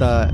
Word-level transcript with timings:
esta... 0.00 0.30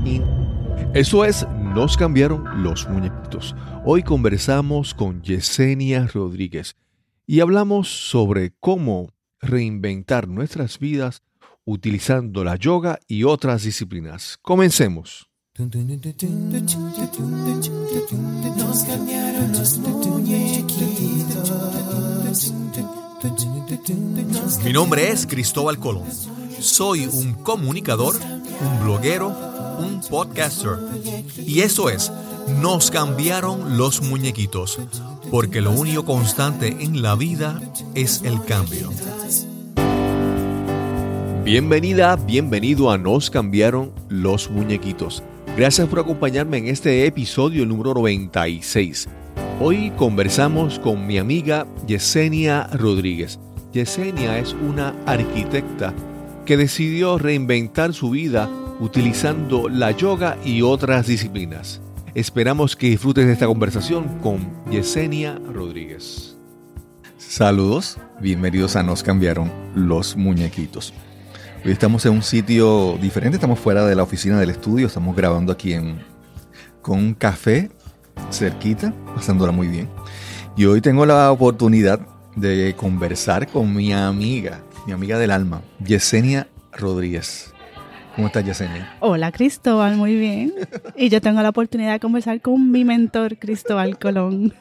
Eso 0.93 1.25
es, 1.25 1.45
nos 1.51 1.97
cambiaron 1.97 2.63
los 2.63 2.87
muñequitos. 2.87 3.53
Hoy 3.83 4.01
conversamos 4.01 4.93
con 4.93 5.21
Yesenia 5.21 6.07
Rodríguez 6.07 6.77
y 7.25 7.41
hablamos 7.41 7.89
sobre 7.89 8.53
cómo 8.61 9.13
reinventar 9.41 10.29
nuestras 10.29 10.79
vidas 10.79 11.21
utilizando 11.65 12.45
la 12.45 12.55
yoga 12.55 12.99
y 13.07 13.25
otras 13.25 13.63
disciplinas. 13.63 14.39
Comencemos. 14.41 15.27
Mi 24.63 24.73
nombre 24.73 25.09
es 25.09 25.27
Cristóbal 25.27 25.77
Colón. 25.77 26.05
Soy 26.59 27.05
un 27.05 27.33
comunicador, 27.33 28.15
un 28.15 28.83
bloguero, 28.83 29.56
un 29.77 30.01
podcaster. 30.01 30.77
Y 31.45 31.61
eso 31.61 31.89
es, 31.89 32.11
nos 32.61 32.91
cambiaron 32.91 33.77
los 33.77 34.01
muñequitos, 34.01 34.79
porque 35.31 35.61
lo 35.61 35.71
único 35.71 36.05
constante 36.05 36.75
en 36.79 37.01
la 37.01 37.15
vida 37.15 37.61
es 37.95 38.21
el 38.23 38.43
cambio. 38.43 38.89
Bienvenida, 41.43 42.15
bienvenido 42.17 42.91
a 42.91 42.97
Nos 42.97 43.29
cambiaron 43.29 43.93
los 44.09 44.49
muñequitos. 44.49 45.23
Gracias 45.55 45.87
por 45.87 45.99
acompañarme 45.99 46.57
en 46.57 46.67
este 46.67 47.05
episodio 47.05 47.65
número 47.65 47.93
96. 47.93 49.07
Hoy 49.59 49.91
conversamos 49.91 50.77
con 50.77 51.07
mi 51.07 51.17
amiga 51.17 51.65
Yesenia 51.87 52.67
Rodríguez. 52.73 53.39
Yesenia 53.73 54.37
es 54.39 54.53
una 54.53 54.93
arquitecta 55.05 55.93
que 56.45 56.57
decidió 56.57 57.17
reinventar 57.17 57.93
su 57.93 58.09
vida 58.09 58.49
utilizando 58.79 59.69
la 59.69 59.91
yoga 59.91 60.37
y 60.43 60.61
otras 60.61 61.07
disciplinas. 61.07 61.81
Esperamos 62.13 62.75
que 62.75 62.89
disfrutes 62.89 63.25
de 63.25 63.33
esta 63.33 63.47
conversación 63.47 64.19
con 64.19 64.63
Yesenia 64.69 65.39
Rodríguez. 65.53 66.35
Saludos, 67.17 67.97
bienvenidos 68.19 68.75
a 68.75 68.83
Nos 68.83 69.03
cambiaron 69.03 69.51
los 69.75 70.15
muñequitos. 70.15 70.93
Hoy 71.65 71.71
estamos 71.71 72.05
en 72.05 72.13
un 72.13 72.23
sitio 72.23 72.97
diferente, 73.01 73.37
estamos 73.37 73.59
fuera 73.59 73.85
de 73.85 73.95
la 73.95 74.03
oficina 74.03 74.39
del 74.39 74.51
estudio, 74.51 74.87
estamos 74.87 75.15
grabando 75.15 75.51
aquí 75.51 75.73
en, 75.73 75.99
con 76.81 76.99
un 76.99 77.13
café 77.13 77.71
cerquita, 78.31 78.93
pasándola 79.15 79.51
muy 79.51 79.67
bien. 79.67 79.89
Y 80.55 80.65
hoy 80.65 80.81
tengo 80.81 81.05
la 81.05 81.31
oportunidad 81.31 81.99
de 82.35 82.75
conversar 82.77 83.47
con 83.47 83.75
mi 83.75 83.93
amiga, 83.93 84.61
mi 84.85 84.93
amiga 84.93 85.17
del 85.17 85.31
alma, 85.31 85.61
Yesenia 85.83 86.47
Rodríguez. 86.71 87.53
¿Cómo 88.17 88.29
estás, 88.29 88.43
Yesenia? 88.43 88.97
Hola, 88.99 89.31
Cristóbal, 89.31 89.95
muy 89.95 90.15
bien. 90.15 90.51
Y 90.95 91.09
yo 91.09 91.21
tengo 91.21 91.39
la 91.43 91.49
oportunidad 91.49 91.93
de 91.93 91.99
conversar 91.99 92.41
con 92.41 92.71
mi 92.71 92.83
mentor, 92.83 93.37
Cristóbal 93.37 93.99
Colón. 93.99 94.55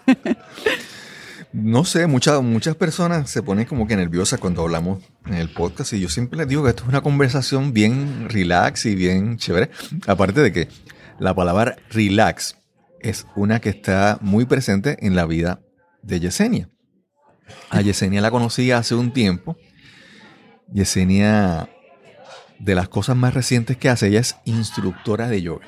No 1.55 1.87
sé, 1.87 2.07
muchas, 2.07 2.43
muchas 2.43 2.75
personas 2.77 3.31
se 3.31 3.43
ponen 3.43 3.65
como 3.65 3.87
que 3.87 3.97
nerviosas 3.97 4.39
cuando 4.41 4.61
hablamos 4.61 5.03
en 5.25 5.33
el 5.33 5.49
podcast 5.49 5.95
y 5.95 6.01
yo 6.01 6.11
siempre 6.11 6.37
les 6.37 6.49
digo 6.49 6.63
que 6.65 6.69
esto 6.69 6.83
es 6.83 6.91
una 6.91 7.01
conversación 7.01 7.73
bien 7.73 8.29
relax 8.29 8.85
y 8.85 8.95
bien 8.95 9.39
chévere. 9.39 9.71
Aparte 10.07 10.43
de 10.43 10.53
que 10.53 10.69
la 11.19 11.35
palabra 11.35 11.77
relax 11.89 12.59
es 13.01 13.27
una 13.37 13.61
que 13.61 13.71
está 13.71 14.19
muy 14.21 14.45
presente 14.45 14.99
en 15.01 15.17
la 15.17 15.25
vida 15.25 15.63
de 16.03 16.21
Yesenia. 16.21 16.69
A 17.71 17.81
Yesenia 17.81 18.21
la 18.21 18.31
conocí 18.31 18.71
hace 18.71 18.95
un 18.95 19.15
tiempo 19.15 19.57
Yesenia, 20.73 21.71
de 22.59 22.75
las 22.75 22.89
cosas 22.89 23.17
más 23.17 23.35
recientes 23.35 23.77
que 23.77 23.89
hace, 23.89 24.09
ella 24.09 24.21
es 24.21 24.37
instructora 24.45 25.29
de 25.29 25.43
yoga. 25.43 25.67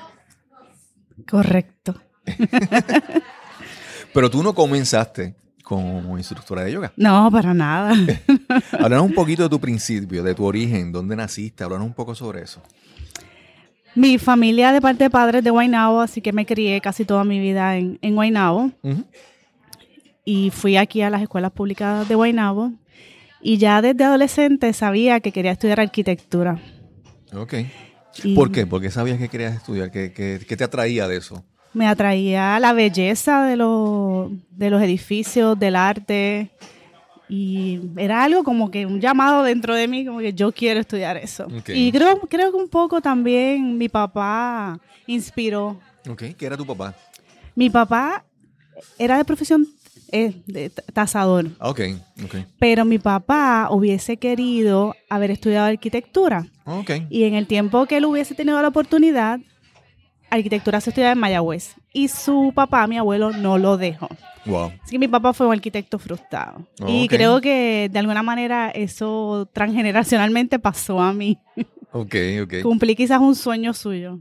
Correcto. 1.28 2.00
Pero 4.14 4.30
tú 4.30 4.42
no 4.42 4.54
comenzaste 4.54 5.34
como 5.62 6.16
instructora 6.16 6.64
de 6.64 6.72
yoga. 6.72 6.92
No, 6.96 7.30
para 7.30 7.52
nada. 7.52 7.94
Háblanos 8.72 9.06
un 9.06 9.14
poquito 9.14 9.42
de 9.42 9.48
tu 9.50 9.60
principio, 9.60 10.22
de 10.22 10.34
tu 10.34 10.44
origen, 10.44 10.90
dónde 10.90 11.14
naciste, 11.14 11.62
háblanos 11.62 11.86
un 11.86 11.92
poco 11.92 12.14
sobre 12.14 12.42
eso. 12.42 12.62
Mi 13.94 14.16
familia 14.16 14.72
de 14.72 14.80
parte 14.80 15.04
de 15.04 15.10
padres 15.10 15.44
de 15.44 15.50
Guaynabo, 15.50 16.00
así 16.00 16.20
que 16.20 16.32
me 16.32 16.46
crié 16.46 16.80
casi 16.80 17.04
toda 17.04 17.24
mi 17.24 17.38
vida 17.38 17.76
en, 17.76 17.98
en 18.00 18.14
Guaynabo. 18.14 18.70
Y 20.24 20.50
fui 20.50 20.76
aquí 20.76 21.02
a 21.02 21.10
las 21.10 21.20
escuelas 21.20 21.52
públicas 21.52 22.08
de 22.08 22.14
Guaynabo. 22.14 22.72
Y 23.40 23.58
ya 23.58 23.82
desde 23.82 24.04
adolescente 24.04 24.72
sabía 24.72 25.20
que 25.20 25.32
quería 25.32 25.52
estudiar 25.52 25.80
arquitectura. 25.80 26.58
Ok. 27.34 27.54
¿Por 28.34 28.50
qué? 28.50 28.66
¿Por 28.66 28.80
qué 28.80 28.90
sabías 28.90 29.18
que 29.18 29.28
querías 29.28 29.54
estudiar? 29.54 29.90
¿Qué, 29.90 30.12
qué, 30.12 30.56
te 30.56 30.64
atraía 30.64 31.06
de 31.06 31.16
eso? 31.16 31.44
Me 31.74 31.86
atraía 31.86 32.58
la 32.58 32.72
belleza 32.72 33.44
de, 33.44 33.50
de 33.52 34.70
los 34.70 34.82
edificios, 34.82 35.58
del 35.58 35.76
arte. 35.76 36.50
Y 37.28 37.80
era 37.96 38.24
algo 38.24 38.42
como 38.42 38.70
que 38.70 38.86
un 38.86 39.00
llamado 39.00 39.42
dentro 39.42 39.74
de 39.74 39.86
mí, 39.86 40.04
como 40.04 40.18
que 40.18 40.32
yo 40.32 40.50
quiero 40.50 40.80
estudiar 40.80 41.16
eso. 41.18 41.46
Y 41.68 41.92
creo, 41.92 42.18
creo 42.20 42.50
que 42.50 42.56
un 42.56 42.68
poco 42.68 43.00
también 43.00 43.76
mi 43.76 43.88
papá 43.88 44.80
inspiró. 45.06 45.78
Ok, 46.08 46.24
¿qué 46.36 46.46
era 46.46 46.56
tu 46.56 46.66
papá? 46.66 46.94
Mi 47.54 47.68
papá 47.68 48.24
era 48.98 49.18
de 49.18 49.24
profesión 49.24 49.66
es 50.10 50.34
de 50.46 50.70
tasador. 50.70 51.46
Ok, 51.60 51.80
ok. 52.24 52.36
Pero 52.58 52.84
mi 52.84 52.98
papá 52.98 53.68
hubiese 53.70 54.16
querido 54.16 54.94
haber 55.08 55.30
estudiado 55.30 55.66
arquitectura. 55.66 56.46
Ok. 56.64 56.90
Y 57.10 57.24
en 57.24 57.34
el 57.34 57.46
tiempo 57.46 57.86
que 57.86 57.98
él 57.98 58.04
hubiese 58.04 58.34
tenido 58.34 58.60
la 58.60 58.68
oportunidad, 58.68 59.40
arquitectura 60.30 60.80
se 60.80 60.90
estudiaba 60.90 61.12
en 61.12 61.18
Mayagüez. 61.18 61.74
Y 61.92 62.08
su 62.08 62.52
papá, 62.54 62.86
mi 62.86 62.98
abuelo, 62.98 63.32
no 63.32 63.58
lo 63.58 63.76
dejó. 63.76 64.08
Wow. 64.44 64.72
Así 64.82 64.92
que 64.92 64.98
mi 64.98 65.08
papá 65.08 65.32
fue 65.32 65.46
un 65.46 65.52
arquitecto 65.52 65.98
frustrado. 65.98 66.66
y 66.86 67.08
creo 67.08 67.40
que 67.40 67.88
de 67.92 67.98
alguna 67.98 68.22
manera 68.22 68.70
eso 68.70 69.48
transgeneracionalmente 69.52 70.58
pasó 70.58 71.00
a 71.00 71.12
mí. 71.12 71.38
Ok, 71.90 72.14
ok. 72.42 72.54
Cumplí 72.62 72.94
quizás 72.94 73.18
un 73.18 73.34
sueño 73.34 73.72
suyo. 73.72 74.20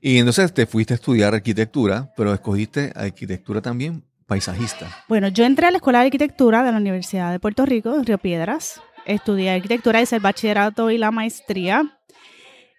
Y 0.00 0.16
entonces 0.16 0.52
te 0.54 0.64
fuiste 0.64 0.94
a 0.94 0.96
estudiar 0.96 1.34
arquitectura, 1.34 2.10
pero 2.16 2.32
escogiste 2.32 2.90
arquitectura 2.96 3.60
también 3.60 4.02
paisajista? 4.32 4.88
Bueno, 5.08 5.28
yo 5.28 5.44
entré 5.44 5.66
a 5.66 5.70
la 5.70 5.76
Escuela 5.76 5.98
de 5.98 6.06
Arquitectura 6.06 6.62
de 6.62 6.72
la 6.72 6.78
Universidad 6.78 7.30
de 7.30 7.38
Puerto 7.38 7.66
Rico, 7.66 7.94
en 7.94 8.06
Río 8.06 8.16
Piedras. 8.16 8.80
Estudié 9.04 9.50
arquitectura, 9.50 10.00
hice 10.00 10.16
el 10.16 10.22
bachillerato 10.22 10.90
y 10.90 10.96
la 10.96 11.10
maestría, 11.10 11.98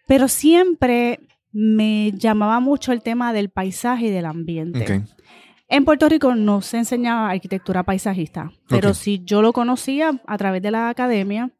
pero 0.08 0.28
siempre 0.28 1.20
me 1.52 2.12
llamaba 2.14 2.60
mucho 2.60 2.92
el 2.92 3.04
tema 3.04 3.34
del 3.34 3.50
paisaje 3.50 4.08
y 4.08 4.10
del 4.10 4.26
ambiente. 4.26 5.04
En 5.70 5.86
Puerto 5.86 6.10
Rico 6.10 6.34
no 6.34 6.62
se 6.62 6.78
enseñaba 6.78 7.30
arquitectura 7.30 7.84
paisajista, 7.84 8.52
pero 8.68 8.96
sí 8.96 9.22
yo 9.24 9.44
lo 9.44 9.54
conocía 9.54 10.20
a 10.26 10.38
través 10.38 10.62
de 10.62 10.72
la 10.72 10.90
academia 10.90 11.52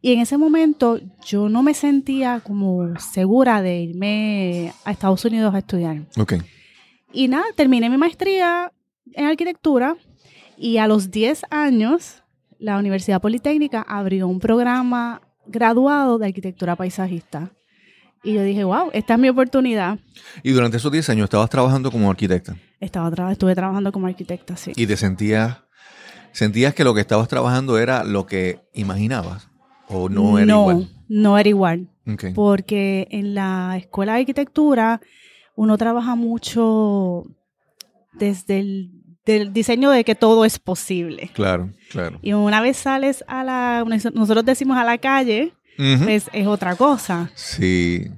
y 0.00 0.12
en 0.12 0.20
ese 0.20 0.38
momento 0.38 0.98
yo 1.26 1.50
no 1.50 1.62
me 1.62 1.74
sentía 1.74 2.40
como 2.40 2.98
segura 2.98 3.60
de 3.60 3.80
irme 3.80 4.72
a 4.84 4.92
Estados 4.92 5.24
Unidos 5.26 5.54
a 5.54 5.58
estudiar. 5.58 6.06
Okay. 6.16 6.40
Y 7.12 7.28
nada, 7.28 7.44
terminé 7.54 7.90
mi 7.90 7.98
maestría 7.98 8.72
en 9.12 9.26
arquitectura 9.26 9.96
y 10.56 10.78
a 10.78 10.86
los 10.86 11.10
10 11.10 11.44
años 11.50 12.22
la 12.58 12.78
Universidad 12.78 13.20
Politécnica 13.20 13.82
abrió 13.82 14.28
un 14.28 14.38
programa 14.38 15.20
graduado 15.46 16.18
de 16.18 16.26
arquitectura 16.26 16.76
paisajista. 16.76 17.52
Y 18.22 18.34
yo 18.34 18.44
dije, 18.44 18.62
wow, 18.62 18.90
esta 18.92 19.14
es 19.14 19.20
mi 19.20 19.28
oportunidad. 19.28 19.98
¿Y 20.44 20.52
durante 20.52 20.76
esos 20.76 20.92
10 20.92 21.10
años 21.10 21.24
estabas 21.24 21.50
trabajando 21.50 21.90
como 21.90 22.08
arquitecta? 22.08 22.56
Estaba 22.78 23.32
estuve 23.32 23.54
trabajando 23.56 23.90
como 23.90 24.06
arquitecta, 24.06 24.56
sí. 24.56 24.72
¿Y 24.76 24.86
te 24.86 24.96
sentías, 24.96 25.58
sentías 26.30 26.72
que 26.74 26.84
lo 26.84 26.94
que 26.94 27.00
estabas 27.00 27.26
trabajando 27.26 27.78
era 27.78 28.04
lo 28.04 28.26
que 28.26 28.60
imaginabas? 28.74 29.48
¿O 29.88 30.08
no 30.08 30.38
era 30.38 30.52
igual? 30.52 30.78
No, 30.78 30.88
no 31.08 31.38
era 31.38 31.48
igual. 31.48 31.88
Porque 32.34 33.08
en 33.10 33.34
la 33.34 33.76
escuela 33.76 34.14
de 34.14 34.20
arquitectura 34.20 35.00
uno 35.56 35.76
trabaja 35.76 36.14
mucho 36.14 37.24
desde 38.12 38.60
el 38.60 39.02
del 39.24 39.52
diseño 39.52 39.90
de 39.90 40.04
que 40.04 40.14
todo 40.14 40.44
es 40.44 40.58
posible. 40.58 41.30
Claro, 41.32 41.70
claro. 41.90 42.18
Y 42.22 42.32
una 42.32 42.60
vez 42.60 42.76
sales 42.76 43.24
a 43.28 43.44
la, 43.44 43.84
nosotros 44.14 44.44
decimos 44.44 44.76
a 44.76 44.84
la 44.84 44.98
calle, 44.98 45.52
pues 45.76 46.28
es 46.32 46.46
otra 46.46 46.76
cosa. 46.76 47.30
Sí. 47.34 48.10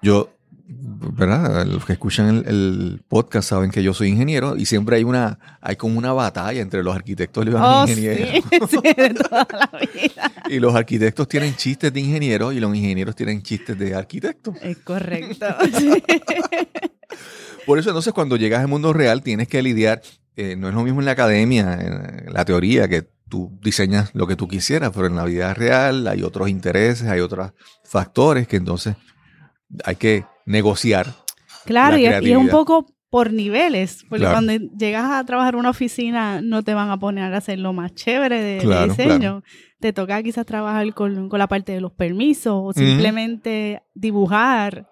Yo, 0.00 0.30
¿verdad? 0.66 1.66
Los 1.66 1.84
que 1.84 1.92
escuchan 1.94 2.42
el, 2.46 3.02
podcast 3.06 3.48
saben 3.50 3.70
que 3.70 3.82
yo 3.82 3.92
soy 3.92 4.08
ingeniero 4.08 4.56
y 4.56 4.64
siempre 4.64 4.96
hay 4.96 5.04
una, 5.04 5.38
hay 5.60 5.76
como 5.76 5.98
una 5.98 6.12
batalla 6.12 6.62
entre 6.62 6.82
los 6.82 6.94
arquitectos 6.94 7.46
y 7.46 7.50
los 7.50 7.60
oh, 7.62 7.82
ingenieros. 7.82 8.44
Sí, 8.70 8.78
de 8.82 9.10
toda 9.10 9.46
la 9.50 9.70
vida. 9.78 10.32
y 10.48 10.58
los 10.58 10.74
arquitectos 10.74 11.28
tienen 11.28 11.54
chistes 11.54 11.92
de 11.92 12.00
ingenieros 12.00 12.54
y 12.54 12.60
los 12.60 12.74
ingenieros 12.74 13.14
tienen 13.14 13.42
chistes 13.42 13.78
de 13.78 13.94
arquitectos. 13.94 14.56
Es 14.62 14.78
correcto. 14.78 15.46
Por 17.66 17.78
eso 17.78 17.90
entonces 17.90 18.12
cuando 18.12 18.36
llegas 18.36 18.60
al 18.60 18.68
mundo 18.68 18.92
real 18.92 19.22
tienes 19.22 19.48
que 19.48 19.62
lidiar, 19.62 20.02
eh, 20.36 20.56
no 20.56 20.68
es 20.68 20.74
lo 20.74 20.82
mismo 20.82 21.00
en 21.00 21.06
la 21.06 21.12
academia, 21.12 21.74
en 21.74 22.32
la 22.32 22.44
teoría, 22.44 22.88
que 22.88 23.06
tú 23.28 23.58
diseñas 23.62 24.10
lo 24.14 24.26
que 24.26 24.36
tú 24.36 24.48
quisieras, 24.48 24.92
pero 24.94 25.06
en 25.06 25.16
la 25.16 25.24
vida 25.24 25.52
real 25.54 26.06
hay 26.08 26.22
otros 26.22 26.48
intereses, 26.48 27.08
hay 27.08 27.20
otros 27.20 27.52
factores 27.84 28.48
que 28.48 28.56
entonces 28.56 28.96
hay 29.84 29.96
que 29.96 30.24
negociar. 30.46 31.14
Claro, 31.64 31.96
la 31.96 32.00
y 32.02 32.06
es, 32.06 32.22
y 32.22 32.30
es 32.32 32.36
un 32.36 32.48
poco 32.48 32.86
por 33.10 33.32
niveles, 33.32 34.04
porque 34.08 34.24
Claro. 34.24 34.34
cuando 34.34 34.52
llegas 34.76 35.10
a 35.10 35.24
trabajar 35.24 35.54
en 35.54 35.60
una 35.60 35.70
oficina 35.70 36.40
no 36.42 36.62
te 36.64 36.74
van 36.74 36.90
a 36.90 36.98
poner 36.98 37.32
a 37.32 37.36
hacer 37.36 37.58
lo 37.60 37.72
más 37.72 37.94
chévere 37.94 38.40
de, 38.42 38.54
de 38.54 38.58
Claro, 38.60 38.86
diseño. 38.92 39.18
claro. 39.18 39.42
Te 39.80 39.92
toca 39.92 40.22
quizás 40.22 40.44
trabajar 40.46 40.92
con, 40.94 41.28
con 41.28 41.38
la 41.38 41.46
parte 41.46 41.72
de 41.72 41.80
los 41.80 41.92
permisos 41.92 42.54
o 42.56 42.72
simplemente 42.72 43.82
dibujar. 43.94 44.90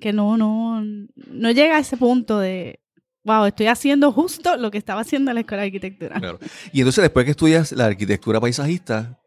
Que 0.00 0.12
no, 0.12 0.36
no, 0.36 0.82
no 0.82 1.50
llega 1.50 1.76
a 1.76 1.80
ese 1.80 1.96
punto 1.96 2.38
de, 2.38 2.80
wow, 3.24 3.44
estoy 3.46 3.66
haciendo 3.66 4.12
justo 4.12 4.56
lo 4.56 4.70
que 4.70 4.78
estaba 4.78 5.00
haciendo 5.00 5.30
en 5.30 5.36
la 5.36 5.40
escuela 5.40 5.62
de 5.62 5.68
arquitectura. 5.68 6.20
Claro. 6.20 6.38
Y 6.72 6.80
entonces 6.80 7.02
después 7.02 7.24
que 7.24 7.32
estudias 7.32 7.72
la 7.72 7.86
arquitectura 7.86 8.40
paisajista, 8.40 9.20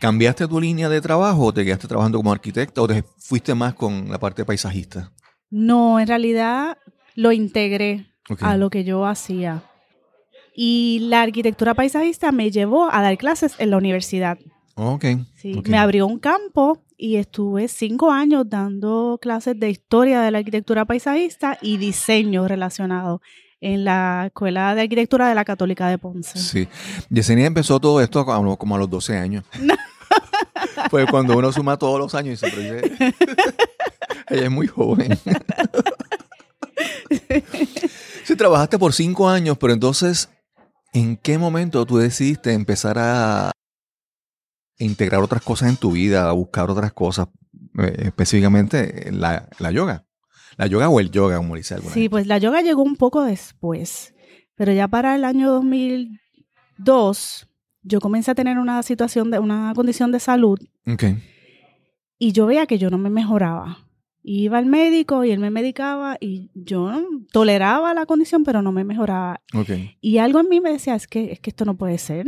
¿cambiaste 0.00 0.46
tu 0.46 0.60
línea 0.60 0.88
de 0.88 1.00
trabajo 1.00 1.46
o 1.46 1.52
te 1.52 1.64
quedaste 1.64 1.88
trabajando 1.88 2.18
como 2.18 2.32
arquitecta 2.32 2.82
o 2.82 2.88
te 2.88 3.04
fuiste 3.18 3.54
más 3.54 3.74
con 3.74 4.08
la 4.10 4.18
parte 4.18 4.44
paisajista? 4.44 5.12
No, 5.50 6.00
en 6.00 6.06
realidad 6.06 6.78
lo 7.14 7.32
integré 7.32 8.06
a 8.40 8.56
lo 8.56 8.70
que 8.70 8.84
yo 8.84 9.06
hacía. 9.06 9.62
Y 10.54 11.00
la 11.08 11.22
arquitectura 11.22 11.74
paisajista 11.74 12.32
me 12.32 12.50
llevó 12.50 12.88
a 12.90 13.02
dar 13.02 13.16
clases 13.18 13.54
en 13.58 13.70
la 13.70 13.76
universidad. 13.76 14.38
Ok. 14.74 15.04
Sí, 15.34 15.54
ok. 15.58 15.68
Me 15.68 15.78
abrió 15.78 16.06
un 16.06 16.18
campo 16.18 16.82
y 16.96 17.16
estuve 17.16 17.68
cinco 17.68 18.10
años 18.10 18.48
dando 18.48 19.18
clases 19.20 19.58
de 19.58 19.70
historia 19.70 20.22
de 20.22 20.30
la 20.30 20.38
arquitectura 20.38 20.84
paisajista 20.86 21.58
y 21.60 21.76
diseño 21.76 22.48
relacionado 22.48 23.20
en 23.60 23.84
la 23.84 24.26
Escuela 24.26 24.74
de 24.74 24.82
Arquitectura 24.82 25.28
de 25.28 25.34
la 25.34 25.44
Católica 25.44 25.88
de 25.88 25.98
Ponce. 25.98 26.38
Sí. 26.38 26.68
Yesenia 27.08 27.46
empezó 27.46 27.80
todo 27.80 28.00
esto 28.00 28.24
como 28.24 28.74
a 28.74 28.78
los 28.78 28.90
12 28.90 29.16
años. 29.16 29.44
pues 30.90 31.06
cuando 31.10 31.36
uno 31.36 31.52
suma 31.52 31.76
todos 31.76 31.98
los 31.98 32.14
años 32.14 32.34
y 32.34 32.36
siempre 32.36 32.82
dice, 32.82 33.14
ella 34.28 34.44
es 34.44 34.50
muy 34.50 34.66
joven. 34.66 35.18
sí, 38.24 38.36
trabajaste 38.36 38.78
por 38.78 38.92
cinco 38.92 39.28
años, 39.28 39.56
pero 39.58 39.72
entonces, 39.72 40.28
¿en 40.92 41.16
qué 41.16 41.38
momento 41.38 41.86
tú 41.86 41.98
decidiste 41.98 42.52
empezar 42.52 42.98
a 42.98 43.52
integrar 44.78 45.22
otras 45.22 45.42
cosas 45.42 45.70
en 45.70 45.76
tu 45.76 45.92
vida, 45.92 46.28
a 46.28 46.32
buscar 46.32 46.70
otras 46.70 46.92
cosas, 46.92 47.28
eh, 47.78 47.94
específicamente 48.06 49.10
la, 49.12 49.48
la 49.58 49.70
yoga? 49.70 50.05
La 50.56 50.66
yoga 50.66 50.88
o 50.88 51.00
el 51.00 51.10
yoga, 51.10 51.36
como 51.38 51.54
dice 51.56 51.74
alguna 51.74 51.92
Sí, 51.94 52.00
gente. 52.00 52.10
pues 52.10 52.26
la 52.26 52.38
yoga 52.38 52.62
llegó 52.62 52.82
un 52.82 52.96
poco 52.96 53.22
después, 53.24 54.14
pero 54.54 54.72
ya 54.72 54.88
para 54.88 55.14
el 55.14 55.24
año 55.24 55.50
2002 56.78 57.48
yo 57.82 58.00
comencé 58.00 58.30
a 58.30 58.34
tener 58.34 58.58
una 58.58 58.82
situación 58.82 59.30
de 59.30 59.38
una 59.38 59.72
condición 59.74 60.10
de 60.12 60.20
salud 60.20 60.58
Ok. 60.86 61.04
y 62.18 62.32
yo 62.32 62.46
veía 62.46 62.66
que 62.66 62.78
yo 62.78 62.90
no 62.90 62.98
me 62.98 63.10
mejoraba. 63.10 63.78
Iba 64.28 64.58
al 64.58 64.66
médico 64.66 65.24
y 65.24 65.30
él 65.30 65.38
me 65.38 65.50
medicaba 65.50 66.16
y 66.20 66.50
yo 66.54 66.90
toleraba 67.30 67.94
la 67.94 68.06
condición, 68.06 68.42
pero 68.42 68.60
no 68.60 68.72
me 68.72 68.82
mejoraba. 68.82 69.40
Ok. 69.54 69.70
Y 70.00 70.18
algo 70.18 70.40
en 70.40 70.48
mí 70.48 70.60
me 70.60 70.72
decía, 70.72 70.96
es 70.96 71.06
que, 71.06 71.30
es 71.30 71.38
que 71.38 71.50
esto 71.50 71.64
no 71.64 71.76
puede 71.76 71.96
ser. 71.98 72.26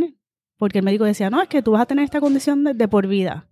Porque 0.59 0.79
el 0.79 0.85
médico 0.85 1.03
decía, 1.05 1.29
no, 1.29 1.43
es 1.43 1.49
que 1.49 1.61
tú 1.61 1.73
vas 1.73 1.83
a 1.83 1.87
tener 1.87 2.05
esta 2.05 2.21
condición 2.21 2.63
de, 2.63 2.75
de 2.75 2.87
por 2.87 3.09
vida. 3.09 3.49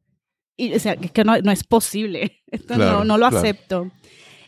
Y 0.57 0.73
o 0.75 0.79
sea, 0.79 0.93
es 0.93 1.11
que 1.11 1.25
no, 1.25 1.37
no 1.39 1.51
es 1.51 1.65
posible. 1.65 2.45
Esto 2.53 2.75
Claro, 2.75 2.99
no, 2.99 3.05
no 3.05 3.19
lo 3.19 3.29
claro. 3.31 3.39
acepto. 3.39 3.91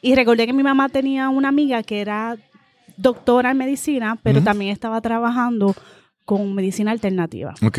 Y 0.02 0.14
recordé 0.14 0.46
que 0.46 0.52
mi 0.52 0.62
mamá 0.62 0.88
tenía 0.88 1.28
una 1.28 1.48
amiga 1.48 1.82
que 1.82 2.00
era 2.00 2.36
doctora 2.96 3.50
en 3.52 3.58
medicina, 3.58 4.18
pero 4.22 4.38
Ujú. 4.38 4.44
también 4.44 4.72
estaba 4.72 5.00
trabajando 5.00 5.74
con 6.24 6.54
medicina 6.54 6.90
alternativa. 6.90 7.54
Ok. 7.64 7.78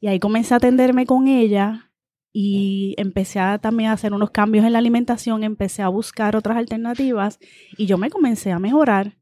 Y 0.00 0.06
ahí 0.08 0.18
comencé 0.18 0.54
a 0.54 0.58
atenderme 0.58 1.06
con 1.06 1.26
ella 1.28 1.90
y 2.32 2.94
empecé 2.98 3.40
a 3.40 3.58
también 3.58 3.90
a 3.90 3.94
hacer 3.94 4.12
unos 4.12 4.30
cambios 4.30 4.64
en 4.64 4.72
la 4.72 4.78
alimentación, 4.78 5.42
empecé 5.42 5.82
a 5.82 5.88
buscar 5.88 6.36
otras 6.36 6.56
alternativas 6.56 7.38
y 7.76 7.86
yo 7.86 7.98
me 7.98 8.10
comencé 8.10 8.52
a 8.52 8.58
mejorar. 8.58 9.16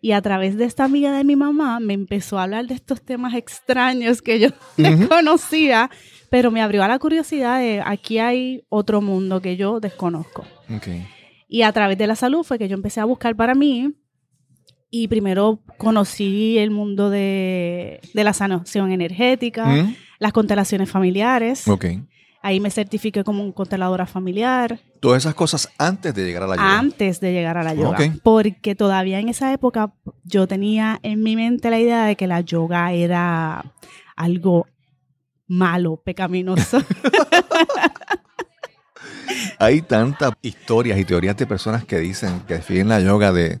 Y 0.00 0.12
a 0.12 0.22
través 0.22 0.56
de 0.56 0.64
esta 0.64 0.84
amiga 0.84 1.12
de 1.16 1.24
mi 1.24 1.34
mamá 1.34 1.80
me 1.80 1.92
empezó 1.94 2.38
a 2.38 2.44
hablar 2.44 2.66
de 2.66 2.74
estos 2.74 3.02
temas 3.02 3.34
extraños 3.34 4.22
que 4.22 4.38
yo 4.38 4.48
Ujú. 4.78 4.82
desconocía, 4.82 5.90
pero 6.30 6.50
me 6.50 6.60
abrió 6.62 6.82
a 6.84 6.88
la 6.88 6.98
curiosidad 6.98 7.58
de 7.60 7.82
aquí 7.84 8.18
hay 8.18 8.64
otro 8.68 9.00
mundo 9.00 9.40
que 9.40 9.56
yo 9.56 9.80
desconozco. 9.80 10.44
Ok. 10.74 10.88
Y 11.48 11.62
a 11.62 11.72
través 11.72 11.96
de 11.98 12.06
la 12.06 12.14
salud 12.14 12.44
fue 12.44 12.58
que 12.58 12.68
yo 12.68 12.74
empecé 12.74 13.00
a 13.00 13.04
buscar 13.06 13.34
para 13.34 13.54
mí. 13.54 13.94
Y 14.90 15.08
primero 15.08 15.60
conocí 15.78 16.58
el 16.58 16.70
mundo 16.70 17.10
de, 17.10 18.00
de 18.14 18.24
la 18.24 18.32
sanación 18.32 18.92
energética, 18.92 19.66
Mm, 19.66 19.94
las 20.18 20.32
constelaciones 20.32 20.90
familiares. 20.90 21.66
Ok. 21.68 21.86
Ahí 22.40 22.60
me 22.60 22.70
certifiqué 22.70 23.24
como 23.24 23.52
consteladora 23.52 24.06
familiar 24.06 24.78
Todas 25.00 25.24
esas 25.24 25.34
cosas 25.34 25.68
antes 25.76 26.14
de 26.14 26.24
llegar 26.24 26.44
a 26.44 26.46
la 26.46 26.56
yoga. 26.56 26.78
antes 26.78 27.20
de 27.20 27.32
llegar 27.32 27.58
a 27.58 27.62
la 27.64 27.74
yoga. 27.74 27.98
Porque 28.22 28.74
todavía 28.74 29.18
en 29.18 29.28
esa 29.28 29.52
época 29.52 29.92
yo 30.24 30.46
tenía 30.46 31.00
en 31.02 31.22
mi 31.22 31.34
mente 31.36 31.68
la 31.70 31.80
idea 31.80 32.04
de 32.04 32.16
que 32.16 32.26
la 32.26 32.40
yoga 32.40 32.92
era 32.92 33.74
algo 34.16 34.66
malo, 35.46 36.00
pecaminoso. 36.04 36.78
Hay 39.58 39.82
tantas 39.82 40.32
historias 40.42 40.98
y 40.98 41.04
teorías 41.04 41.36
de 41.36 41.46
personas 41.46 41.84
que 41.84 41.98
dicen 41.98 42.40
que 42.46 42.54
definen 42.54 42.88
la 42.88 43.00
yoga 43.00 43.32
de, 43.32 43.60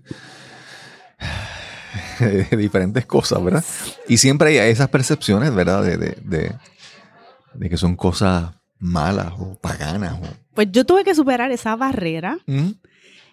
de 2.20 2.56
diferentes 2.56 3.06
cosas, 3.06 3.42
¿verdad? 3.42 3.64
Y 4.08 4.18
siempre 4.18 4.60
hay 4.60 4.70
esas 4.70 4.88
percepciones, 4.88 5.54
¿verdad? 5.54 5.82
De, 5.82 5.96
de, 5.96 7.68
que 7.68 7.76
son 7.76 7.96
cosas 7.96 8.52
malas 8.78 9.32
o 9.38 9.58
paganas. 9.60 10.14
O, 10.14 10.26
pues 10.54 10.68
yo 10.70 10.84
tuve 10.84 11.04
que 11.04 11.14
superar 11.14 11.50
esa 11.50 11.76
barrera. 11.76 12.38
¿Mm? 12.46 12.70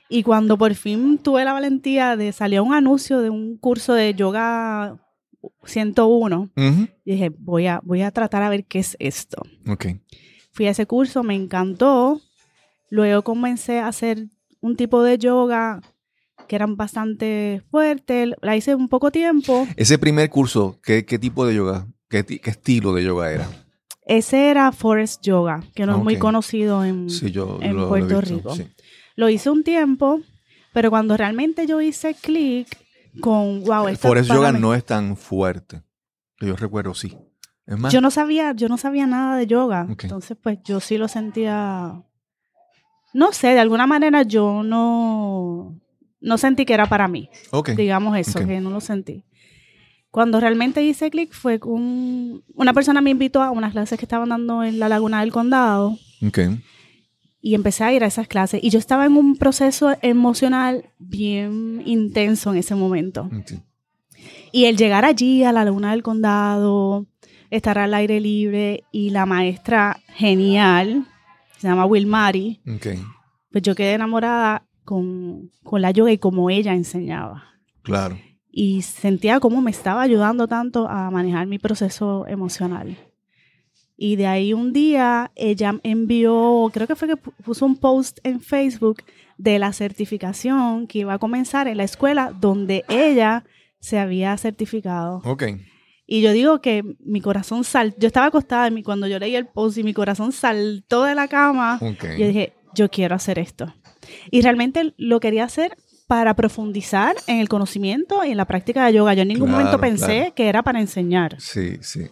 Y 0.08 0.24
cuando 0.24 0.58
por 0.58 0.74
fin 0.76 1.18
tuve 1.18 1.44
la 1.44 1.54
valentía 1.54 2.16
de 2.16 2.32
salir 2.32 2.60
a 2.60 2.62
un 2.62 2.74
anuncio 2.74 3.22
de 3.22 3.30
un 3.32 3.58
curso 3.58 3.94
de 3.94 4.14
yoga 4.14 4.98
101, 5.64 6.52
Ujú. 6.56 6.88
dije, 7.06 7.32
voy 7.38 7.68
a, 7.68 7.82
voy 7.84 8.04
a 8.04 8.12
tratar 8.12 8.44
a 8.44 8.50
ver 8.50 8.66
qué 8.66 8.80
es 8.80 8.96
esto. 9.00 9.42
Ok. 9.68 9.88
Fui 10.52 10.68
a 10.68 10.72
ese 10.72 10.86
curso, 10.86 11.24
me 11.24 11.36
encantó. 11.36 12.22
Luego 12.96 13.24
comencé 13.24 13.80
a 13.80 13.90
hacer 13.90 14.28
un 14.62 14.78
tipo 14.78 15.04
de 15.04 15.18
yoga 15.18 15.82
que 16.48 16.56
eran 16.56 16.78
bastante 16.78 17.62
fuertes. 17.70 18.30
La 18.42 18.56
hice 18.56 18.74
un 18.74 18.88
poco 18.88 19.12
tiempo. 19.12 19.68
Ese 19.76 19.98
primer 19.98 20.30
curso, 20.30 20.80
¿qué, 20.82 21.04
qué 21.06 21.20
tipo 21.20 21.46
de 21.46 21.56
yoga? 21.56 21.88
¿Qué, 22.08 22.24
ti- 22.24 22.40
qué 22.40 22.52
estilo 22.52 22.94
de 22.94 23.04
yoga 23.04 23.32
era? 23.34 23.50
Ese 24.08 24.50
era 24.50 24.72
Forest 24.72 25.22
Yoga, 25.24 25.62
que 25.76 25.86
no 25.86 25.98
es 25.98 26.04
muy 26.04 26.18
conocido 26.18 26.86
en, 26.86 27.10
Sí, 27.10 27.32
yo 27.32 27.60
en 27.62 27.76
lo- 27.76 27.82
lo 27.82 27.86
he 27.86 27.90
Puerto 27.90 28.20
visto, 28.22 28.36
Rico. 28.36 28.56
sí. 28.56 28.66
Lo 29.18 29.28
hice 29.28 29.50
un 29.50 29.64
tiempo, 29.66 30.22
pero 30.72 30.90
cuando 30.90 31.18
realmente 31.18 31.68
yo 31.68 31.82
hice 31.82 32.14
clic 32.14 32.68
con, 33.20 33.64
wow, 33.66 33.90
esto 33.90 34.08
Forest 34.08 34.30
Yoga 34.32 34.54
mí- 34.54 34.60
no 34.62 34.74
es 34.74 34.86
tan 34.86 35.18
fuerte. 35.18 35.82
Yo 36.40 36.56
recuerdo, 36.56 36.94
sí. 36.94 37.18
Es 37.66 37.78
más, 37.78 37.92
Yo 37.92 38.00
no 38.00 38.10
sabía, 38.12 38.54
yo 38.54 38.70
no 38.70 38.78
sabía 38.78 39.06
nada 39.06 39.36
de 39.38 39.48
yoga. 39.48 39.86
Entonces, 39.90 40.38
pues 40.42 40.60
yo 40.64 40.80
sí 40.80 40.98
lo 40.98 41.10
sentía. 41.10 42.02
No 43.16 43.32
sé, 43.32 43.48
de 43.54 43.62
alguna 43.62 43.88
manera 43.88 44.24
yo 44.24 44.62
no, 44.62 45.74
no 46.20 46.38
sentí 46.38 46.66
que 46.66 46.74
era 46.74 46.86
para 46.88 47.08
mí. 47.08 47.30
ok. 47.52 47.70
Digamos 47.70 48.18
eso, 48.18 48.46
que 48.46 48.60
no 48.60 48.70
lo 48.72 48.82
sentí. 48.82 49.24
Cuando 50.12 50.42
realmente 50.42 50.84
hice 50.84 51.10
clic 51.10 51.32
fue 51.34 51.58
con 51.60 52.44
una 52.54 52.74
persona 52.74 53.00
me 53.00 53.12
invitó 53.12 53.42
a 53.42 53.52
unas 53.52 53.72
clases 53.72 53.98
que 53.98 54.04
estaban 54.04 54.28
dando 54.30 54.64
en 54.64 54.80
la 54.80 54.90
Laguna 54.90 55.22
del 55.22 55.32
Condado 55.32 55.98
Ok. 56.28 56.40
y 57.42 57.56
empecé 57.56 57.86
a 57.86 57.94
ir 57.94 58.04
a 58.04 58.08
esas 58.08 58.28
clases. 58.28 58.62
Y 58.62 58.70
yo 58.70 58.80
estaba 58.80 59.06
en 59.06 59.16
un 59.16 59.38
proceso 59.38 59.96
emocional 60.02 60.84
bien 61.00 61.84
intenso 61.86 62.52
en 62.52 62.58
ese 62.58 62.76
momento. 62.76 63.30
Y 64.52 64.66
el 64.66 64.76
llegar 64.76 65.06
allí 65.06 65.44
a 65.46 65.54
la 65.54 65.64
laguna 65.64 65.92
del 65.92 66.04
condado, 66.04 67.06
estar 67.50 67.78
al 67.78 67.94
aire 67.94 68.20
libre 68.20 68.84
y 68.92 69.12
la 69.12 69.26
maestra 69.26 70.02
genial, 70.16 71.06
se 71.58 71.68
llama 71.68 71.86
Wilmary, 71.86 72.62
Ok. 72.76 72.88
pues 73.52 73.64
yo 73.64 73.76
quedé 73.76 73.94
enamorada 73.94 74.66
con, 74.84 75.50
con 75.64 75.82
la 75.82 75.92
yoga 75.92 76.12
y 76.12 76.18
como 76.18 76.50
ella 76.50 76.74
enseñaba. 76.74 77.44
Claro. 77.82 78.18
Y 78.52 78.82
sentía 78.84 79.40
cómo 79.40 79.62
me 79.62 79.72
estaba 79.72 80.02
ayudando 80.02 80.48
tanto 80.48 80.88
a 80.88 81.10
manejar 81.12 81.48
mi 81.48 81.60
proceso 81.60 82.26
emocional. 82.28 82.98
Y 83.98 84.16
de 84.18 84.28
ahí 84.28 84.54
un 84.54 84.74
día 84.74 85.32
ella 85.36 85.80
envió, 85.84 86.70
creo 86.74 86.86
que 86.88 86.96
fue 86.96 87.08
que 87.08 87.16
pu- 87.16 87.34
puso 87.44 87.66
un 87.66 87.78
post 87.78 88.20
en 88.24 88.42
Facebook 88.42 89.04
de 89.38 89.58
la 89.60 89.72
certificación 89.74 90.88
que 90.88 91.00
iba 91.00 91.14
a 91.14 91.20
comenzar 91.20 91.68
en 91.68 91.78
la 91.78 91.84
escuela 91.84 92.32
donde 92.40 92.84
ella 92.90 93.46
se 93.80 93.98
había 94.00 94.38
certificado. 94.38 95.22
Ok. 95.26 95.44
Y 96.08 96.22
yo 96.22 96.32
digo 96.34 96.62
que 96.62 96.84
mi 97.00 97.20
corazón 97.22 97.64
saltó. 97.64 97.98
Yo 98.00 98.08
estaba 98.08 98.28
acostada 98.28 98.70
y 98.70 98.84
cuando 98.84 99.08
yo 99.08 99.18
leí 99.20 99.36
el 99.36 99.48
post 99.48 99.78
y 99.78 99.84
mi 99.84 99.94
corazón 99.94 100.32
saltó 100.32 101.04
de 101.04 101.16
la 101.16 101.28
cama. 101.28 101.80
Ok. 101.82 102.04
Yo 102.18 102.28
dije, 102.28 102.54
yo 102.76 102.90
quiero 102.90 103.16
hacer 103.16 103.40
esto. 103.40 103.74
Y 104.30 104.42
realmente 104.42 104.94
lo 104.98 105.20
quería 105.20 105.46
hacer 105.46 105.76
para 106.08 106.36
profundizar 106.36 107.16
en 107.26 107.40
el 107.40 107.50
conocimiento 107.50 108.24
y 108.24 108.30
en 108.32 108.38
la 108.38 108.46
práctica 108.46 108.86
de 108.86 108.94
yoga. 108.94 109.16
Yo 109.16 109.24
en 109.24 109.30
ningún 109.30 109.48
Claro, 109.50 109.64
momento 109.64 109.82
pensé 109.82 110.06
claro. 110.20 110.36
que 110.36 110.48
era 110.48 110.62
para 110.62 110.80
enseñar. 110.80 111.36
Sí, 111.40 111.78
sí. 111.82 112.08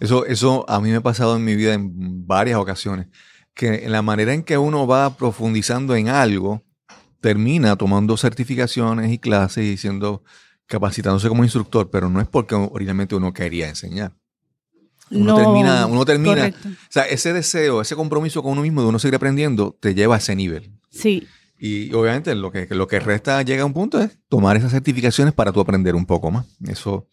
Eso, 0.00 0.26
eso 0.26 0.64
a 0.68 0.80
mí 0.80 0.90
me 0.90 0.96
ha 0.96 1.00
pasado 1.00 1.36
en 1.36 1.44
mi 1.44 1.54
vida 1.54 1.74
en 1.74 2.26
varias 2.26 2.58
ocasiones. 2.58 3.06
que 3.54 3.84
en 3.84 3.92
la 3.92 4.00
manera 4.02 4.32
en 4.34 4.42
que 4.42 4.56
uno 4.58 4.86
va 4.86 5.14
profundizando 5.16 5.94
en 5.94 6.08
algo, 6.08 6.62
termina 7.20 7.76
tomando 7.76 8.16
certificaciones 8.16 9.12
y 9.12 9.18
clases 9.18 9.64
y 9.64 9.76
siendo 9.76 10.24
capacitándose 10.66 11.28
como 11.28 11.44
instructor, 11.44 11.90
pero 11.90 12.08
no 12.08 12.20
es 12.20 12.28
porque 12.28 12.54
originalmente 12.54 13.14
uno 13.14 13.32
quería 13.32 13.68
enseñar. 13.68 14.12
Uno 15.10 15.36
termina, 15.36 15.86
uno 15.86 16.04
termina, 16.06 16.46
o 16.46 16.68
sea, 16.88 17.02
ese 17.02 17.34
deseo, 17.34 17.82
ese 17.82 17.94
compromiso 17.94 18.42
con 18.42 18.52
uno 18.52 18.62
mismo 18.62 18.80
de 18.80 18.88
uno 18.88 18.98
seguir 18.98 19.16
aprendiendo, 19.16 19.76
te 19.78 19.94
lleva 19.94 20.14
a 20.14 20.18
ese 20.18 20.34
nivel. 20.34 20.72
Sí. 20.90 21.26
Y 21.58 21.92
obviamente 21.92 22.34
lo 22.34 22.50
que, 22.50 22.66
lo 22.70 22.88
que 22.88 22.98
resta 22.98 23.42
llega 23.42 23.62
a 23.62 23.66
un 23.66 23.74
punto 23.74 24.00
es 24.00 24.18
tomar 24.28 24.56
esas 24.56 24.72
certificaciones 24.72 25.34
para 25.34 25.52
tú 25.52 25.60
aprender 25.60 25.94
un 25.94 26.06
poco 26.06 26.30
más. 26.30 26.46
Eso, 26.66 27.08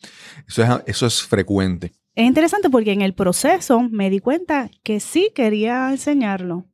eso, 0.47 0.63
es, 0.63 0.69
eso 0.87 1.05
es 1.05 1.21
frecuente. 1.21 1.91
Es 2.15 2.25
interesante 2.25 2.69
porque 2.69 2.91
en 2.91 3.01
el 3.01 3.13
proceso 3.13 3.79
me 3.79 4.09
di 4.09 4.19
cuenta 4.19 4.69
que 4.83 4.99
sí 4.99 5.31
quería 5.33 5.89
enseñarlo. 5.91 6.65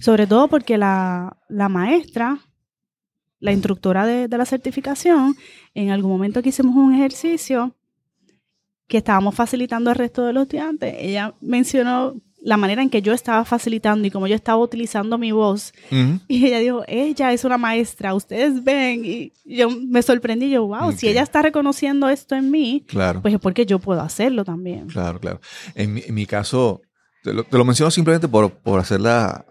Sobre 0.00 0.26
todo 0.26 0.48
porque 0.48 0.78
la, 0.78 1.36
maestra, 1.48 2.38
la 3.44 3.52
instructora 3.52 4.06
de, 4.06 4.28
de, 4.28 4.38
la 4.38 4.46
certificación, 4.46 5.36
en 5.74 5.90
algún 5.90 6.10
momento 6.10 6.42
que 6.42 6.48
hicimos 6.48 6.74
un 6.76 6.94
ejercicio 6.94 7.76
que 8.88 8.98
estábamos 8.98 9.34
facilitando 9.34 9.90
al 9.90 9.96
resto 9.96 10.24
de 10.24 10.32
los 10.32 10.44
estudiantes, 10.44 10.94
ella 10.98 11.34
mencionó 11.40 12.14
la 12.44 12.58
manera 12.58 12.82
en 12.82 12.90
que 12.90 13.00
yo 13.00 13.14
estaba 13.14 13.44
facilitando 13.46 14.06
y 14.06 14.10
cómo 14.10 14.26
yo 14.26 14.34
estaba 14.34 14.58
utilizando 14.58 15.16
mi 15.18 15.32
voz. 15.32 15.72
Y 16.28 16.46
ella 16.46 16.58
dijo, 16.58 16.82
ella 16.86 17.32
es 17.32 17.44
una 17.44 17.58
maestra, 17.58 18.14
ustedes 18.14 18.62
ven. 18.62 19.04
Y 19.04 19.32
yo 19.44 19.70
me 19.70 20.02
sorprendí, 20.02 20.50
yo, 20.50 20.66
wow, 20.66 20.92
si 20.92 21.08
ella 21.08 21.22
está 21.22 21.42
reconociendo 21.42 22.08
esto 22.08 22.34
en 22.34 22.50
mí, 22.50 22.84
claro. 22.86 23.22
pues 23.22 23.34
es 23.34 23.40
porque 23.40 23.64
yo 23.66 23.78
puedo 23.78 24.00
hacerlo 24.02 24.44
también. 24.44 24.88
Claro, 24.88 25.20
claro. 25.20 25.40
En 25.74 25.94
mi, 26.14 26.26
caso, 26.26 26.82
te 27.22 27.32
lo, 27.32 27.64
menciono 27.64 27.90
simplemente 27.90 28.28
por, 28.28 28.78
hacer 28.78 29.00
la, 29.00 29.44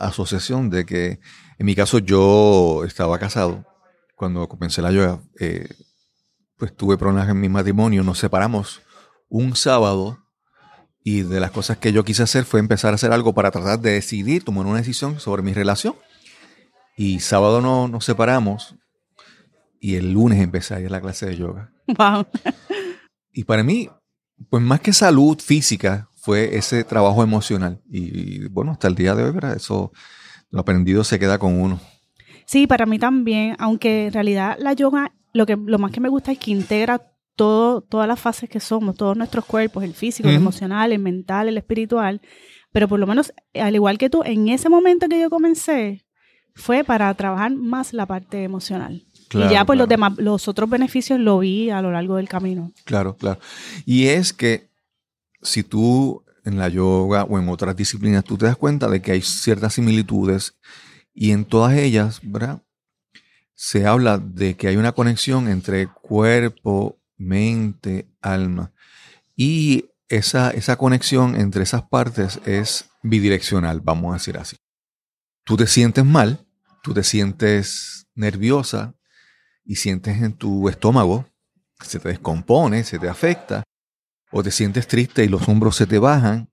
asociación 0.00 0.70
de 0.70 0.86
que 0.86 1.18
en 1.58 1.66
mi 1.66 1.74
caso 1.74 1.98
yo 1.98 2.84
estaba 2.84 3.18
casado 3.18 3.64
cuando 4.14 4.48
comencé 4.48 4.82
la 4.82 4.92
yoga. 4.92 5.20
Eh, 5.38 5.68
pues 6.56 6.76
tuve 6.76 6.96
problemas 6.96 7.28
en 7.28 7.40
mi 7.40 7.48
matrimonio, 7.48 8.02
nos 8.02 8.18
separamos 8.18 8.80
un 9.28 9.54
sábado 9.54 10.18
y 11.04 11.22
de 11.22 11.40
las 11.40 11.52
cosas 11.52 11.78
que 11.78 11.92
yo 11.92 12.04
quise 12.04 12.24
hacer 12.24 12.44
fue 12.44 12.60
empezar 12.60 12.92
a 12.92 12.96
hacer 12.96 13.12
algo 13.12 13.32
para 13.32 13.50
tratar 13.50 13.80
de 13.80 13.92
decidir, 13.92 14.44
tomar 14.44 14.66
una 14.66 14.78
decisión 14.78 15.20
sobre 15.20 15.42
mi 15.42 15.52
relación. 15.52 15.94
Y 16.96 17.20
sábado 17.20 17.60
no, 17.60 17.86
nos 17.86 18.04
separamos 18.04 18.74
y 19.80 19.94
el 19.94 20.12
lunes 20.12 20.40
empecé 20.40 20.74
a 20.74 20.80
ir 20.80 20.88
a 20.88 20.90
la 20.90 21.00
clase 21.00 21.26
de 21.26 21.36
yoga. 21.36 21.72
Wow. 21.86 22.26
Y 23.32 23.44
para 23.44 23.62
mí, 23.62 23.88
pues 24.50 24.62
más 24.62 24.80
que 24.80 24.92
salud 24.92 25.38
física, 25.38 26.08
fue 26.16 26.56
ese 26.56 26.84
trabajo 26.84 27.22
emocional. 27.22 27.80
Y, 27.90 28.48
bueno, 28.48 28.72
hasta 28.72 28.88
el 28.88 28.94
día 28.94 29.14
de 29.14 29.22
hoy, 29.22 29.30
¿verdad? 29.30 29.56
Eso, 29.56 29.92
lo 30.50 30.60
aprendido 30.60 31.04
se 31.04 31.18
queda 31.18 31.38
con 31.38 31.60
uno. 31.60 31.80
Sí, 32.46 32.66
para 32.66 32.86
mí 32.86 32.98
también, 32.98 33.56
aunque 33.58 34.06
en 34.06 34.12
realidad 34.12 34.56
la 34.58 34.72
yoga, 34.72 35.12
lo, 35.32 35.44
que, 35.44 35.56
lo 35.56 35.78
más 35.78 35.92
que 35.92 36.00
me 36.00 36.08
gusta 36.08 36.32
es 36.32 36.38
que 36.38 36.50
integra 36.50 37.12
todas 37.36 38.08
las 38.08 38.18
fases 38.18 38.50
que 38.50 38.58
somos, 38.58 38.96
todos 38.96 39.16
nuestros 39.16 39.44
cuerpos, 39.44 39.84
el 39.84 39.94
físico, 39.94 40.28
el 40.28 40.34
emocional, 40.34 40.92
el 40.92 40.98
mental, 40.98 41.48
el 41.48 41.56
espiritual. 41.56 42.20
Pero 42.72 42.88
por 42.88 42.98
lo 42.98 43.06
menos, 43.06 43.32
al 43.54 43.74
igual 43.74 43.96
que 43.96 44.10
tú, 44.10 44.22
en 44.24 44.48
ese 44.48 44.68
momento 44.68 45.08
que 45.08 45.20
yo 45.20 45.30
comencé, 45.30 46.04
fue 46.54 46.82
para 46.82 47.12
trabajar 47.14 47.54
más 47.54 47.92
la 47.92 48.06
parte 48.06 48.42
emocional. 48.42 49.04
y 49.32 49.50
ya 49.50 49.64
pues 49.64 49.78
los 49.78 49.88
demás, 49.88 50.14
los 50.18 50.48
otros 50.48 50.68
beneficios 50.68 51.20
lo 51.20 51.38
vi 51.38 51.70
a 51.70 51.80
lo 51.80 51.92
largo 51.92 52.16
del 52.16 52.28
camino. 52.28 52.72
Claro, 52.84 53.16
claro. 53.16 53.40
Y 53.86 54.06
es 54.06 54.32
que 54.32 54.68
si 55.40 55.62
tú 55.62 56.24
en 56.48 56.58
la 56.58 56.68
yoga 56.68 57.24
o 57.24 57.38
en 57.38 57.48
otras 57.48 57.76
disciplinas, 57.76 58.24
tú 58.24 58.36
te 58.36 58.46
das 58.46 58.56
cuenta 58.56 58.88
de 58.88 59.00
que 59.00 59.12
hay 59.12 59.22
ciertas 59.22 59.74
similitudes 59.74 60.58
y 61.14 61.32
en 61.32 61.44
todas 61.44 61.76
ellas, 61.76 62.20
¿verdad? 62.22 62.62
Se 63.54 63.86
habla 63.86 64.18
de 64.18 64.56
que 64.56 64.68
hay 64.68 64.76
una 64.76 64.92
conexión 64.92 65.48
entre 65.48 65.88
cuerpo, 65.88 67.00
mente, 67.16 68.08
alma. 68.20 68.72
Y 69.36 69.86
esa, 70.08 70.50
esa 70.50 70.76
conexión 70.76 71.34
entre 71.34 71.62
esas 71.64 71.82
partes 71.82 72.40
es 72.44 72.90
bidireccional, 73.02 73.80
vamos 73.80 74.10
a 74.10 74.14
decir 74.14 74.38
así. 74.38 74.56
Tú 75.44 75.56
te 75.56 75.66
sientes 75.66 76.04
mal, 76.04 76.46
tú 76.82 76.94
te 76.94 77.02
sientes 77.02 78.06
nerviosa 78.14 78.94
y 79.64 79.76
sientes 79.76 80.22
en 80.22 80.32
tu 80.32 80.68
estómago, 80.68 81.28
se 81.80 81.98
te 81.98 82.08
descompone, 82.08 82.84
se 82.84 82.98
te 82.98 83.08
afecta, 83.08 83.62
o 84.30 84.42
te 84.42 84.50
sientes 84.50 84.86
triste 84.86 85.24
y 85.24 85.28
los 85.28 85.48
hombros 85.48 85.76
se 85.76 85.86
te 85.86 85.98
bajan. 85.98 86.50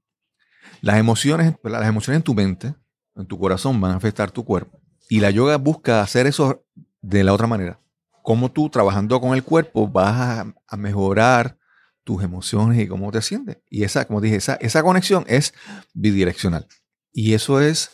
Las 0.81 0.97
emociones, 0.97 1.55
las 1.63 1.87
emociones 1.87 2.19
en 2.19 2.23
tu 2.23 2.33
mente, 2.33 2.75
en 3.15 3.25
tu 3.25 3.39
corazón 3.39 3.79
van 3.81 3.91
a 3.91 3.95
afectar 3.95 4.31
tu 4.31 4.43
cuerpo. 4.45 4.79
Y 5.09 5.19
la 5.19 5.31
yoga 5.31 5.57
busca 5.57 6.01
hacer 6.01 6.27
eso 6.27 6.65
de 7.01 7.23
la 7.23 7.33
otra 7.33 7.47
manera 7.47 7.79
cómo 8.25 8.51
tú 8.51 8.69
trabajando 8.69 9.21
con 9.21 9.35
el 9.35 9.43
cuerpo 9.43 9.87
vas 9.87 10.43
a, 10.67 10.77
mejorar 10.77 11.57
tus 12.03 12.23
emociones 12.23 12.79
y 12.79 12.87
cómo 12.87 13.11
te 13.11 13.21
sientes. 13.21 13.59
Y 13.69 13.83
esa, 13.83 14.05
como 14.05 14.19
dije, 14.19 14.35
esa, 14.35 14.55
esa 14.55 14.81
conexión 14.81 15.23
es 15.27 15.53
bidireccional. 15.93 16.67
Y 17.13 17.35
eso 17.35 17.61
es, 17.61 17.91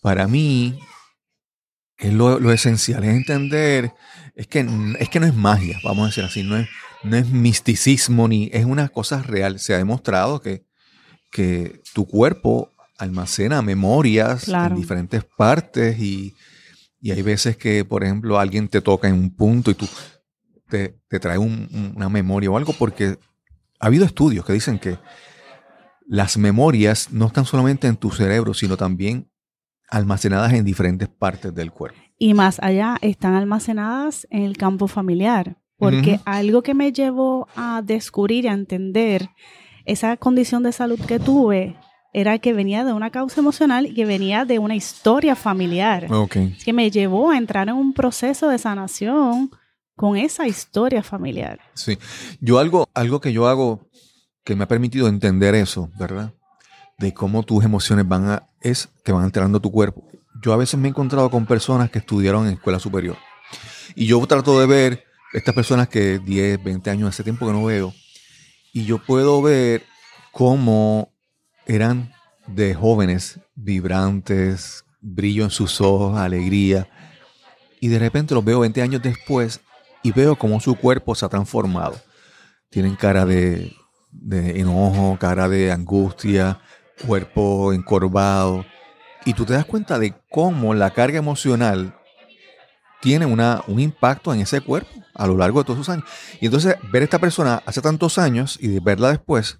para 0.00 0.26
mí, 0.26 0.80
lo, 1.98 2.50
esencial, 2.50 3.04
es 3.04 3.10
entender, 3.10 3.92
es 4.34 4.46
que, 4.46 4.66
es 4.98 5.08
que 5.10 5.20
no 5.20 5.26
es 5.26 5.34
magia, 5.34 5.78
vamos 5.84 6.04
a 6.04 6.06
decir 6.06 6.24
así, 6.24 6.42
no 6.42 6.56
es, 6.56 6.68
no 7.06 7.16
es 7.16 7.28
misticismo, 7.28 8.28
ni 8.28 8.50
es 8.52 8.64
una 8.64 8.88
cosa 8.88 9.22
real. 9.22 9.58
Se 9.58 9.74
ha 9.74 9.78
demostrado 9.78 10.40
que, 10.40 10.64
que 11.30 11.80
tu 11.94 12.06
cuerpo 12.06 12.72
almacena 12.98 13.62
memorias 13.62 14.48
en 14.48 14.74
diferentes 14.74 15.24
partes 15.24 15.98
y, 15.98 16.34
y 17.00 17.10
hay 17.10 17.22
veces 17.22 17.56
que, 17.56 17.84
por 17.84 18.04
ejemplo, 18.04 18.38
alguien 18.38 18.68
te 18.68 18.80
toca 18.80 19.08
en 19.08 19.14
un 19.14 19.30
punto 19.34 19.70
y 19.70 19.74
tú 19.74 19.86
te, 20.68 20.98
trae 21.20 21.38
una 21.38 22.08
memoria 22.08 22.50
o 22.50 22.56
algo, 22.56 22.72
porque 22.72 23.18
ha 23.78 23.86
habido 23.86 24.04
estudios 24.04 24.44
que 24.44 24.52
dicen 24.52 24.78
que 24.78 24.98
las 26.06 26.36
memorias 26.36 27.12
no 27.12 27.26
están 27.26 27.44
solamente 27.44 27.86
en 27.86 27.96
tu 27.96 28.10
cerebro, 28.10 28.54
sino 28.54 28.76
también 28.76 29.30
almacenadas 29.88 30.52
en 30.52 30.64
diferentes 30.64 31.08
partes 31.08 31.54
del 31.54 31.70
cuerpo. 31.70 31.98
Y 32.18 32.34
más 32.34 32.58
allá, 32.60 32.96
están 33.02 33.34
almacenadas 33.34 34.26
en 34.30 34.42
el 34.42 34.56
campo 34.56 34.88
familiar, 34.88 35.58
porque 35.78 36.20
algo 36.24 36.62
que 36.62 36.74
me 36.74 36.92
llevó 36.92 37.48
a 37.54 37.82
descubrir 37.82 38.44
y 38.44 38.48
a 38.48 38.52
entender 38.52 39.30
esa 39.84 40.16
condición 40.16 40.62
de 40.62 40.72
salud 40.72 40.98
que 41.00 41.18
tuve 41.18 41.76
era 42.12 42.38
que 42.38 42.54
venía 42.54 42.84
de 42.84 42.94
una 42.94 43.10
causa 43.10 43.40
emocional 43.40 43.86
y 43.86 43.94
que 43.94 44.06
venía 44.06 44.46
de 44.46 44.58
una 44.58 44.74
historia 44.74 45.36
familiar. 45.36 46.10
Okay. 46.10 46.56
Que 46.64 46.72
me 46.72 46.90
llevó 46.90 47.30
a 47.30 47.36
entrar 47.36 47.68
en 47.68 47.74
un 47.74 47.92
proceso 47.92 48.48
de 48.48 48.58
sanación 48.58 49.50
con 49.94 50.16
esa 50.16 50.46
historia 50.46 51.02
familiar. 51.02 51.60
Sí. 51.74 51.98
Yo 52.40 52.58
algo, 52.58 52.88
algo 52.94 53.20
que 53.20 53.32
yo 53.32 53.46
hago 53.48 53.88
que 54.44 54.54
me 54.54 54.64
ha 54.64 54.68
permitido 54.68 55.08
entender 55.08 55.54
eso, 55.54 55.90
¿verdad? 55.98 56.32
De 56.98 57.12
cómo 57.12 57.42
tus 57.42 57.64
emociones 57.64 58.08
van 58.08 58.28
a, 58.30 58.48
es 58.60 58.88
que 59.04 59.12
van 59.12 59.24
entrando 59.24 59.60
tu 59.60 59.70
cuerpo. 59.70 60.06
Yo 60.42 60.52
a 60.52 60.56
veces 60.56 60.78
me 60.78 60.88
he 60.88 60.90
encontrado 60.90 61.30
con 61.30 61.44
personas 61.46 61.90
que 61.90 61.98
estudiaron 61.98 62.46
en 62.46 62.54
escuela 62.54 62.78
superior. 62.78 63.16
Y 63.94 64.06
yo 64.06 64.24
trato 64.26 64.58
de 64.60 64.66
ver 64.66 65.05
estas 65.36 65.54
personas 65.54 65.88
que 65.88 66.18
10, 66.18 66.64
20 66.64 66.90
años, 66.90 67.10
hace 67.10 67.22
tiempo 67.22 67.46
que 67.46 67.52
no 67.52 67.64
veo. 67.64 67.92
Y 68.72 68.86
yo 68.86 68.96
puedo 68.96 69.42
ver 69.42 69.82
cómo 70.32 71.12
eran 71.66 72.10
de 72.46 72.74
jóvenes 72.74 73.38
vibrantes, 73.54 74.84
brillo 75.02 75.44
en 75.44 75.50
sus 75.50 75.82
ojos, 75.82 76.16
alegría. 76.18 76.88
Y 77.80 77.88
de 77.88 77.98
repente 77.98 78.34
los 78.34 78.46
veo 78.46 78.60
20 78.60 78.80
años 78.80 79.02
después 79.02 79.60
y 80.02 80.10
veo 80.10 80.36
cómo 80.36 80.58
su 80.58 80.74
cuerpo 80.74 81.14
se 81.14 81.26
ha 81.26 81.28
transformado. 81.28 82.00
Tienen 82.70 82.96
cara 82.96 83.26
de, 83.26 83.76
enojo, 84.30 85.18
cara 85.20 85.50
de 85.50 85.70
angustia, 85.70 86.62
cuerpo 87.06 87.74
encorvado. 87.74 88.64
Y 89.26 89.34
tú 89.34 89.44
te 89.44 89.52
das 89.52 89.66
cuenta 89.66 89.98
de 89.98 90.14
cómo 90.30 90.72
la 90.72 90.92
carga 90.92 91.18
emocional 91.18 91.94
tiene 93.00 93.26
una, 93.26 93.62
un 93.66 93.80
impacto 93.80 94.32
en 94.32 94.40
ese 94.40 94.60
cuerpo 94.60 94.90
a 95.14 95.26
lo 95.26 95.36
largo 95.36 95.60
de 95.60 95.64
todos 95.64 95.80
esos 95.80 95.88
años. 95.88 96.04
Y 96.40 96.46
entonces 96.46 96.76
ver 96.90 97.02
a 97.02 97.04
esta 97.04 97.18
persona 97.18 97.62
hace 97.66 97.80
tantos 97.80 98.18
años 98.18 98.58
y 98.60 98.78
verla 98.80 99.10
después 99.10 99.58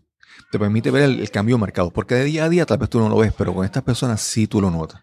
te 0.50 0.58
permite 0.58 0.90
ver 0.90 1.02
el, 1.02 1.30
cambio 1.30 1.58
marcado. 1.58 1.90
Porque 1.90 2.14
de 2.14 2.24
día 2.24 2.44
a 2.44 2.48
día 2.48 2.66
tal 2.66 2.78
vez 2.78 2.90
tú 2.90 2.98
no 2.98 3.08
lo 3.08 3.16
ves, 3.18 3.32
pero 3.36 3.54
con 3.54 3.64
estas 3.64 3.82
personas 3.82 4.20
sí 4.20 4.46
tú 4.46 4.60
lo 4.60 4.70
notas. 4.70 5.02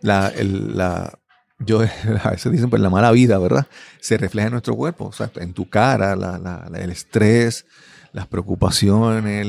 La, 0.00 0.32
la, 0.36 1.18
yo, 1.58 1.80
a 2.24 2.30
veces 2.30 2.52
dicen, 2.52 2.70
pues 2.70 2.82
la 2.82 2.90
mala 2.90 3.10
vida, 3.12 3.38
¿verdad? 3.38 3.66
Se 4.00 4.18
refleja 4.18 4.46
en 4.46 4.52
nuestro 4.52 4.76
cuerpo, 4.76 5.06
o 5.06 5.12
sea, 5.12 5.30
en 5.36 5.52
tu 5.52 5.68
cara, 5.68 6.12
el 6.74 6.90
estrés, 6.90 7.66
las 8.12 8.26
preocupaciones, 8.26 9.46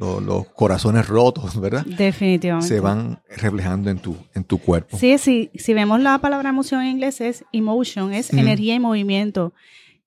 los, 0.00 0.46
corazones 0.48 1.06
rotos, 1.06 1.60
¿verdad? 1.60 1.84
Definitivamente. 1.84 2.68
Se 2.68 2.80
van 2.80 3.20
reflejando 3.28 3.90
en 3.90 3.98
tu, 3.98 4.16
en 4.34 4.44
tu 4.44 4.58
cuerpo. 4.58 4.96
Sí, 4.98 5.18
sí, 5.18 5.50
si 5.54 5.74
vemos 5.74 6.00
la 6.00 6.18
palabra 6.18 6.48
emoción 6.48 6.82
en 6.82 6.88
inglés 6.88 7.20
es 7.20 7.44
emotion, 7.52 8.12
es 8.12 8.32
energía 8.32 8.74
y 8.74 8.80
movimiento. 8.80 9.52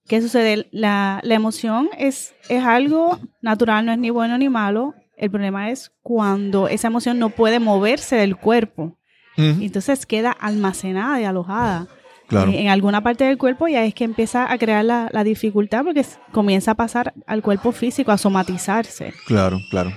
¿Qué 0.07 0.21
sucede? 0.21 0.67
La, 0.71 1.21
emoción 1.23 1.89
es, 1.97 2.33
es 2.49 2.63
algo 2.63 3.19
natural, 3.41 3.85
no 3.85 3.93
es 3.93 3.99
ni 3.99 4.09
bueno 4.09 4.37
ni 4.37 4.49
malo, 4.49 4.95
El 5.15 5.29
problema 5.29 5.69
es 5.69 5.91
cuando 6.01 6.67
esa 6.67 6.87
emoción 6.87 7.19
no 7.19 7.29
puede 7.29 7.59
moverse 7.59 8.15
del 8.15 8.35
cuerpo. 8.35 8.97
Entonces 9.35 10.05
queda 10.05 10.31
almacenada 10.31 11.19
y 11.19 11.23
alojada 11.23 11.87
Claro. 12.33 12.51
en, 12.51 12.57
en 12.57 12.67
alguna 12.69 13.01
parte 13.01 13.23
del 13.23 13.37
cuerpo 13.37 13.67
y 13.67 13.75
ahí 13.75 13.89
es 13.89 13.93
que 13.93 14.03
empieza 14.03 14.51
a 14.51 14.57
crear 14.57 14.83
la, 14.83 15.09
la 15.11 15.23
dificultad 15.23 15.83
porque 15.83 16.05
comienza 16.31 16.71
a 16.71 16.75
pasar 16.75 17.13
al 17.27 17.41
cuerpo 17.41 17.71
físico, 17.71 18.11
a 18.11 18.17
somatizarse. 18.17 19.13
Claro, 19.25 19.59
claro. 19.69 19.91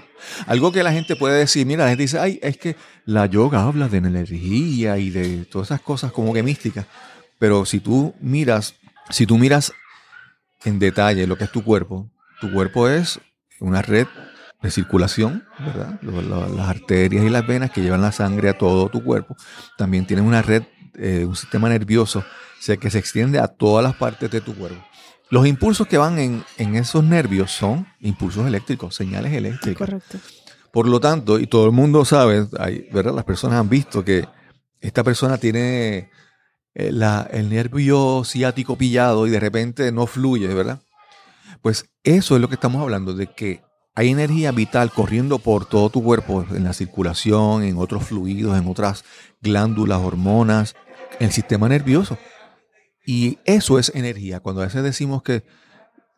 Algo 0.47 0.73
que 0.73 0.83
la 0.83 0.93
gente 0.93 1.16
puede 1.16 1.38
decir, 1.38 1.66
mira, 1.66 1.85
la 1.85 1.90
gente 1.90 2.02
dice, 2.02 2.19
ay, 2.19 2.38
es 2.43 2.57
que 2.57 2.76
la 3.05 3.26
yoga 3.26 3.62
habla 3.62 3.88
de 3.88 3.99
energía 3.99 4.99
y 4.99 5.11
de 5.11 5.45
todas 5.45 5.69
esas 5.69 5.81
cosas 5.81 6.12
como 6.12 6.33
que 6.33 6.43
místicas. 6.43 6.87
Pero 7.38 7.64
si 7.64 7.81
tú 7.81 8.14
miras, 8.21 8.75
si 9.11 9.26
tú 9.26 9.38
miras 9.38 9.73
en 10.64 10.78
detalle 10.78 11.26
lo 11.26 11.37
que 11.37 11.45
es 11.45 11.52
tu 11.52 11.62
cuerpo, 11.62 12.11
tu 12.40 12.52
cuerpo 12.52 12.88
es 12.88 13.21
una 13.61 13.83
red 13.83 14.07
de 14.62 14.71
circulación, 14.71 15.45
¿verdad? 15.59 16.00
Las 16.02 16.69
arterias 16.69 17.25
y 17.25 17.28
las 17.28 17.47
venas 17.47 17.71
que 17.71 17.83
llevan 17.83 18.00
la 18.00 18.12
sangre 18.12 18.49
a 18.49 18.59
todo 18.59 18.88
tu 18.88 19.05
cuerpo. 19.05 19.37
También 19.76 20.07
tienes 20.07 20.25
una 20.25 20.43
red, 20.43 20.62
eh, 20.99 21.25
un 21.26 21.37
sistema 21.37 21.69
nervioso, 21.69 22.21
o 22.21 22.62
sea, 22.62 22.76
que 22.76 22.91
se 22.91 22.99
extiende 22.99 23.38
a 23.38 23.49
todas 23.49 23.83
las 23.85 23.95
partes 23.97 24.31
de 24.31 24.41
tu 24.41 24.55
cuerpo. 24.55 24.83
Los 25.31 25.47
impulsos 25.47 25.87
que 25.88 25.99
van 25.99 26.19
en, 26.19 26.45
en 26.57 26.76
esos 26.76 27.03
nervios 27.03 27.50
son 27.50 27.87
impulsos 28.00 28.47
eléctricos, 28.47 28.95
señales 28.95 29.33
eléctricas. 29.33 29.79
Correcto. 29.88 30.19
Por 30.73 30.88
lo 30.88 31.00
tanto, 31.00 31.38
y 31.38 31.47
todo 31.47 31.67
el 31.67 31.73
mundo 31.73 32.05
sabe, 32.05 32.47
hay- 32.59 32.87
¿verdad? 32.93 33.15
Las 33.15 33.25
personas 33.25 33.59
han 33.59 33.69
visto 33.69 34.05
que 34.05 34.29
esta 34.81 35.03
persona 35.03 35.38
tiene 35.38 36.11
eh, 36.75 36.93
la- 36.93 37.26
el 37.33 37.49
nervio 37.49 38.23
ciático 38.25 38.76
pillado 38.76 39.26
y 39.26 39.31
de 39.31 39.41
repente 39.41 39.91
no 39.93 40.07
fluye, 40.07 40.47
¿verdad? 40.49 40.81
Pues 41.62 41.87
eso 42.05 42.35
es 42.37 42.41
lo 42.41 42.49
que 42.49 42.55
estamos 42.55 42.83
hablando, 42.83 43.15
de 43.15 43.29
que 43.29 43.62
hay 43.95 44.11
energía 44.11 44.53
vital 44.53 44.93
corriendo 44.93 45.38
por 45.38 45.65
todo 45.65 45.88
tu 45.88 46.03
cuerpo, 46.05 46.45
en 46.50 46.65
la 46.65 46.75
circulación, 46.75 47.62
en 47.62 47.79
otros 47.79 48.05
fluidos, 48.05 48.59
en 48.59 48.69
otras 48.69 49.05
glándulas, 49.41 49.99
hormonas, 50.00 50.76
el 51.20 51.32
sistema 51.32 51.68
nervioso. 51.68 52.18
Y 53.06 53.38
eso 53.44 53.78
es 53.78 53.92
energía. 53.94 54.40
Cuando 54.40 54.62
a 54.62 54.64
veces 54.64 54.82
decimos 54.82 55.23
que, 55.23 55.44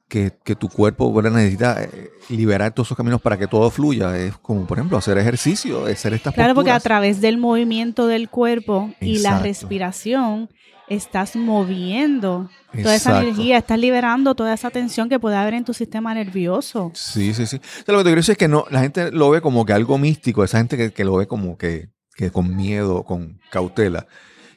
que, 0.08 0.32
que 0.42 0.56
tu 0.56 0.68
cuerpo 0.68 1.20
necesita 1.22 1.82
eh, 1.82 2.10
liberar 2.30 2.72
todos 2.72 2.88
esos 2.88 2.96
caminos 2.96 3.20
para 3.20 3.36
que 3.36 3.46
todo 3.46 3.70
fluya, 3.70 4.16
es 4.16 4.36
como, 4.38 4.66
por 4.66 4.78
ejemplo, 4.78 4.96
hacer 4.96 5.18
ejercicio, 5.18 5.84
hacer 5.84 6.14
estas 6.14 6.34
Claro, 6.34 6.54
porque 6.54 6.70
a 6.70 6.80
través 6.80 7.20
del 7.20 7.36
movimiento 7.36 8.06
del 8.06 8.30
cuerpo 8.30 8.90
y 9.00 9.18
la 9.18 9.38
respiración 9.40 10.48
estás 10.88 11.36
moviendo 11.36 12.48
toda 12.72 12.94
esa 12.94 13.20
energía, 13.20 13.58
estás 13.58 13.78
liberando 13.78 14.34
toda 14.34 14.54
esa 14.54 14.70
tensión 14.70 15.10
que 15.10 15.20
puede 15.20 15.36
haber 15.36 15.52
en 15.52 15.64
tu 15.64 15.74
sistema 15.74 16.14
nervioso. 16.14 16.90
Sí, 16.94 17.34
sí, 17.34 17.46
sí. 17.46 17.56
O 17.56 17.84
sea, 17.84 17.92
lo 17.92 17.98
que 17.98 18.04
te 18.04 18.08
quiero 18.08 18.16
decir 18.16 18.32
es 18.32 18.38
que 18.38 18.48
no, 18.48 18.64
la 18.70 18.80
gente 18.80 19.12
lo 19.12 19.28
ve 19.28 19.42
como 19.42 19.66
que 19.66 19.74
algo 19.74 19.98
místico, 19.98 20.42
esa 20.42 20.56
gente 20.56 20.78
que, 20.78 20.90
que 20.90 21.04
lo 21.04 21.16
ve 21.16 21.26
como 21.26 21.58
que, 21.58 21.90
que 22.14 22.30
con 22.30 22.56
miedo, 22.56 23.04
con 23.04 23.38
cautela. 23.50 24.06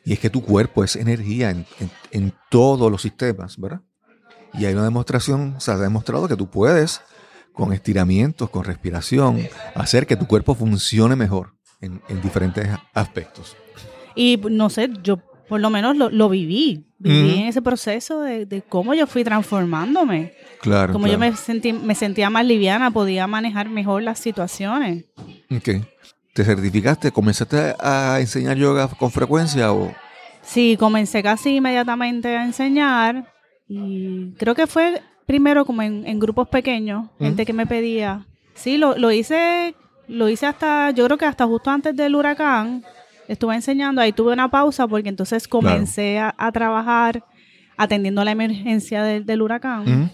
Y 0.04 0.14
es 0.14 0.20
que 0.20 0.30
tu 0.30 0.44
cuerpo 0.44 0.84
es 0.84 0.96
energía 0.96 1.52
en, 1.52 1.66
en- 1.80 1.92
en 2.12 2.34
todos 2.50 2.92
los 2.92 3.02
sistemas, 3.02 3.58
¿verdad? 3.58 3.82
Y 4.54 4.66
hay 4.66 4.74
una 4.74 4.84
demostración, 4.84 5.56
se 5.60 5.72
ha 5.72 5.78
demostrado 5.78 6.28
que 6.28 6.36
tú 6.36 6.50
puedes, 6.50 7.02
con 7.54 7.72
estiramientos, 7.74 8.50
con 8.50 8.64
respiración, 8.64 9.48
hacer 9.76 10.08
que 10.08 10.16
tu 10.16 10.26
cuerpo 10.28 10.56
funcione 10.56 11.16
mejor 11.16 11.54
en, 11.82 12.02
en 12.10 12.22
diferentes 12.22 12.68
aspectos. 12.94 13.56
Y 14.16 14.38
no 14.50 14.70
sé, 14.70 14.90
yo 15.04 15.20
por 15.48 15.60
lo 15.62 15.70
menos 15.70 15.96
lo, 15.98 16.10
lo 16.10 16.30
viví. 16.30 16.88
Viví 16.98 17.40
en 17.40 17.48
ese 17.48 17.62
proceso 17.64 18.22
de, 18.22 18.46
de 18.46 18.62
cómo 18.62 18.94
yo 18.94 19.08
fui 19.08 19.24
transformándome. 19.24 20.34
Claro. 20.62 20.94
Como 20.94 21.08
yo 21.08 21.18
claro. 21.18 21.32
me, 21.32 21.38
sentí, 21.38 21.74
me 21.74 21.96
sentía 21.96 22.30
más 22.30 22.46
liviana, 22.46 22.92
podía 22.92 23.26
manejar 23.28 23.70
mejor 23.70 24.04
las 24.04 24.20
situaciones. 24.20 25.06
Ok. 25.50 25.84
¿Te 26.34 26.44
certificaste? 26.44 27.12
¿Comenzaste 27.12 27.76
a 27.80 28.18
enseñar 28.20 28.58
yoga 28.58 28.88
con 28.88 29.12
frecuencia 29.12 29.74
o...? 29.74 29.94
Sí, 30.42 30.76
comencé 30.80 31.22
casi 31.22 31.58
inmediatamente 31.58 32.36
a 32.36 32.44
enseñar 32.44 33.32
y 33.68 34.32
creo 34.38 34.56
que 34.56 34.66
fue 34.66 35.02
primero 35.26 35.66
como 35.66 35.82
en, 35.82 36.06
en 36.08 36.20
grupos 36.20 36.48
pequeños, 36.48 37.10
gente 37.20 37.46
que 37.46 37.54
me 37.54 37.68
pedía. 37.68 38.26
Sí, 38.54 38.78
lo, 38.78 38.98
lo 38.98 39.12
hice, 39.12 39.76
lo 40.08 40.30
hice 40.30 40.48
hasta, 40.48 40.92
yo 40.92 41.06
creo 41.06 41.18
que 41.18 41.26
hasta 41.26 41.46
justo 41.46 41.70
antes 41.70 41.96
del 41.96 42.16
huracán, 42.16 42.84
estuve 43.28 43.56
enseñando, 43.56 44.02
ahí 44.02 44.12
tuve 44.12 44.34
una 44.34 44.50
pausa 44.50 44.88
porque 44.88 45.10
entonces 45.10 45.48
comencé 45.48 46.18
a, 46.20 46.34
a 46.38 46.52
trabajar 46.52 47.24
atendiendo 47.78 48.24
la 48.24 48.32
emergencia 48.32 49.04
del, 49.04 49.26
del 49.26 49.42
huracán. 49.42 50.12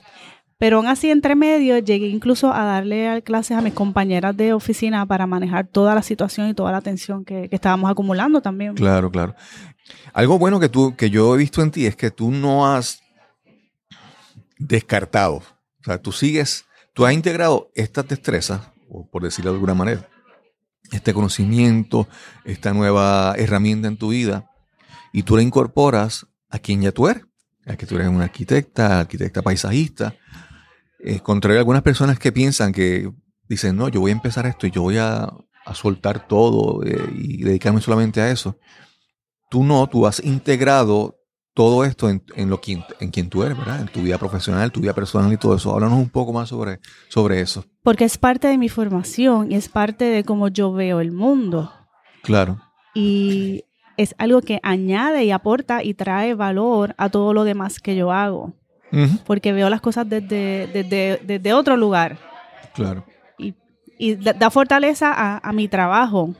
Pero 0.59 0.77
aún 0.77 0.87
así, 0.87 1.11
entre 1.11 1.35
medio, 1.35 1.77
llegué 1.77 2.07
incluso 2.07 2.51
a 2.51 2.63
darle 2.65 3.21
clases 3.21 3.57
a 3.57 3.61
mis 3.61 3.73
compañeras 3.73 4.35
de 4.35 4.53
oficina 4.53 5.05
para 5.05 5.27
manejar 5.27 5.67
toda 5.67 5.93
la 5.93 6.01
situación 6.01 6.49
y 6.49 6.55
toda 6.55 6.71
la 6.71 6.81
tensión 6.81 7.25
que, 7.25 7.47
estábamos 7.51 7.91
acumulando 7.91 8.41
también. 8.41 8.73
Claro, 8.73 9.11
claro. 9.11 9.35
Algo 10.13 10.39
bueno 10.39 10.59
que 10.59 10.67
tú, 10.67 10.95
que 10.95 11.11
yo 11.11 11.35
he 11.35 11.37
visto 11.37 11.61
en 11.61 11.69
ti 11.69 11.85
es 11.85 11.95
que 11.95 12.09
tú 12.09 12.31
no 12.31 12.67
has 12.67 13.01
descartado. 14.57 15.35
O 15.35 15.83
sea, 15.83 16.01
tú 16.01 16.11
sigues, 16.11 16.65
tú 16.93 17.05
has 17.05 17.13
integrado 17.13 17.69
estas 17.75 18.07
destrezas, 18.07 18.61
por 19.11 19.21
decirlo 19.21 19.51
de 19.51 19.57
alguna 19.57 19.75
manera, 19.75 20.09
este 20.91 21.13
conocimiento, 21.13 22.07
esta 22.45 22.73
nueva 22.73 23.35
herramienta 23.37 23.87
en 23.87 23.97
tu 23.97 24.09
vida, 24.09 24.49
y 25.13 25.21
tú 25.23 25.35
la 25.35 25.43
incorporas 25.43 26.25
a 26.49 26.57
quien 26.57 26.81
ya 26.81 26.91
tú 26.91 27.07
eres. 27.07 27.23
A 27.65 27.75
que 27.75 27.85
tú 27.85 27.95
eres 27.95 28.07
una 28.07 28.23
arquitecta, 28.23 29.01
arquitecta 29.01 29.41
paisajista. 29.41 30.15
Eh, 31.09 31.21
contrario 31.21 31.59
a 31.59 31.61
algunas 31.61 31.83
personas 31.83 32.19
que 32.19 32.33
piensan 32.33 32.73
que 32.73 33.09
dicen, 33.47 33.77
no, 33.77 33.87
yo 33.87 34.01
voy 34.01 34.11
a 34.11 34.15
empezar 34.15 34.45
esto 34.45 34.67
y 34.67 34.71
yo 34.71 34.81
voy 34.81 34.97
a, 34.97 35.31
a 35.65 35.73
soltar 35.73 36.27
todo 36.27 36.83
eh, 36.83 36.97
y 37.15 37.43
dedicarme 37.43 37.79
solamente 37.79 38.19
a 38.19 38.29
eso. 38.29 38.57
Tú 39.49 39.63
no, 39.63 39.87
tú 39.87 40.05
has 40.05 40.21
integrado 40.21 41.15
todo 41.53 41.85
esto 41.85 42.09
en, 42.09 42.25
en 42.35 42.49
lo 42.49 42.59
quien, 42.59 42.83
en 42.99 43.09
quien 43.09 43.29
tú 43.29 43.43
eres, 43.43 43.57
¿verdad? 43.57 43.79
En 43.79 43.87
tu 43.87 44.01
vida 44.01 44.17
profesional, 44.17 44.69
tu 44.73 44.81
vida 44.81 44.93
personal 44.93 45.31
y 45.31 45.37
todo 45.37 45.55
eso. 45.55 45.71
Háblanos 45.71 45.97
un 45.97 46.09
poco 46.09 46.33
más 46.33 46.49
sobre, 46.49 46.79
sobre 47.07 47.39
eso. 47.39 47.63
Porque 47.83 48.03
es 48.03 48.17
parte 48.17 48.49
de 48.49 48.57
mi 48.57 48.67
formación 48.67 49.49
y 49.49 49.55
es 49.55 49.69
parte 49.69 50.03
de 50.03 50.25
cómo 50.25 50.49
yo 50.49 50.73
veo 50.73 50.99
el 50.99 51.13
mundo. 51.13 51.71
Claro. 52.21 52.59
Y 52.93 53.63
es 53.95 54.13
algo 54.17 54.41
que 54.41 54.59
añade 54.61 55.23
y 55.23 55.31
aporta 55.31 55.85
y 55.85 55.93
trae 55.93 56.33
valor 56.33 56.95
a 56.97 57.07
todo 57.07 57.33
lo 57.33 57.45
demás 57.45 57.79
que 57.79 57.95
yo 57.95 58.11
hago. 58.11 58.57
Porque 59.25 59.51
veo 59.53 59.69
las 59.69 59.81
cosas 59.81 60.07
desde, 60.07 60.67
desde, 60.67 61.21
desde 61.23 61.53
otro 61.53 61.77
lugar. 61.77 62.17
Claro. 62.73 63.05
Y, 63.37 63.53
y 63.97 64.15
da 64.15 64.33
da 64.33 64.49
fortaleza 64.49 65.11
a, 65.11 65.37
a 65.37 65.53
mi 65.53 65.67
trabajo. 65.67 66.33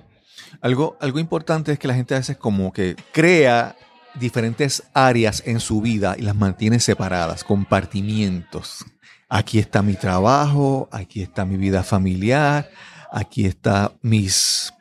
Algo, 0.62 0.98
algo 1.02 1.20
importante 1.20 1.72
es 1.74 1.80
que 1.80 1.88
la 1.88 1.94
gente 1.94 2.16
a 2.16 2.20
veces 2.20 2.38
como 2.38 2.72
que 2.72 2.96
crea 3.12 3.76
diferentes 4.16 4.84
áreas 4.94 5.44
en 5.46 5.60
su 5.60 5.82
vida 5.82 6.16
y 6.18 6.22
las 6.22 6.36
mantiene 6.36 6.80
separadas, 6.80 7.44
compartimientos. 7.44 8.86
Aquí 9.30 9.60
está 9.60 9.82
mi 9.82 9.94
trabajo, 9.94 10.88
aquí 10.92 11.22
está 11.22 11.46
mi 11.46 11.58
vida 11.58 11.84
familiar, 11.84 12.70
aquí 13.12 13.46
está 13.46 13.92
mis 14.02 14.74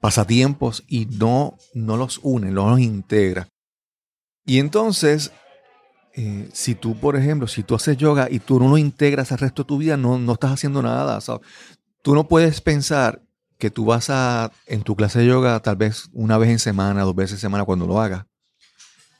pasatiempos 0.00 0.84
y 0.86 1.06
no, 1.06 1.56
no 1.74 1.96
los 1.96 2.20
une, 2.22 2.50
no 2.50 2.70
los 2.70 2.80
integra. 2.80 3.48
Y 4.46 4.60
entonces, 4.60 5.32
eh, 6.20 6.48
si 6.52 6.74
tú, 6.74 6.96
por 6.98 7.14
ejemplo, 7.14 7.46
si 7.46 7.62
tú 7.62 7.76
haces 7.76 7.96
yoga 7.96 8.26
y 8.28 8.40
tú 8.40 8.58
no 8.58 8.68
lo 8.68 8.76
integras 8.76 9.30
al 9.30 9.38
resto 9.38 9.62
de 9.62 9.68
tu 9.68 9.78
vida, 9.78 9.96
no, 9.96 10.18
no 10.18 10.32
estás 10.32 10.50
haciendo 10.50 10.82
nada. 10.82 11.20
¿sabes? 11.20 11.46
Tú 12.02 12.12
no 12.12 12.26
puedes 12.26 12.60
pensar 12.60 13.22
que 13.56 13.70
tú 13.70 13.84
vas 13.84 14.10
a, 14.10 14.50
en 14.66 14.82
tu 14.82 14.96
clase 14.96 15.20
de 15.20 15.26
yoga, 15.26 15.60
tal 15.60 15.76
vez 15.76 16.08
una 16.12 16.36
vez 16.36 16.50
en 16.50 16.58
semana, 16.58 17.02
dos 17.02 17.14
veces 17.14 17.34
en 17.34 17.38
semana, 17.38 17.64
cuando 17.64 17.86
lo 17.86 18.00
hagas, 18.00 18.24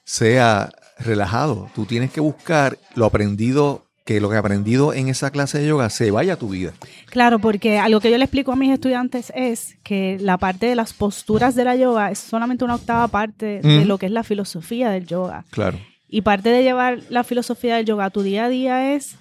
sea 0.04 0.70
relajado. 0.98 1.70
Tú 1.72 1.86
tienes 1.86 2.10
que 2.10 2.20
buscar 2.20 2.76
lo 2.96 3.04
aprendido, 3.06 3.86
que 4.04 4.20
lo 4.20 4.28
que 4.28 4.36
aprendido 4.36 4.92
en 4.92 5.06
esa 5.08 5.30
clase 5.30 5.60
de 5.60 5.68
yoga 5.68 5.90
se 5.90 6.10
vaya 6.10 6.32
a 6.32 6.36
tu 6.36 6.48
vida. 6.48 6.72
Claro, 7.10 7.38
porque 7.38 7.78
algo 7.78 8.00
que 8.00 8.10
yo 8.10 8.18
le 8.18 8.24
explico 8.24 8.50
a 8.50 8.56
mis 8.56 8.72
estudiantes 8.72 9.32
es 9.36 9.76
que 9.84 10.18
la 10.20 10.36
parte 10.36 10.66
de 10.66 10.74
las 10.74 10.94
posturas 10.94 11.54
de 11.54 11.64
la 11.64 11.76
yoga 11.76 12.10
es 12.10 12.18
solamente 12.18 12.64
una 12.64 12.74
octava 12.74 13.06
parte 13.06 13.60
de 13.62 13.78
Ujú. 13.78 13.86
lo 13.86 13.98
que 13.98 14.06
es 14.06 14.12
la 14.12 14.24
filosofía 14.24 14.90
del 14.90 15.06
yoga. 15.06 15.44
Claro. 15.50 15.78
Y 16.08 16.22
parte 16.22 16.48
de 16.50 16.62
llevar 16.62 17.00
la 17.10 17.22
filosofía 17.24 17.76
del 17.76 17.86
yoga 17.86 18.06
a 18.06 18.10
tu 18.10 18.22
día 18.22 18.46
a 18.46 18.48
día 18.48 18.94
es 18.94 19.16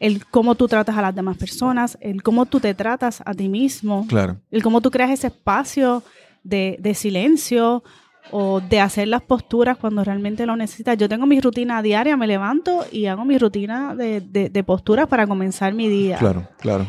el 0.00 0.26
cómo 0.26 0.56
tú 0.56 0.66
tratas 0.66 0.96
a 0.96 1.02
las 1.02 1.14
demás 1.14 1.36
personas, 1.38 1.96
el 2.00 2.22
cómo 2.22 2.46
tú 2.46 2.58
te 2.58 2.74
tratas 2.74 3.22
a 3.24 3.32
ti 3.34 3.48
mismo, 3.48 4.06
Claro. 4.08 4.38
el 4.50 4.62
cómo 4.62 4.80
tú 4.80 4.90
creas 4.90 5.10
ese 5.10 5.28
espacio 5.28 6.02
de, 6.42 6.76
de 6.80 6.94
silencio 6.94 7.84
o 8.32 8.60
de 8.60 8.80
hacer 8.80 9.06
las 9.08 9.22
posturas 9.22 9.76
cuando 9.76 10.02
realmente 10.02 10.44
lo 10.46 10.56
necesitas. 10.56 10.96
Yo 10.98 11.08
tengo 11.08 11.26
mi 11.26 11.40
rutina 11.40 11.82
diaria, 11.82 12.16
me 12.16 12.26
levanto 12.26 12.84
y 12.90 13.06
hago 13.06 13.24
mi 13.24 13.38
rutina 13.38 13.94
de, 13.94 14.20
de, 14.20 14.48
de 14.50 14.64
posturas 14.64 15.06
para 15.06 15.26
comenzar 15.28 15.72
mi 15.74 15.88
día. 15.88 16.18
Claro, 16.18 16.48
claro. 16.58 16.86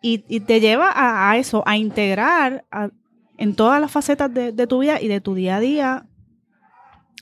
Y, 0.00 0.24
y 0.28 0.40
te 0.40 0.60
lleva 0.60 0.90
a, 0.90 1.30
a 1.30 1.36
eso, 1.36 1.62
a 1.66 1.76
integrar 1.76 2.64
a- 2.70 2.88
en 3.36 3.54
todas 3.54 3.80
las 3.80 3.90
facetas 3.90 4.32
de, 4.32 4.52
de 4.52 4.66
tu 4.66 4.78
vida 4.78 5.00
y 5.02 5.08
de 5.08 5.20
tu 5.20 5.34
día 5.34 5.56
a 5.56 5.60
día 5.60 6.06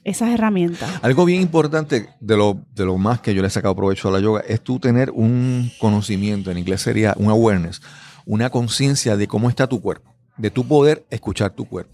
esas 0.07 0.31
herramientas. 0.31 0.89
Algo 1.03 1.25
bien 1.25 1.43
importante 1.43 2.09
de 2.21 2.37
lo, 2.37 2.65
de 2.75 2.85
lo 2.85 2.97
más 2.97 3.21
que 3.21 3.35
yo 3.35 3.43
le 3.43 3.49
he 3.49 3.51
sacado 3.51 3.75
provecho 3.75 4.09
a 4.09 4.13
la 4.13 4.21
yoga 4.21 4.41
es 4.47 4.63
tú 4.63 4.79
tener 4.79 5.11
un 5.11 5.71
conocimiento, 5.81 6.53
en 6.53 6.59
inglés 6.59 6.81
sería 6.81 7.13
un 7.17 7.29
awareness, 7.29 7.83
una 8.25 8.49
conciencia 8.49 9.17
de 9.17 9.27
cómo 9.27 9.51
está 9.51 9.67
tu 9.67 9.83
cuerpo, 9.83 10.15
de 10.37 10.53
tu 10.53 10.67
poder 10.67 11.05
escuchar 11.11 11.51
tu 11.51 11.65
cuerpo. 11.65 11.93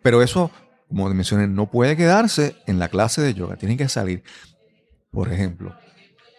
Pero 0.00 0.22
eso, 0.22 0.52
como 0.88 1.08
te 1.08 1.14
mencioné, 1.14 1.48
no 1.48 1.68
puede 1.68 1.96
quedarse 1.96 2.54
en 2.66 2.78
la 2.78 2.88
clase 2.88 3.20
de 3.20 3.34
yoga, 3.34 3.56
tiene 3.56 3.76
que 3.76 3.88
salir. 3.88 4.22
Por 5.10 5.32
ejemplo, 5.32 5.74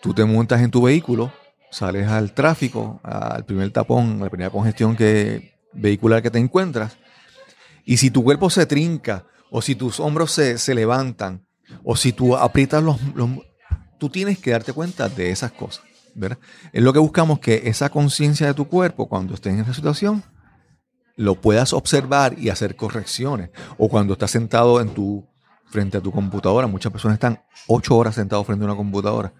tú 0.01 0.13
te 0.13 0.23
montas 0.23 0.61
en 0.61 0.71
tu 0.71 0.81
vehículo, 0.81 1.33
sales 1.71 2.07
al 2.07 2.33
tráfico, 2.33 3.01
al 3.03 3.43
primer 3.43 3.69
tapón, 3.71 4.21
a 4.21 4.23
la 4.23 4.29
primera 4.29 4.49
congestión 4.49 4.95
que, 4.95 5.55
vehicular 5.73 6.21
que 6.21 6.31
te 6.31 6.39
encuentras, 6.39 6.97
y 7.83 7.97
si 7.97 8.11
tu 8.11 8.23
cuerpo 8.23 8.49
se 8.49 8.65
trinca, 8.65 9.25
o 9.51 9.61
si 9.61 9.75
tus 9.75 9.99
hombros 9.99 10.31
se, 10.31 10.73
levantan, 10.73 11.45
o 11.83 11.95
si 11.95 12.13
tú 12.13 12.35
aprietas 12.35 12.81
los, 12.81 12.99
los, 13.13 13.29
Tú 13.99 14.09
tienes 14.09 14.39
que 14.39 14.49
darte 14.49 14.73
cuenta 14.73 15.09
de 15.09 15.29
esas 15.29 15.51
cosas. 15.51 15.83
¿verdad? 16.15 16.39
Es 16.73 16.81
lo 16.81 16.91
que 16.91 16.97
buscamos 16.97 17.37
que 17.37 17.61
esa 17.65 17.89
conciencia 17.89 18.47
de 18.47 18.55
tu 18.55 18.67
cuerpo, 18.67 19.07
cuando 19.07 19.35
estés 19.35 19.53
en 19.53 19.59
esa 19.59 19.75
situación, 19.75 20.23
lo 21.15 21.35
puedas 21.35 21.71
observar 21.71 22.35
y 22.39 22.49
hacer 22.49 22.75
correcciones. 22.75 23.51
O 23.77 23.89
cuando 23.89 24.13
estás 24.13 24.31
sentado 24.31 24.81
en 24.81 24.89
tu, 24.89 25.27
frente 25.65 25.97
a 25.97 26.01
tu 26.01 26.11
computadora, 26.11 26.65
muchas 26.65 26.91
personas 26.91 27.17
están 27.17 27.43
ocho 27.67 27.95
horas 27.95 28.15
sentados 28.15 28.47
frente 28.47 28.63
a 28.63 28.69
una 28.69 28.75
computadora. 28.75 29.33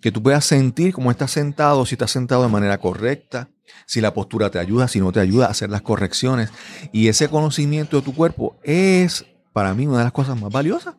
Que 0.00 0.12
tú 0.12 0.22
puedas 0.22 0.44
sentir 0.44 0.92
cómo 0.92 1.10
estás 1.10 1.32
sentado, 1.32 1.84
si 1.84 1.96
estás 1.96 2.12
sentado 2.12 2.42
de 2.42 2.48
manera 2.48 2.78
correcta, 2.78 3.48
si 3.84 4.00
la 4.00 4.14
postura 4.14 4.48
te 4.48 4.60
ayuda, 4.60 4.86
si 4.86 5.00
no 5.00 5.10
te 5.10 5.18
ayuda 5.18 5.46
a 5.46 5.50
hacer 5.50 5.70
las 5.70 5.82
correcciones. 5.82 6.50
Y 6.92 7.08
ese 7.08 7.28
conocimiento 7.28 7.96
de 7.96 8.02
tu 8.04 8.14
cuerpo 8.14 8.56
es 8.62 9.26
para 9.54 9.72
mí 9.72 9.86
una 9.86 9.98
de 9.98 10.04
las 10.04 10.12
cosas 10.12 10.38
más 10.38 10.52
valiosas. 10.52 10.96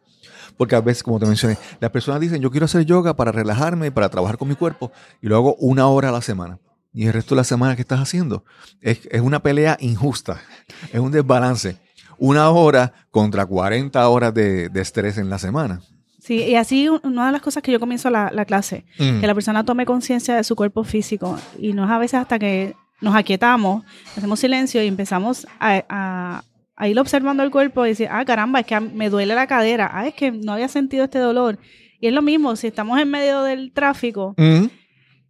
Porque 0.58 0.76
a 0.76 0.82
veces, 0.82 1.04
como 1.04 1.20
te 1.20 1.26
mencioné, 1.26 1.58
las 1.82 1.91
personas 1.91 2.22
dicen, 2.22 2.41
yo 2.41 2.50
quiero 2.50 2.65
hacer 2.65 2.86
yoga 2.86 3.13
para 3.13 3.34
relajarme, 3.34 3.91
para 3.91 4.08
trabajar 4.08 4.38
con 4.38 4.48
mi 4.48 4.56
cuerpo, 4.56 4.91
y 5.22 5.28
lo 5.28 5.36
hago 5.36 5.56
una 5.56 5.88
hora 5.88 6.10
a 6.10 6.12
la 6.13 6.22
semana. 6.22 6.60
Y 6.94 7.06
el 7.06 7.13
resto 7.13 7.36
de 7.36 7.41
la 7.41 7.44
semana, 7.44 7.76
¿qué 7.76 7.82
estás 7.82 8.00
haciendo? 8.00 8.46
Es, 8.80 9.02
una 9.22 9.41
pelea 9.41 9.76
injusta, 9.82 10.41
es 10.94 11.00
un 11.00 11.12
desbalance. 11.12 11.78
Una 12.18 12.50
hora 12.50 12.94
contra 13.12 13.46
40 13.46 14.08
horas 14.08 14.34
de, 14.34 14.72
estrés 14.76 15.18
en 15.18 15.30
la 15.30 15.38
semana. 15.38 15.82
Sí, 16.22 16.41
y 16.41 16.56
así 16.56 16.88
una 16.88 17.26
de 17.26 17.34
las 17.34 17.41
cosas 17.41 17.62
que 17.62 17.74
yo 17.74 17.80
comienzo 17.82 18.10
la, 18.10 18.46
clase, 18.46 18.86
mm. 18.98 19.20
que 19.20 19.28
la 19.28 19.36
persona 19.36 19.65
tome 19.65 19.86
conciencia 19.86 20.34
de 20.34 20.46
su 20.46 20.56
cuerpo 20.56 20.86
físico 20.86 21.38
y 21.60 21.74
no 21.74 21.84
es 21.84 21.91
a 21.91 21.98
veces 21.98 22.22
hasta 22.22 22.39
que 22.39 22.74
nos 23.02 23.13
aquietamos, 23.13 23.84
hacemos 24.15 24.39
silencio 24.39 24.82
y 24.82 24.88
empezamos 24.88 25.46
a, 25.60 25.84
a 25.89 26.44
ir 26.84 27.00
observando 27.00 27.44
el 27.44 27.52
cuerpo 27.52 27.86
y 27.86 27.90
decir, 27.90 28.08
ah, 28.12 28.26
caramba, 28.26 28.60
es 28.60 28.66
que 28.66 28.80
me 28.80 29.10
duele 29.10 29.36
la 29.36 29.48
cadera, 29.48 29.90
ah, 29.94 30.08
es 30.08 30.14
que 30.14 30.32
no 30.32 30.54
había 30.54 30.68
sentido 30.68 31.06
este 31.06 31.20
dolor. 31.20 31.58
Y 32.00 32.08
es 32.08 32.14
lo 32.14 32.22
mismo, 32.22 32.56
si 32.56 32.68
estamos 32.68 33.00
en 33.00 33.10
medio 33.10 33.44
del 33.44 33.72
tráfico, 33.72 34.36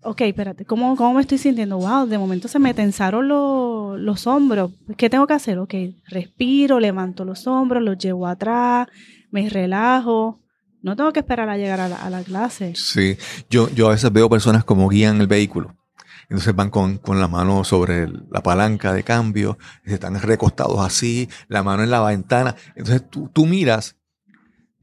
ok, 0.01 0.21
espérate, 0.21 0.65
¿cómo, 0.65 0.95
¿cómo 0.95 1.13
me 1.13 1.21
estoy 1.21 1.37
sintiendo? 1.37 1.77
Wow, 1.77 2.07
de 2.07 2.17
momento 2.17 2.47
se 2.47 2.59
me 2.59 2.73
tensaron 2.73 3.27
los 3.27 4.27
hombros. 4.27 4.71
¿Qué 4.97 5.09
tengo 5.09 5.27
que 5.27 5.33
hacer? 5.33 5.59
Ok, 5.59 5.73
respiro, 6.07 6.79
levanto 6.79 7.25
los 7.25 7.45
hombros, 7.47 7.83
los 7.83 7.97
llevo 7.97 8.27
atrás, 8.27 8.87
me 9.31 9.47
relajo. 9.49 10.41
No 10.81 10.95
tengo 10.95 11.11
que 11.13 11.19
esperar 11.19 11.49
a 11.49 11.57
llegar 11.57 11.79
a 11.79 11.89
la, 11.89 11.95
a 11.95 12.09
la 12.09 12.23
clase. 12.23 12.73
Sí, 12.75 13.17
yo, 13.49 13.69
yo 13.73 13.87
a 13.87 13.91
veces 13.91 14.11
veo 14.11 14.29
personas 14.29 14.63
como 14.63 14.87
guían 14.87 15.19
el 15.21 15.27
vehículo 15.27 15.75
entonces 16.29 16.55
van 16.55 16.69
con, 16.69 16.99
la 17.07 17.27
mano 17.27 17.63
sobre 17.63 18.07
la 18.07 18.41
palanca 18.41 18.93
de 18.93 19.03
cambio, 19.03 19.57
están 19.83 20.19
recostados 20.21 20.79
así, 20.79 21.29
la 21.47 21.63
mano 21.63 21.83
en 21.83 21.91
la 21.91 22.01
ventana. 22.01 22.55
Entonces 22.75 23.03
tú, 23.09 23.45
miras 23.45 23.95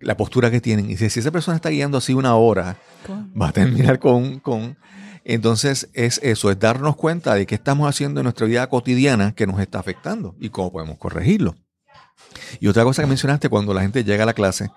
la 0.00 0.16
postura 0.16 0.50
que 0.50 0.61
tienen 0.61 0.87
y 0.87 0.90
dices, 0.90 1.12
si 1.12 1.20
esa 1.20 1.31
persona 1.31 1.57
está 1.57 1.70
guiando 1.70 1.98
así 1.98 2.14
una 2.14 2.35
hora, 2.37 2.76
va 3.40 3.48
a 3.48 3.52
terminar 3.52 3.98
con, 3.98 4.40
con... 4.40 4.76
Entonces 5.24 5.88
es 5.94 6.18
eso, 6.22 6.50
es 6.50 6.59
darnos 6.59 6.96
cuenta 6.96 7.35
de 7.35 7.46
qué 7.46 7.55
estamos 7.55 7.88
haciendo 7.88 8.20
en 8.20 8.24
nuestra 8.24 8.46
vida 8.46 8.68
cotidiana 8.68 9.33
que 9.35 9.46
nos 9.46 9.61
está 9.61 9.78
afectando 9.78 10.35
y 10.40 10.50
cómo 10.50 10.72
podemos 10.72 10.98
corregirlo. 10.98 11.55
Y 12.61 12.68
otra 12.68 12.85
cosa 12.85 13.02
que 13.02 13.09
mencionaste, 13.09 13.48
cuando 13.48 13.74
la 13.74 13.83
gente 13.83 14.05
llega 14.05 14.24
a 14.24 14.26
la 14.26 14.35
clase 14.35 14.70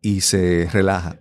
y 0.00 0.20
se 0.20 0.68
relaja 0.72 1.18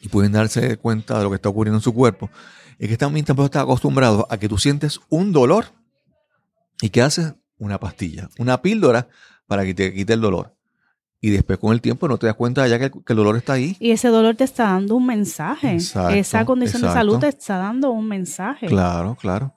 y 0.00 0.08
pueden 0.08 0.32
darse 0.32 0.76
cuenta 0.76 1.18
de 1.18 1.24
lo 1.24 1.30
que 1.30 1.36
está 1.36 1.48
ocurriendo 1.48 1.78
en 1.78 1.82
su 1.82 1.94
cuerpo, 1.94 2.30
es 2.78 2.88
que 2.88 2.96
también 2.96 3.24
tampoco 3.24 3.46
está 3.46 3.60
acostumbrado 3.60 4.26
a 4.30 4.38
que 4.38 4.48
tú 4.48 4.58
sientes 4.58 5.00
un 5.08 5.32
dolor 5.32 5.66
y 6.80 6.90
que 6.90 7.02
haces 7.02 7.34
una 7.58 7.78
pastilla, 7.78 8.28
una 8.38 8.62
píldora 8.62 9.08
para 9.46 9.64
que 9.64 9.74
te 9.74 9.92
quite 9.92 10.12
el 10.12 10.20
dolor. 10.20 10.54
Y 11.20 11.30
después 11.30 11.58
con 11.58 11.72
el 11.72 11.80
tiempo 11.80 12.06
no 12.06 12.18
te 12.18 12.26
das 12.26 12.36
cuenta 12.36 12.68
ya 12.68 12.78
que 12.78 12.90
el, 13.06 13.16
dolor 13.16 13.36
está 13.36 13.54
ahí. 13.54 13.76
Y 13.80 13.92
ese 13.92 14.08
dolor 14.08 14.36
te 14.36 14.44
está 14.44 14.64
dando 14.64 14.96
un 14.96 15.06
mensaje. 15.06 15.76
Esa 15.76 16.44
condición 16.44 16.82
de 16.82 16.88
salud 16.88 17.18
te 17.18 17.28
está 17.28 17.56
dando 17.56 17.90
un 17.92 18.06
mensaje. 18.06 18.66
Claro, 18.66 19.16
claro. 19.18 19.54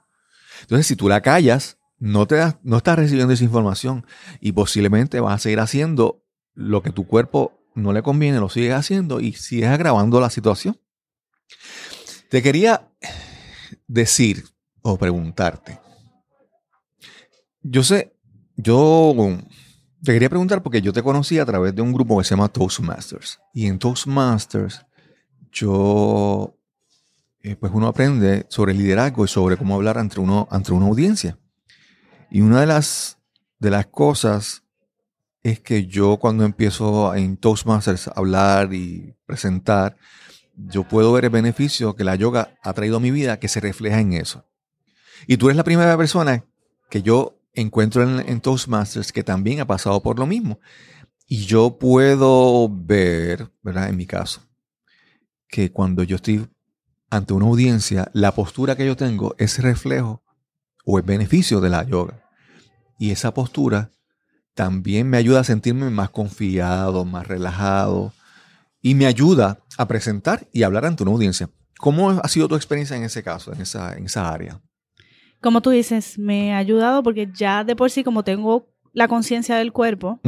Entonces, 0.62 0.88
si 0.88 0.96
tú 0.96 1.10
la 1.10 1.20
callas, 1.22 1.78
no, 2.00 2.26
te 2.26 2.42
no 2.64 2.78
estás 2.78 2.98
recibiendo 2.98 3.34
esa 3.34 3.44
información 3.44 4.06
y 4.40 4.54
posiblemente 4.54 5.20
vas 5.20 5.36
a 5.36 5.40
seguir 5.40 5.60
haciendo 5.60 6.24
lo 6.54 6.82
que 6.82 6.92
tu 6.92 7.06
cuerpo 7.06 7.60
no 7.76 7.92
le 7.92 8.02
conviene, 8.02 8.40
lo 8.40 8.50
sigues 8.50 8.74
haciendo 8.74 9.20
y 9.20 9.34
sigues 9.34 9.70
agravando 9.70 10.22
la 10.22 10.30
situación. 10.30 10.80
Te 12.30 12.44
quería 12.44 12.90
decir 13.88 14.44
o 14.82 14.98
preguntarte. 14.98 15.80
Yo 17.62 17.84
sé, 17.84 18.16
yo 18.56 19.14
te 20.04 20.14
quería 20.14 20.30
preguntar 20.30 20.62
porque 20.62 20.82
yo 20.82 20.92
te 20.92 21.04
conocí 21.04 21.40
a 21.40 21.46
través 21.46 21.74
de 21.74 21.82
un 21.82 21.94
grupo 21.94 22.18
que 22.18 22.24
se 22.26 22.32
llama 22.32 22.50
Toastmasters. 22.50 23.40
Y 23.54 23.68
en 23.68 23.80
Toastmasters, 23.80 24.86
yo, 25.52 26.58
eh, 27.44 27.56
pues 27.56 27.72
uno 27.74 27.88
aprende 27.88 28.46
sobre 28.50 28.74
liderazgo 28.74 29.24
y 29.24 29.28
sobre 29.30 29.58
cómo 29.58 29.76
hablar 29.76 29.98
ante, 29.98 30.20
uno, 30.20 30.48
ante 30.52 30.74
una 30.74 30.88
audiencia. 30.88 31.38
Y 32.30 32.42
una 32.42 32.60
de 32.60 32.68
las, 32.68 33.20
de 33.60 33.70
las 33.70 33.88
cosas 33.88 34.64
es 35.44 35.62
que 35.62 35.86
yo 35.88 36.18
cuando 36.18 36.44
empiezo 36.44 37.16
en 37.16 37.38
Toastmasters 37.38 38.10
a 38.10 38.14
hablar 38.16 38.74
y 38.74 39.16
presentar, 39.26 39.96
yo 40.58 40.84
puedo 40.84 41.14
ver 41.14 41.26
el 41.26 41.30
beneficio 41.30 41.96
que 41.96 42.04
la 42.04 42.16
yoga 42.16 42.56
ha 42.64 42.74
traído 42.74 42.98
a 42.98 43.00
mi 43.00 43.12
vida 43.12 43.40
que 43.40 43.48
se 43.48 43.60
refleja 43.60 44.00
en 44.00 44.14
eso. 44.14 44.46
Y 45.28 45.38
tú 45.38 45.48
eres 45.48 45.58
la 45.58 45.64
primera 45.64 45.96
persona 45.98 46.44
que 46.90 47.02
yo 47.04 47.40
encuentro 47.54 48.04
en, 48.04 48.42
Toastmasters 48.42 49.12
que 49.12 49.24
también 49.24 49.60
ha 49.60 49.68
pasado 49.68 50.02
por 50.02 50.18
lo 50.20 50.26
mismo. 50.26 50.60
Y 51.28 51.46
yo 51.46 51.78
puedo 51.78 52.70
ver, 52.72 53.52
¿verdad? 53.62 53.90
En 53.90 53.98
mi 53.98 54.06
caso, 54.06 54.42
que 55.48 55.72
cuando 55.72 56.04
yo 56.04 56.16
estoy 56.16 56.48
ante 57.10 57.34
una 57.34 57.46
audiencia, 57.46 58.10
la 58.14 58.34
postura 58.34 58.76
que 58.76 58.86
yo 58.86 58.96
tengo 58.96 59.36
es 59.38 59.60
reflejo 59.60 60.24
o 60.86 61.00
es 61.00 61.06
beneficio 61.06 61.62
de 61.62 61.70
la 61.70 61.84
yoga. 61.84 62.24
Y 62.98 63.12
esa 63.12 63.34
postura 63.34 63.92
también 64.54 65.10
me 65.10 65.18
ayuda 65.18 65.42
a 65.42 65.44
sentirme 65.44 65.90
más 65.90 66.10
confiado, 66.10 67.06
más 67.06 67.28
relajado, 67.28 68.14
y 68.88 68.96
me 68.96 69.06
ayuda 69.06 69.60
a 69.78 69.86
presentar 69.86 70.48
y 70.54 70.64
hablar 70.64 70.86
ante 70.86 71.04
una 71.04 71.12
audiencia. 71.12 71.50
¿Cómo 71.78 72.10
ha 72.10 72.28
sido 72.30 72.48
tu 72.48 72.56
experiencia 72.56 72.96
en 72.96 73.04
ese 73.04 73.22
caso, 73.22 73.52
en 73.52 73.60
esa, 73.60 73.98
en 73.98 74.06
esa 74.06 74.32
área? 74.32 74.62
Como 75.42 75.62
tú 75.62 75.72
dices, 75.72 76.18
me 76.18 76.54
ha 76.54 76.58
ayudado 76.58 77.04
porque 77.04 77.30
ya 77.34 77.66
de 77.66 77.76
por 77.76 77.92
sí, 77.92 78.06
como 78.06 78.24
tengo 78.24 78.70
la 78.94 79.10
conciencia 79.10 79.58
del 79.58 79.74
cuerpo, 79.74 80.22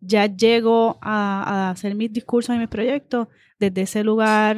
ya 0.00 0.24
llego 0.24 0.98
a, 1.02 1.68
hacer 1.68 1.94
mis 1.94 2.10
discursos 2.10 2.56
y 2.56 2.58
mis 2.58 2.68
proyectos 2.68 3.28
desde 3.58 3.82
ese 3.82 4.04
lugar, 4.04 4.56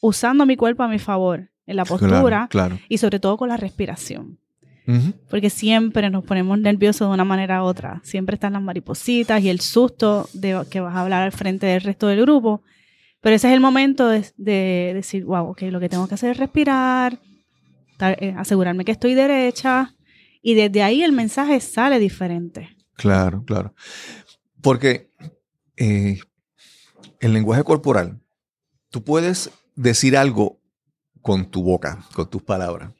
usando 0.00 0.46
mi 0.46 0.56
cuerpo 0.56 0.84
a 0.84 0.88
mi 0.88 1.00
favor, 1.00 1.50
en 1.66 1.74
la 1.74 1.84
postura 1.84 2.48
y 2.88 2.98
sobre 2.98 3.18
todo 3.18 3.36
con 3.36 3.48
la 3.48 3.56
respiración. 3.56 4.38
Porque 5.30 5.50
siempre 5.50 6.10
nos 6.10 6.24
ponemos 6.24 6.58
nerviosos 6.58 7.08
de 7.08 7.14
una 7.14 7.24
manera 7.24 7.62
u 7.62 7.66
otra. 7.66 8.00
Siempre 8.04 8.34
están 8.34 8.54
las 8.54 8.62
maripositas 8.62 9.42
y 9.42 9.48
el 9.48 9.60
susto 9.60 10.28
de 10.32 10.64
que 10.70 10.80
vas 10.80 10.96
a 10.96 11.02
hablar 11.02 11.22
al 11.22 11.32
frente 11.32 11.66
del 11.66 11.82
resto 11.82 12.08
del 12.08 12.22
grupo. 12.22 12.62
Pero 13.20 13.36
ese 13.36 13.48
es 13.48 13.54
el 13.54 13.60
momento 13.60 14.08
de, 14.08 14.92
decir, 14.94 15.24
wow, 15.24 15.50
ok, 15.50 15.62
lo 15.62 15.78
que 15.78 15.88
tengo 15.88 16.08
que 16.08 16.14
hacer 16.14 16.32
es 16.32 16.36
respirar, 16.38 17.20
eh, 18.00 18.34
asegurarme 18.36 18.84
que 18.84 18.92
estoy 18.92 19.14
derecha. 19.14 19.94
Y 20.42 20.54
desde 20.54 20.82
ahí 20.82 21.04
el 21.04 21.12
mensaje 21.12 21.60
sale 21.60 22.00
diferente. 22.00 22.76
Claro, 22.96 23.44
claro. 23.44 23.74
Porque 24.60 25.08
eh, 25.76 26.18
el 27.20 27.32
lenguaje 27.32 27.62
corporal, 27.62 28.20
tú 28.90 29.04
puedes 29.04 29.50
decir 29.76 30.16
algo 30.16 30.60
con 31.20 31.48
tu 31.48 31.62
boca, 31.62 32.04
con 32.14 32.28
tus 32.28 32.42
palabras, 32.42 32.92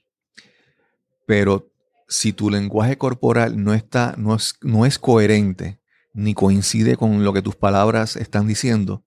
pero 1.26 1.71
si 2.12 2.34
tu 2.34 2.50
lenguaje 2.50 2.98
corporal 2.98 3.62
no, 3.62 3.72
está, 3.72 4.14
no, 4.18 4.34
es, 4.34 4.56
no 4.60 4.84
es 4.84 4.98
coherente 4.98 5.80
ni 6.12 6.34
coincide 6.34 6.96
con 6.96 7.24
lo 7.24 7.32
que 7.32 7.40
tus 7.40 7.56
palabras 7.56 8.16
están 8.16 8.46
diciendo, 8.46 9.04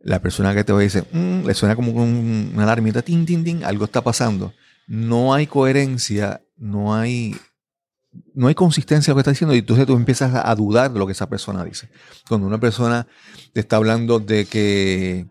la 0.00 0.20
persona 0.20 0.52
que 0.52 0.64
te 0.64 0.72
a 0.72 0.76
decir, 0.76 1.06
mm", 1.12 1.46
le 1.46 1.54
suena 1.54 1.76
como 1.76 1.92
una 1.92 2.64
alarmita, 2.64 3.02
tin, 3.02 3.24
tin, 3.24 3.44
tin, 3.44 3.64
algo 3.64 3.84
está 3.84 4.02
pasando. 4.02 4.52
No 4.88 5.32
hay 5.32 5.46
coherencia, 5.46 6.42
no 6.56 6.94
hay, 6.94 7.36
no 8.34 8.48
hay 8.48 8.54
consistencia 8.56 9.10
en 9.10 9.12
lo 9.12 9.16
que 9.16 9.20
está 9.20 9.30
diciendo 9.30 9.54
y 9.54 9.60
entonces 9.60 9.86
tú 9.86 9.94
empiezas 9.94 10.34
a 10.34 10.54
dudar 10.56 10.92
de 10.92 10.98
lo 10.98 11.06
que 11.06 11.12
esa 11.12 11.28
persona 11.28 11.64
dice. 11.64 11.88
Cuando 12.28 12.48
una 12.48 12.58
persona 12.58 13.06
te 13.52 13.60
está 13.60 13.76
hablando 13.76 14.18
de 14.18 14.44
que 14.44 15.26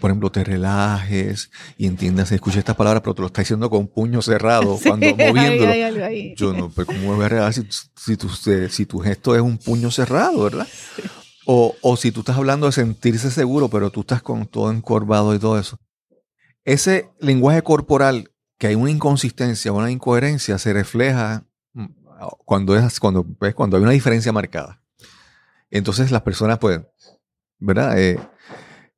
por 0.00 0.10
ejemplo, 0.10 0.32
te 0.32 0.42
relajes 0.42 1.50
y 1.76 1.86
entiendas, 1.86 2.32
escuches 2.32 2.58
estas 2.58 2.76
palabras, 2.76 3.02
pero 3.02 3.14
te 3.14 3.20
lo 3.20 3.26
está 3.26 3.42
diciendo 3.42 3.68
con 3.70 3.86
puño 3.86 4.22
cerrado, 4.22 4.78
cuando 4.84 5.14
moviéndolo. 5.14 6.10
Yo 6.34 6.52
no, 6.52 6.70
pero 6.70 6.86
¿cómo 6.86 7.00
me 7.00 7.14
voy 7.14 7.24
a 7.24 7.28
relajar 7.28 7.52
si, 7.52 7.66
si, 7.96 8.16
tu, 8.16 8.28
si 8.28 8.86
tu 8.86 8.98
gesto 8.98 9.34
es 9.34 9.42
un 9.42 9.58
puño 9.58 9.90
cerrado, 9.90 10.42
verdad? 10.42 10.66
O, 11.46 11.76
o 11.82 11.96
si 11.96 12.10
tú 12.10 12.20
estás 12.20 12.36
hablando 12.36 12.66
de 12.66 12.72
sentirse 12.72 13.30
seguro, 13.30 13.68
pero 13.68 13.90
tú 13.90 14.00
estás 14.00 14.22
con 14.22 14.46
todo 14.46 14.70
encorvado 14.70 15.34
y 15.34 15.38
todo 15.38 15.58
eso. 15.58 15.78
Ese 16.64 17.10
lenguaje 17.20 17.62
corporal, 17.62 18.30
que 18.58 18.68
hay 18.68 18.74
una 18.74 18.90
inconsistencia, 18.90 19.72
una 19.72 19.90
incoherencia, 19.90 20.58
se 20.58 20.72
refleja 20.72 21.44
mm, 21.72 21.86
cuando, 22.44 22.76
es, 22.76 23.00
cuando, 23.00 23.24
pues, 23.24 23.54
cuando 23.54 23.76
hay 23.76 23.82
una 23.82 23.92
diferencia 23.92 24.32
marcada. 24.32 24.82
Entonces 25.70 26.10
las 26.10 26.22
personas 26.22 26.58
pueden, 26.58 26.86
¿verdad? 27.58 27.98
Eh, 27.98 28.18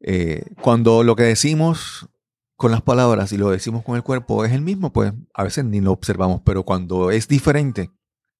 eh, 0.03 0.45
cuando 0.61 1.03
lo 1.05 1.17
que 1.17 1.23
decimos 1.23 2.09
con 2.57 2.71
las 2.71 2.83
palabras 2.83 3.33
y 3.33 3.39
lo 3.39 3.51
decimos 3.51 3.83
con 3.85 3.97
el 3.97 4.03
cuerpo 4.03 4.45
es 4.45 4.53
el 4.53 4.61
mismo, 4.61 4.93
pues 4.93 5.13
a 5.35 5.45
veces 5.45 5.65
ni 5.65 5.81
lo 5.81 5.93
observamos, 5.93 6.43
pero 6.45 6.65
cuando 6.65 7.11
es 7.11 7.29
diferente, 7.29 7.91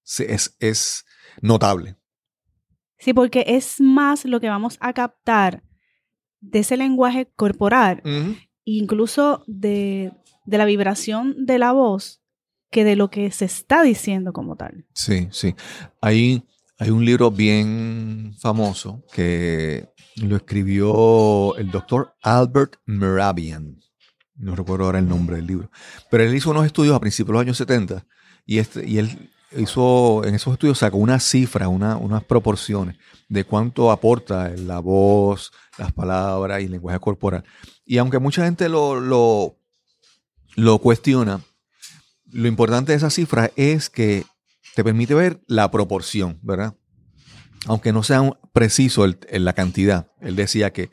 es, 0.03 0.55
es 0.59 1.05
notable. 1.41 1.97
Sí, 2.99 3.13
porque 3.13 3.43
es 3.47 3.81
más 3.81 4.23
lo 4.25 4.39
que 4.39 4.47
vamos 4.49 4.77
a 4.79 4.93
captar 4.93 5.63
de 6.39 6.59
ese 6.59 6.77
lenguaje 6.77 7.29
corporal, 7.35 8.01
incluso 8.65 9.43
de, 9.47 10.11
de, 10.45 10.57
la 10.57 10.65
vibración 10.65 11.45
de 11.45 11.59
la 11.59 11.71
voz, 11.71 12.21
que 12.69 12.83
de 12.83 12.95
lo 12.95 13.09
que 13.09 13.31
se 13.31 13.45
está 13.45 13.83
diciendo 13.83 14.33
como 14.33 14.55
tal. 14.55 14.85
Sí, 14.93 15.27
sí. 15.31 15.55
Hay, 16.01 16.43
hay 16.77 16.89
un 16.89 17.05
libro 17.05 17.31
bien 17.31 18.33
famoso 18.39 19.03
que 19.13 19.92
lo 20.17 20.35
escribió 20.35 21.55
el 21.57 21.71
doctor 21.71 22.15
Albert 22.21 22.75
Merabian. 22.85 23.79
No 24.35 24.55
recuerdo 24.55 24.85
ahora 24.85 24.99
el 24.99 25.07
nombre 25.07 25.37
del 25.37 25.47
libro. 25.47 25.71
Pero 26.09 26.23
él 26.23 26.35
hizo 26.35 26.51
unos 26.51 26.65
estudios 26.65 26.95
a 26.95 26.99
principios 26.99 27.27
de 27.27 27.33
los 27.33 27.41
años 27.41 27.57
70 27.57 28.05
y, 28.45 28.57
este, 28.57 28.87
y 28.87 28.97
él 28.97 29.31
hizo, 29.57 30.23
en 30.25 30.35
esos 30.35 30.53
estudios 30.53 30.79
sacó 30.79 30.97
una 30.97 31.19
cifra, 31.19 31.67
una, 31.67 31.97
unas 31.97 32.23
proporciones 32.23 32.97
de 33.29 33.43
cuánto 33.43 33.91
aporta 33.91 34.49
la 34.49 34.79
voz, 34.79 35.51
las 35.77 35.91
palabras 35.93 36.61
y 36.61 36.65
el 36.65 36.71
lenguaje 36.71 36.99
corporal. 36.99 37.43
Y 37.85 37.97
aunque 37.97 38.19
mucha 38.19 38.45
gente 38.45 38.69
lo, 38.69 38.99
lo 40.55 40.77
cuestiona, 40.79 41.41
lo 42.31 42.47
importante 42.47 42.91
de 42.91 42.97
esa 42.97 43.09
cifra 43.09 43.51
es 43.55 43.89
que 43.89 44.25
te 44.75 44.83
permite 44.83 45.13
ver 45.13 45.41
la 45.47 45.69
proporción, 45.69 46.39
¿verdad? 46.41 46.75
Aunque 47.67 47.93
no 47.93 48.03
sea 48.03 48.21
preciso 48.51 49.05
en 49.05 49.45
la 49.45 49.53
cantidad, 49.53 50.11
él 50.19 50.35
decía 50.35 50.71
que 50.73 50.89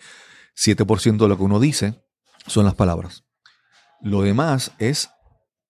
7% 0.56 1.16
de 1.16 1.28
lo 1.28 1.36
que 1.36 1.42
uno 1.42 1.60
dice 1.60 2.02
son 2.46 2.64
las 2.64 2.74
palabras. 2.74 3.24
Lo 4.02 4.22
demás 4.22 4.72
es 4.78 5.10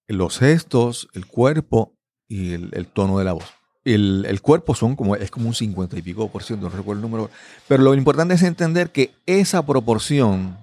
los 0.07 0.39
gestos, 0.39 1.09
el 1.15 1.27
cuerpo 1.27 1.97
y 2.29 2.53
el, 2.53 2.87
tono 2.87 3.19
de 3.19 3.25
la 3.25 3.33
voz. 3.33 3.45
El, 3.85 4.41
cuerpo 4.43 4.75
son 4.75 4.97
como, 4.97 5.17
es 5.17 5.31
como 5.31 5.49
un 5.49 5.55
50 5.55 5.99
y 5.99 6.03
pico 6.03 6.31
por 6.31 6.43
ciento, 6.43 6.69
no 6.69 6.77
recuerdo 6.77 7.01
el 7.01 7.03
número. 7.03 7.31
Pero 7.67 7.83
lo 7.83 7.95
importante 7.95 8.35
es 8.35 8.43
entender 8.43 8.91
que 8.91 9.15
esa 9.27 9.65
proporción 9.65 10.59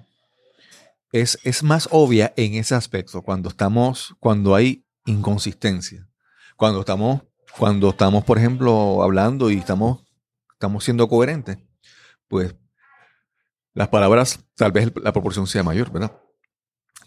es, 1.12 1.38
es 1.44 1.62
más 1.62 1.88
obvia 1.90 2.32
en 2.36 2.54
ese 2.54 2.74
aspecto, 2.74 3.22
cuando 3.22 3.48
estamos, 3.48 4.14
cuando 4.20 4.54
hay 4.54 4.86
inconsistencia. 5.04 6.08
Cuando 6.56 6.80
estamos, 6.80 7.22
cuando 7.56 7.90
estamos, 7.90 8.24
por 8.24 8.38
ejemplo, 8.38 9.02
hablando 9.02 9.50
y 9.50 9.58
estamos 9.58 10.07
estamos 10.58 10.82
siendo 10.82 11.08
coherentes, 11.08 11.56
pues 12.26 12.56
las 13.74 13.86
palabras, 13.88 14.44
tal 14.56 14.72
vez 14.72 14.92
la 15.00 15.12
proporción 15.12 15.46
sea 15.46 15.62
mayor, 15.62 15.92
¿verdad? 15.92 16.20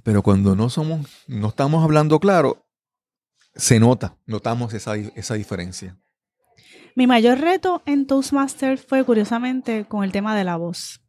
Pero 0.03 0.23
cuando 0.23 0.55
no 0.55 0.69
somos, 0.69 1.05
no 1.27 1.49
estamos 1.49 1.83
hablando 1.83 2.17
claro, 2.21 2.65
se 3.53 3.77
nota, 3.77 4.17
notamos 4.25 4.73
esa, 4.73 4.95
esa 4.95 5.33
diferencia. 5.33 5.97
Mi 6.95 7.07
mayor 7.07 7.39
reto 7.39 7.81
en 7.85 8.07
Toastmasters 8.07 8.85
fue 8.85 9.03
curiosamente 9.03 9.83
con 9.83 10.05
el 10.05 10.13
tema 10.13 10.33
de 10.33 10.45
la 10.45 10.55
voz. 10.55 11.01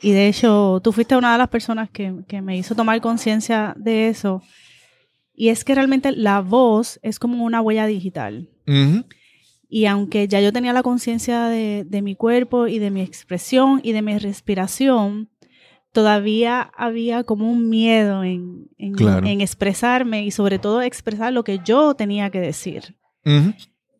Y 0.00 0.12
de 0.12 0.28
hecho, 0.28 0.80
tú 0.82 0.92
fuiste 0.92 1.16
una 1.16 1.32
de 1.32 1.38
las 1.38 1.48
personas 1.48 1.90
que, 1.90 2.12
me 2.40 2.56
hizo 2.56 2.76
tomar 2.76 3.00
conciencia 3.00 3.74
de 3.76 4.06
eso. 4.06 4.42
Y 5.34 5.48
es 5.48 5.64
que 5.64 5.74
realmente 5.74 6.12
la 6.12 6.40
voz 6.40 7.00
es 7.02 7.18
como 7.18 7.44
una 7.44 7.60
huella 7.60 7.86
digital. 7.86 8.48
Y 9.74 9.86
aunque 9.86 10.28
ya 10.28 10.38
yo 10.42 10.52
tenía 10.52 10.74
la 10.74 10.82
conciencia 10.82 11.46
de, 11.46 12.02
mi 12.02 12.14
cuerpo 12.14 12.66
y 12.66 12.78
de 12.78 12.90
mi 12.90 13.00
expresión 13.00 13.80
y 13.82 13.92
de 13.92 14.02
mi 14.02 14.18
respiración, 14.18 15.30
todavía 15.92 16.70
había 16.76 17.24
como 17.24 17.50
un 17.50 17.70
miedo 17.70 18.22
en, 18.22 18.68
expresarme 18.76 20.26
y 20.26 20.30
sobre 20.30 20.58
todo 20.58 20.82
expresar 20.82 21.32
lo 21.32 21.42
que 21.42 21.60
yo 21.64 21.94
tenía 21.94 22.28
que 22.28 22.40
decir. 22.40 22.98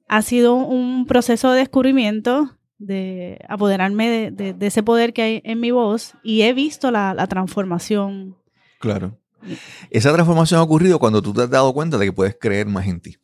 Ha 0.08 0.20
sido 0.20 0.56
un 0.56 1.06
proceso 1.06 1.50
de 1.52 1.60
descubrimiento, 1.60 2.58
de 2.76 3.38
apoderarme 3.48 4.30
de, 4.30 4.54
ese 4.60 4.82
poder 4.82 5.14
que 5.14 5.22
hay 5.22 5.42
en 5.42 5.58
mi 5.58 5.70
voz 5.70 6.12
y 6.22 6.42
he 6.42 6.52
visto 6.52 6.90
la, 6.90 7.14
la 7.14 7.26
transformación. 7.28 8.36
Claro. 8.78 9.18
Esa 9.88 10.12
transformación 10.12 10.60
ha 10.60 10.64
ocurrido 10.64 10.98
cuando 10.98 11.22
tú 11.22 11.32
te 11.32 11.40
has 11.40 11.48
dado 11.50 11.72
cuenta 11.72 11.96
de 11.96 12.04
que 12.04 12.12
puedes 12.12 12.36
creer 12.38 12.66
más 12.66 12.86
en 12.86 13.00
ti 13.00 13.16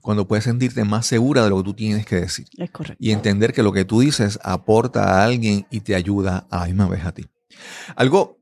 cuando 0.00 0.26
puedes 0.26 0.44
sentirte 0.44 0.84
más 0.84 1.06
segura 1.06 1.44
de 1.44 1.50
lo 1.50 1.58
que 1.58 1.64
tú 1.64 1.74
tienes 1.74 2.06
que 2.06 2.16
decir. 2.16 2.46
Es 2.56 2.70
correcto. 2.70 2.96
Y 2.98 3.12
entender 3.12 3.52
que 3.52 3.62
lo 3.62 3.72
que 3.72 3.84
tú 3.84 4.00
dices 4.00 4.38
aporta 4.42 5.04
a 5.04 5.24
alguien 5.24 5.66
y 5.70 5.80
te 5.80 5.94
ayuda 5.94 6.46
a 6.50 6.60
la 6.60 6.66
misma 6.66 6.88
vez 6.88 7.04
a 7.04 7.12
ti. 7.12 7.26
Algo 7.96 8.40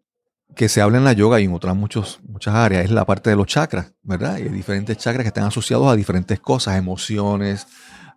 que 0.55 0.69
se 0.69 0.81
habla 0.81 0.99
en 0.99 1.05
la 1.05 1.13
yoga 1.13 1.41
y 1.41 1.45
en 1.45 1.53
otras 1.53 1.77
muchos, 1.77 2.21
muchas 2.27 2.55
áreas 2.55 2.85
es 2.85 2.91
la 2.91 3.05
parte 3.05 3.31
de 3.31 3.37
los 3.37 3.47
chakras, 3.47 3.93
¿verdad? 4.03 4.39
Y 4.39 4.43
hay 4.43 4.49
diferentes 4.49 4.97
chakras 4.97 5.23
que 5.23 5.29
están 5.29 5.45
asociados 5.45 5.87
a 5.87 5.97
diferentes 5.97 6.41
cosas, 6.41 6.77
emociones, 6.77 7.67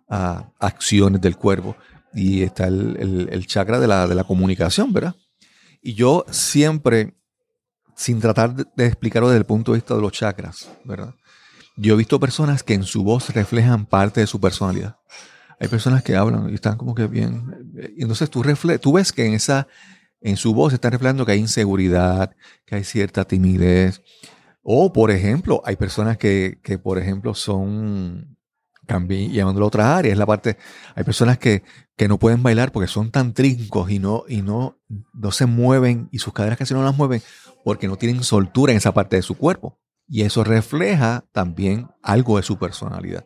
a 0.08 0.50
acciones 0.58 1.20
del 1.20 1.36
cuerpo. 1.36 1.76
Y 2.14 2.42
está 2.42 2.66
el, 2.66 3.46
chakra 3.46 3.80
de 3.80 3.86
la, 3.86 4.06
de 4.06 4.14
la 4.14 4.24
comunicación, 4.24 4.92
¿verdad? 4.92 5.14
Y 5.80 5.94
yo 5.94 6.24
siempre, 6.30 7.14
sin 7.94 8.20
tratar 8.20 8.54
de 8.54 8.86
explicarlo 8.86 9.28
desde 9.28 9.38
el 9.38 9.46
punto 9.46 9.72
de 9.72 9.78
vista 9.78 9.94
de 9.94 10.00
los 10.00 10.12
chakras, 10.12 10.68
¿verdad? 10.84 11.14
Yo 11.76 11.94
he 11.94 11.96
visto 11.96 12.20
personas 12.20 12.62
que 12.62 12.74
en 12.74 12.84
su 12.84 13.02
voz 13.02 13.30
reflejan 13.30 13.86
parte 13.86 14.20
de 14.20 14.26
su 14.26 14.40
personalidad. 14.40 14.98
Hay 15.58 15.68
personas 15.68 16.02
que 16.02 16.16
hablan 16.16 16.50
y 16.50 16.54
están 16.54 16.76
como 16.76 16.94
que 16.94 17.06
bien. 17.06 17.72
Y 17.96 18.02
entonces 18.02 18.28
tú, 18.30 18.42
tú 18.80 18.92
ves 18.92 19.12
que 19.12 19.26
en, 19.26 19.34
esa, 19.34 19.68
en 20.20 20.36
su 20.36 20.54
voz 20.54 20.72
está 20.72 20.90
reflejando 20.90 21.24
que 21.24 21.32
hay 21.32 21.38
inseguridad, 21.38 22.34
que 22.66 22.76
hay 22.76 22.84
cierta 22.84 23.24
timidez. 23.24 24.02
O, 24.62 24.92
por 24.92 25.10
ejemplo, 25.10 25.62
hay 25.64 25.76
personas 25.76 26.18
que, 26.18 26.58
que 26.62 26.78
por 26.78 26.98
ejemplo, 26.98 27.34
son, 27.34 28.36
también 28.86 29.32
llamándolo 29.32 29.66
a 29.66 29.68
otra 29.68 29.96
área, 29.96 30.12
es 30.12 30.18
la 30.18 30.26
parte, 30.26 30.56
hay 30.94 31.04
personas 31.04 31.38
que, 31.38 31.62
que 31.96 32.08
no 32.08 32.18
pueden 32.18 32.42
bailar 32.42 32.72
porque 32.72 32.88
son 32.88 33.10
tan 33.10 33.32
trincos 33.32 33.90
y 33.90 33.98
no, 33.98 34.24
y 34.28 34.42
no, 34.42 34.78
no 35.12 35.30
se 35.30 35.46
mueven 35.46 36.08
y 36.12 36.18
sus 36.18 36.32
caderas 36.32 36.58
casi 36.58 36.74
no 36.74 36.82
las 36.82 36.96
mueven 36.96 37.22
porque 37.64 37.88
no 37.88 37.96
tienen 37.96 38.22
soltura 38.22 38.72
en 38.72 38.78
esa 38.78 38.92
parte 38.92 39.16
de 39.16 39.22
su 39.22 39.36
cuerpo. 39.36 39.78
Y 40.12 40.24
eso 40.24 40.44
refleja 40.44 41.24
también 41.32 41.88
algo 42.02 42.36
de 42.36 42.42
su 42.42 42.58
personalidad. 42.58 43.24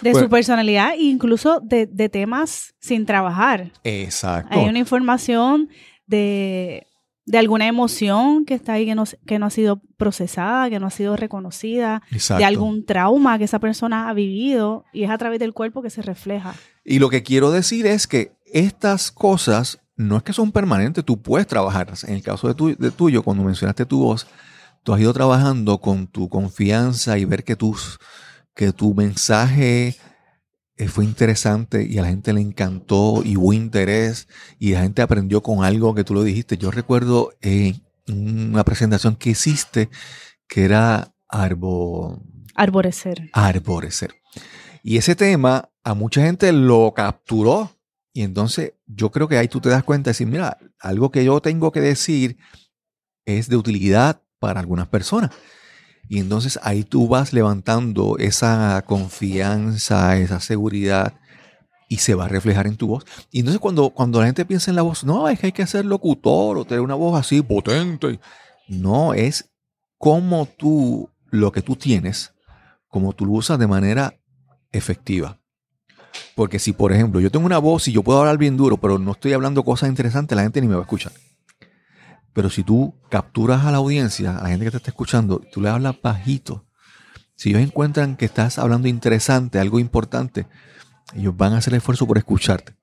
De 0.00 0.14
su 0.14 0.30
personalidad 0.30 0.94
e 0.94 1.02
incluso 1.02 1.60
de, 1.60 1.86
temas 2.08 2.74
sin 2.80 3.04
trabajar. 3.04 3.70
Exacto. 3.84 4.58
Hay 4.58 4.66
una 4.66 4.78
información 4.78 5.68
de, 6.06 6.86
alguna 7.34 7.66
emoción 7.66 8.46
que 8.46 8.54
está 8.54 8.72
ahí 8.72 8.86
que 8.86 8.94
no, 8.94 9.04
que 9.26 9.38
no 9.38 9.44
ha 9.44 9.50
sido 9.50 9.82
procesada, 9.98 10.70
que 10.70 10.80
no 10.80 10.86
ha 10.86 10.90
sido 10.90 11.16
reconocida, 11.16 12.00
de 12.10 12.44
algún 12.46 12.86
trauma 12.86 13.36
que 13.36 13.44
esa 13.44 13.58
persona 13.58 14.08
ha 14.08 14.14
vivido 14.14 14.86
y 14.94 15.04
es 15.04 15.10
a 15.10 15.18
través 15.18 15.38
del 15.38 15.52
cuerpo 15.52 15.82
que 15.82 15.90
se 15.90 16.00
refleja. 16.00 16.54
Y 16.82 16.98
lo 16.98 17.10
que 17.10 17.22
quiero 17.22 17.50
decir 17.50 17.86
es 17.86 18.06
que 18.06 18.32
estas 18.46 19.10
cosas 19.10 19.80
no 19.96 20.16
es 20.16 20.22
que 20.22 20.32
son 20.32 20.50
permanentes, 20.50 21.04
tú 21.04 21.20
puedes 21.20 21.46
trabajarlas. 21.46 22.04
En 22.04 22.14
el 22.14 22.22
caso 22.22 22.48
de, 22.48 22.54
tu, 22.54 22.74
de 22.74 22.90
tuyo, 22.90 23.22
cuando 23.22 23.44
mencionaste 23.44 23.84
tu 23.84 24.02
voz, 24.02 24.26
tú 24.82 24.92
has 24.92 25.00
ido 25.00 25.12
trabajando 25.12 25.78
con 25.78 26.06
tu 26.06 26.28
confianza 26.28 27.18
y 27.18 27.24
ver 27.24 27.44
que, 27.44 27.56
tus, 27.56 27.98
que 28.54 28.72
tu 28.72 28.94
mensaje 28.94 29.96
eh, 30.76 30.88
fue 30.88 31.04
interesante 31.04 31.86
y 31.88 31.98
a 31.98 32.02
la 32.02 32.08
gente 32.08 32.32
le 32.32 32.40
encantó 32.40 33.22
y 33.24 33.36
hubo 33.36 33.52
interés 33.52 34.28
y 34.58 34.72
la 34.72 34.82
gente 34.82 35.02
aprendió 35.02 35.42
con 35.42 35.64
algo 35.64 35.94
que 35.94 36.04
tú 36.04 36.14
lo 36.14 36.24
dijiste. 36.24 36.56
Yo 36.56 36.70
recuerdo 36.70 37.32
en 37.40 37.82
una 38.08 38.64
presentación 38.64 39.16
que 39.16 39.30
hiciste 39.30 39.88
que 40.48 40.64
era 40.64 41.14
arbo... 41.28 42.22
arborecer. 42.54 43.30
Arborecer. 43.32 44.14
Y 44.82 44.96
ese 44.96 45.14
tema 45.14 45.70
a 45.84 45.94
mucha 45.94 46.22
gente 46.22 46.52
lo 46.52 46.92
capturó. 46.94 47.70
Y 48.14 48.22
entonces 48.22 48.74
yo 48.86 49.10
creo 49.10 49.28
que 49.28 49.38
ahí 49.38 49.48
tú 49.48 49.60
te 49.60 49.70
das 49.70 49.84
cuenta 49.84 50.08
de 50.08 50.12
decir, 50.12 50.26
mira, 50.26 50.58
algo 50.78 51.10
que 51.10 51.24
yo 51.24 51.40
tengo 51.40 51.72
que 51.72 51.80
decir 51.80 52.36
es 53.24 53.48
de 53.48 53.56
utilidad 53.56 54.22
para 54.42 54.58
algunas 54.58 54.88
personas. 54.88 55.30
Y 56.08 56.18
entonces 56.18 56.58
ahí 56.64 56.82
tú 56.82 57.06
vas 57.06 57.32
levantando 57.32 58.18
esa 58.18 58.82
confianza, 58.84 60.18
esa 60.18 60.40
seguridad 60.40 61.14
y 61.88 61.98
se 61.98 62.16
va 62.16 62.24
a 62.24 62.28
reflejar 62.28 62.66
en 62.66 62.76
tu 62.76 62.88
voz. 62.88 63.04
Y 63.30 63.38
entonces 63.38 63.60
cuando, 63.60 63.90
cuando 63.90 64.18
la 64.18 64.26
gente 64.26 64.44
piensa 64.44 64.72
en 64.72 64.74
la 64.74 64.82
voz, 64.82 65.04
no, 65.04 65.28
es 65.28 65.38
que 65.38 65.46
hay 65.46 65.52
que 65.52 65.66
ser 65.68 65.84
locutor 65.84 66.58
o 66.58 66.64
tener 66.64 66.80
una 66.80 66.96
voz 66.96 67.20
así 67.20 67.40
potente. 67.40 68.18
No, 68.66 69.14
es 69.14 69.48
como 69.96 70.46
tú, 70.46 71.08
lo 71.30 71.52
que 71.52 71.62
tú 71.62 71.76
tienes, 71.76 72.34
como 72.88 73.12
tú 73.12 73.24
lo 73.24 73.32
usas 73.34 73.60
de 73.60 73.68
manera 73.68 74.18
efectiva. 74.72 75.38
Porque 76.34 76.58
si, 76.58 76.72
por 76.72 76.92
ejemplo, 76.92 77.20
yo 77.20 77.30
tengo 77.30 77.46
una 77.46 77.58
voz 77.58 77.86
y 77.86 77.92
yo 77.92 78.02
puedo 78.02 78.18
hablar 78.18 78.38
bien 78.38 78.56
duro, 78.56 78.76
pero 78.76 78.98
no 78.98 79.12
estoy 79.12 79.34
hablando 79.34 79.62
cosas 79.62 79.88
interesantes, 79.88 80.34
la 80.34 80.42
gente 80.42 80.60
ni 80.60 80.66
me 80.66 80.74
va 80.74 80.80
a 80.80 80.84
escuchar. 80.84 81.12
Pero 82.32 82.50
si 82.50 82.62
tú 82.62 82.94
capturas 83.10 83.64
a 83.64 83.70
la 83.70 83.78
audiencia, 83.78 84.38
a 84.38 84.42
la 84.44 84.48
gente 84.48 84.64
que 84.64 84.70
te 84.70 84.76
está 84.78 84.90
escuchando, 84.90 85.40
tú 85.52 85.60
le 85.60 85.68
hablas 85.68 85.96
bajito, 86.02 86.66
si 87.34 87.50
ellos 87.50 87.62
encuentran 87.62 88.16
que 88.16 88.24
estás 88.24 88.58
hablando 88.58 88.88
interesante, 88.88 89.58
algo 89.58 89.78
importante, 89.80 90.46
ellos 91.14 91.36
van 91.36 91.54
a 91.54 91.58
hacer 91.58 91.72
el 91.72 91.78
esfuerzo 91.78 92.06
por 92.06 92.18
escucharte. 92.18 92.74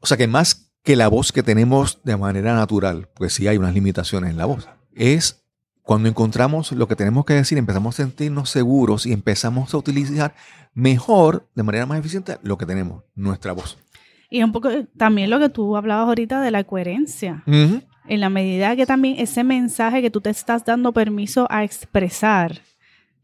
O 0.00 0.06
sea 0.06 0.16
que 0.16 0.26
más 0.26 0.72
que 0.82 0.96
la 0.96 1.08
voz 1.08 1.32
que 1.32 1.42
tenemos 1.42 2.00
de 2.04 2.16
manera 2.16 2.54
natural, 2.54 3.08
pues 3.14 3.32
sí 3.32 3.48
hay 3.48 3.56
unas 3.56 3.72
limitaciones 3.72 4.30
en 4.30 4.36
la 4.36 4.46
voz, 4.46 4.68
es 4.94 5.44
cuando 5.82 6.08
encontramos 6.08 6.72
lo 6.72 6.88
que 6.88 6.96
tenemos 6.96 7.24
que 7.24 7.34
decir, 7.34 7.58
empezamos 7.58 7.94
a 7.94 8.02
sentirnos 8.04 8.50
seguros 8.50 9.06
y 9.06 9.12
empezamos 9.12 9.72
a 9.72 9.76
utilizar 9.76 10.34
mejor, 10.72 11.48
de 11.54 11.62
manera 11.62 11.86
más 11.86 11.98
eficiente, 11.98 12.38
lo 12.42 12.58
que 12.58 12.66
tenemos, 12.66 13.04
nuestra 13.14 13.52
voz. 13.52 13.78
Y 14.30 14.42
un 14.42 14.50
poco 14.50 14.70
también 14.96 15.30
lo 15.30 15.38
que 15.38 15.50
tú 15.50 15.76
hablabas 15.76 16.08
ahorita 16.08 16.40
de 16.40 16.50
la 16.50 16.64
coherencia. 16.64 17.44
En 18.06 18.20
la 18.20 18.28
medida 18.28 18.76
que 18.76 18.86
también 18.86 19.16
ese 19.18 19.44
mensaje 19.44 20.02
que 20.02 20.10
tú 20.10 20.20
te 20.20 20.30
estás 20.30 20.64
dando 20.64 20.92
permiso 20.92 21.46
a 21.50 21.64
expresar, 21.64 22.60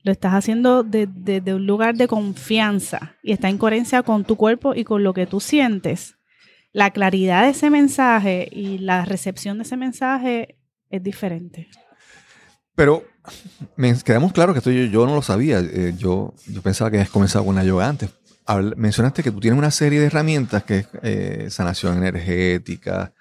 lo 0.02 0.12
estás 0.12 0.32
haciendo 0.32 0.82
desde 0.82 1.54
un 1.54 1.66
lugar 1.66 1.96
de 1.96 2.08
confianza 2.08 3.16
y 3.22 3.32
está 3.32 3.48
en 3.48 3.58
coherencia 3.58 4.02
con 4.02 4.24
tu 4.24 4.36
cuerpo 4.36 4.74
y 4.74 4.84
con 4.84 5.04
lo 5.04 5.12
que 5.12 5.26
tú 5.26 5.40
sientes. 5.40 6.16
La 6.72 6.90
claridad 6.90 7.42
de 7.42 7.50
ese 7.50 7.68
mensaje 7.68 8.48
y 8.50 8.78
la 8.78 9.04
recepción 9.04 9.58
de 9.58 9.64
ese 9.64 9.76
mensaje 9.76 10.56
es 10.88 11.02
diferente. 11.02 11.68
Pero 12.74 13.04
me 13.76 13.94
quedamos 14.02 14.32
claro 14.32 14.52
que 14.54 14.58
esto 14.58 14.70
yo, 14.70 15.06
no 15.06 15.14
lo 15.14 15.22
sabía. 15.22 15.58
Eh, 15.60 15.94
yo, 15.98 16.32
yo 16.46 16.62
pensaba 16.62 16.90
que 16.90 16.96
habías 16.96 17.10
comenzado 17.10 17.44
con 17.44 17.54
la 17.54 17.64
yoga 17.64 17.88
antes. 17.88 18.10
mencionaste 18.76 19.22
que 19.22 19.30
tú 19.30 19.40
tienes 19.40 19.58
una 19.58 19.70
serie 19.70 20.00
de 20.00 20.06
herramientas 20.06 20.64
que 20.64 20.78
es 20.78 20.88
eh, 21.02 21.46
sanación 21.50 21.98
energética, 21.98 23.12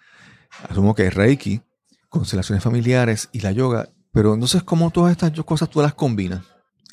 asumo 0.68 0.96
que 0.96 1.08
es 1.08 1.14
Reiki, 1.14 1.62
constelaciones 2.10 2.64
familiares 2.64 3.30
y 3.32 3.42
la 3.42 3.52
yoga. 3.52 3.90
Pero 4.12 4.34
entonces, 4.34 4.64
¿cómo 4.64 4.90
todas 4.90 5.12
estas 5.12 5.32
cosas 5.44 5.70
tú 5.70 5.82
las 5.82 5.94
combinas? 5.94 6.42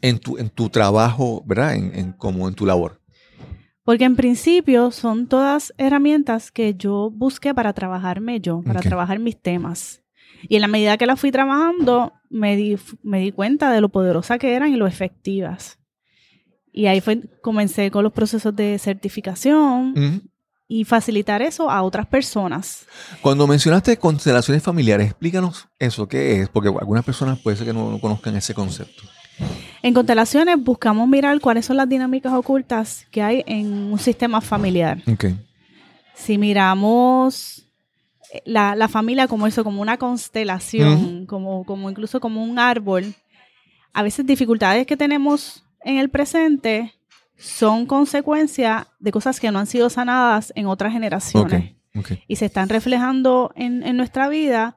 en 0.02 0.18
tu, 0.18 0.38
en 0.38 0.50
tu 0.50 0.68
trabajo, 0.68 1.42
¿verdad? 1.46 1.74
En, 1.74 2.12
como 2.12 2.48
en 2.48 2.54
tu 2.54 2.66
labor. 2.66 3.00
Porque 3.82 4.04
en 4.04 4.16
principio 4.16 4.90
son 4.90 5.28
todas 5.28 5.72
herramientas 5.78 6.50
que 6.50 6.74
yo 6.74 7.10
busqué 7.10 7.54
para 7.54 7.72
trabajarme 7.72 8.40
yo, 8.40 8.62
para 8.62 8.80
trabajar 8.80 9.18
mis 9.20 9.40
temas. 9.40 10.02
Y 10.48 10.56
en 10.56 10.62
la 10.62 10.68
medida 10.68 10.98
que 10.98 11.06
las 11.06 11.20
fui 11.20 11.30
trabajando, 11.30 12.12
me 12.28 12.56
di, 12.56 12.76
me 13.02 13.20
di 13.20 13.30
cuenta 13.32 13.70
de 13.70 13.80
lo 13.80 13.88
poderosa 13.88 14.38
que 14.38 14.54
eran 14.54 14.72
y 14.72 14.76
lo 14.76 14.86
efectivas. 14.86 15.78
Y 16.72 16.86
ahí 16.86 17.00
fue, 17.00 17.22
comencé 17.42 17.90
con 17.90 18.02
los 18.02 18.12
procesos 18.12 18.54
de 18.54 18.78
certificación 18.78 19.94
y 20.68 20.84
facilitar 20.84 21.42
eso 21.42 21.70
a 21.70 21.82
otras 21.82 22.06
personas. 22.06 22.86
Cuando 23.20 23.46
mencionaste 23.46 23.96
constelaciones 23.98 24.62
familiares, 24.62 25.08
explícanos 25.08 25.68
eso, 25.78 26.08
¿qué 26.08 26.40
es? 26.40 26.48
Porque 26.48 26.68
algunas 26.68 27.04
personas 27.04 27.38
puede 27.38 27.56
ser 27.56 27.66
que 27.66 27.72
no 27.72 27.98
conozcan 28.00 28.36
ese 28.36 28.54
concepto. 28.54 29.02
En 29.82 29.94
constelaciones 29.94 30.56
buscamos 30.62 31.08
mirar 31.08 31.40
cuáles 31.40 31.66
son 31.66 31.76
las 31.76 31.88
dinámicas 31.88 32.32
ocultas 32.32 33.06
que 33.10 33.22
hay 33.22 33.44
en 33.46 33.92
un 33.92 33.98
sistema 33.98 34.40
familiar. 34.40 35.02
Si 36.14 36.38
miramos 36.38 37.66
eh, 38.32 38.42
la, 38.46 38.88
familia 38.88 39.28
como 39.28 39.46
eso, 39.46 39.62
como 39.62 39.82
una 39.82 39.98
constelación, 39.98 41.26
como, 41.26 41.64
como 41.64 41.90
incluso 41.90 42.18
como 42.20 42.42
un 42.42 42.58
árbol, 42.58 43.14
a 43.92 44.02
veces 44.02 44.26
dificultades 44.26 44.86
que 44.86 44.96
tenemos 44.96 45.64
en 45.84 45.98
el 45.98 46.08
presente 46.08 46.94
son 47.36 47.86
consecuencia 47.86 48.88
de 48.98 49.12
cosas 49.12 49.40
que 49.40 49.50
no 49.50 49.58
han 49.58 49.66
sido 49.66 49.90
sanadas 49.90 50.52
en 50.56 50.66
otras 50.66 50.92
generaciones. 50.92 51.74
Y 52.28 52.36
se 52.36 52.46
están 52.46 52.68
reflejando 52.68 53.52
en, 53.56 53.82
en 53.82 53.96
nuestra 53.96 54.28
vida 54.28 54.76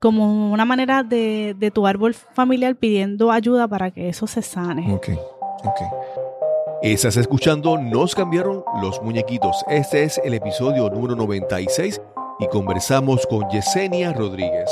como 0.00 0.52
una 0.52 0.64
manera 0.64 1.02
de, 1.04 1.54
de, 1.56 1.70
tu 1.70 1.86
árbol 1.86 2.14
familiar 2.14 2.74
pidiendo 2.76 3.30
ayuda 3.30 3.68
para 3.68 3.90
que 3.90 4.08
eso 4.08 4.26
se 4.26 4.42
sane. 4.42 4.92
Ok, 4.92 5.10
ok. 5.64 5.80
Estás 6.82 7.16
escuchando 7.16 7.78
Nos 7.78 8.14
cambiaron 8.14 8.62
los 8.82 9.00
muñequitos. 9.02 9.64
Este 9.68 10.02
es 10.02 10.20
el 10.24 10.34
episodio 10.34 10.90
número 10.90 11.16
96 11.16 12.00
y 12.38 12.48
conversamos 12.48 13.26
con 13.26 13.48
Yesenia 13.48 14.12
Rodríguez. 14.12 14.70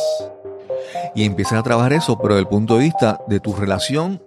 Y 1.15 1.25
empiezas 1.25 1.61
a 1.61 1.63
trabajar 1.63 1.93
eso, 1.93 2.19
pero 2.19 2.35
desde 2.35 2.43
el 2.43 2.49
punto 2.49 2.77
de 2.77 2.85
vista 2.85 3.21
de 3.27 3.41
tu 3.41 3.55
relación 3.55 4.23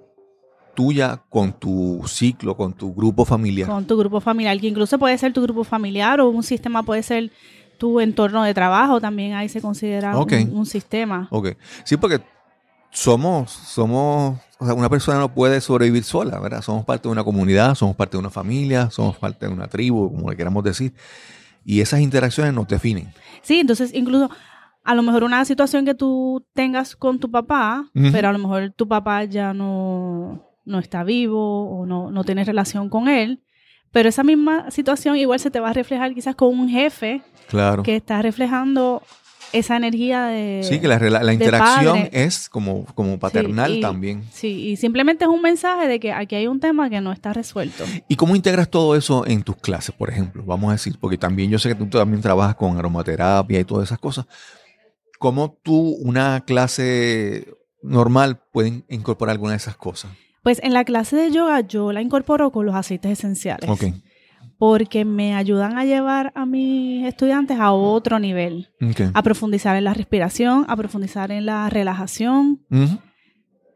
tuya 0.77 1.23
con 1.27 1.53
tu 1.53 2.03
ciclo, 2.05 2.55
con 2.55 2.71
tu 2.71 2.93
grupo 2.93 3.25
familiar. 3.25 3.67
Con 3.67 3.87
tu 3.87 3.97
grupo 3.97 4.21
familiar, 4.21 4.59
que 4.59 4.67
incluso 4.67 4.99
puede 4.99 5.17
ser 5.17 5.33
tu 5.33 5.41
grupo 5.41 5.63
familiar 5.63 6.21
o 6.21 6.29
un 6.29 6.43
sistema 6.43 6.83
puede 6.83 7.01
ser 7.01 7.31
tu 7.79 7.99
entorno 7.99 8.43
de 8.43 8.53
trabajo 8.53 9.01
también 9.01 9.33
ahí 9.33 9.49
se 9.49 9.59
considera 9.59 10.15
un, 10.15 10.65
sistema. 10.67 11.27
Ok. 11.31 11.55
Sí, 11.83 11.97
porque 11.97 12.21
somos, 12.91 13.49
somos, 13.49 14.37
o 14.59 14.65
sea, 14.65 14.75
una 14.75 14.87
persona 14.87 15.17
no 15.17 15.33
puede 15.33 15.61
sobrevivir 15.61 16.03
sola, 16.03 16.39
¿verdad? 16.39 16.61
Somos 16.61 16.85
parte 16.85 17.07
de 17.07 17.11
una 17.11 17.23
comunidad, 17.23 17.73
somos 17.73 17.95
parte 17.95 18.15
de 18.15 18.19
una 18.19 18.29
familia, 18.29 18.91
somos 18.91 19.17
parte 19.17 19.47
de 19.47 19.53
una 19.53 19.65
tribu, 19.65 20.11
como 20.13 20.29
le 20.29 20.37
queramos 20.37 20.63
decir. 20.63 20.93
Y 21.65 21.81
esas 21.81 22.01
interacciones 22.01 22.53
nos 22.53 22.67
definen. 22.67 23.11
Sí, 23.41 23.59
entonces 23.59 23.95
incluso 23.95 24.29
a 24.83 24.93
lo 24.93 25.01
mejor 25.01 25.23
una 25.23 25.43
situación 25.43 25.85
que 25.85 25.95
tú 25.95 26.45
tengas 26.53 26.95
con 26.95 27.17
tu 27.17 27.31
papá, 27.31 27.89
pero 28.11 28.29
a 28.29 28.31
lo 28.31 28.37
mejor 28.37 28.71
tu 28.75 28.87
papá 28.87 29.23
ya 29.23 29.55
no, 29.55 30.46
no 30.67 30.79
está 30.79 31.03
vivo 31.03 31.69
o 31.69 31.85
no, 31.85 32.11
no 32.11 32.23
tienes 32.23 32.45
relación 32.45 32.89
con 32.89 33.07
él, 33.07 33.41
pero 33.91 34.09
esa 34.09 34.23
misma 34.23 34.69
situación 34.69 35.15
igual 35.15 35.39
se 35.39 35.49
te 35.49 35.59
va 35.59 35.69
a 35.69 35.73
reflejar 35.73 36.13
quizás 36.13 36.35
con 36.35 36.49
un 36.49 36.69
jefe 36.69 37.21
claro. 37.47 37.83
que 37.83 37.95
está 37.95 38.21
reflejando 38.21 39.01
esa 39.53 39.77
energía 39.77 40.25
de. 40.25 40.61
Sí, 40.63 40.79
que 40.79 40.87
la, 40.87 41.33
interacción 41.33 42.09
es 42.11 42.49
como, 42.49 42.85
como 42.93 43.17
paternal 43.17 43.79
también. 43.79 44.23
Sí, 44.31 44.69
y 44.69 44.75
simplemente 44.75 45.25
es 45.25 45.29
un 45.29 45.41
mensaje 45.41 45.87
de 45.87 45.99
que 45.99 46.11
aquí 46.11 46.35
hay 46.35 46.47
un 46.47 46.59
tema 46.59 46.89
que 46.89 46.99
no 47.01 47.11
está 47.11 47.33
resuelto. 47.33 47.85
¿Y 48.07 48.15
cómo 48.15 48.35
integras 48.35 48.69
todo 48.69 48.95
eso 48.95 49.25
en 49.25 49.43
tus 49.43 49.55
clases, 49.55 49.95
por 49.95 50.09
ejemplo? 50.09 50.43
Vamos 50.45 50.69
a 50.69 50.73
decir, 50.73 50.97
porque 50.99 51.17
también 51.17 51.49
yo 51.49 51.59
sé 51.59 51.69
que 51.69 51.75
tú 51.75 51.85
también 51.87 52.21
trabajas 52.21 52.55
con 52.55 52.77
aromaterapia 52.77 53.59
y 53.59 53.63
todas 53.63 53.87
esas 53.87 53.99
cosas. 53.99 54.25
¿Cómo 55.17 55.57
tú, 55.63 55.95
una 56.01 56.43
clase 56.45 57.47
normal, 57.81 58.41
pueden 58.51 58.85
incorporar 58.89 59.31
alguna 59.31 59.51
de 59.51 59.57
esas 59.57 59.77
cosas? 59.77 60.11
Pues 60.47 60.61
en 60.63 60.73
la 60.73 60.85
clase 60.85 61.17
de 61.17 61.29
yoga 61.29 61.59
yo 61.59 61.91
la 61.91 62.01
incorporo 62.01 62.53
con 62.53 62.65
los 62.65 62.73
aceites 62.73 63.11
esenciales. 63.11 63.69
Porque 64.57 65.03
me 65.03 65.35
ayudan 65.35 65.77
a 65.77 65.83
llevar 65.83 66.31
a 66.35 66.45
mis 66.45 67.05
estudiantes 67.05 67.59
a 67.59 67.73
otro 67.73 68.17
nivel. 68.17 68.69
A 69.13 69.23
profundizar 69.23 69.75
en 69.75 69.83
la 69.83 69.93
respiración, 69.93 70.63
a 70.69 70.77
profundizar 70.77 71.33
en 71.33 71.45
la 71.45 71.69
relajación, 71.69 72.61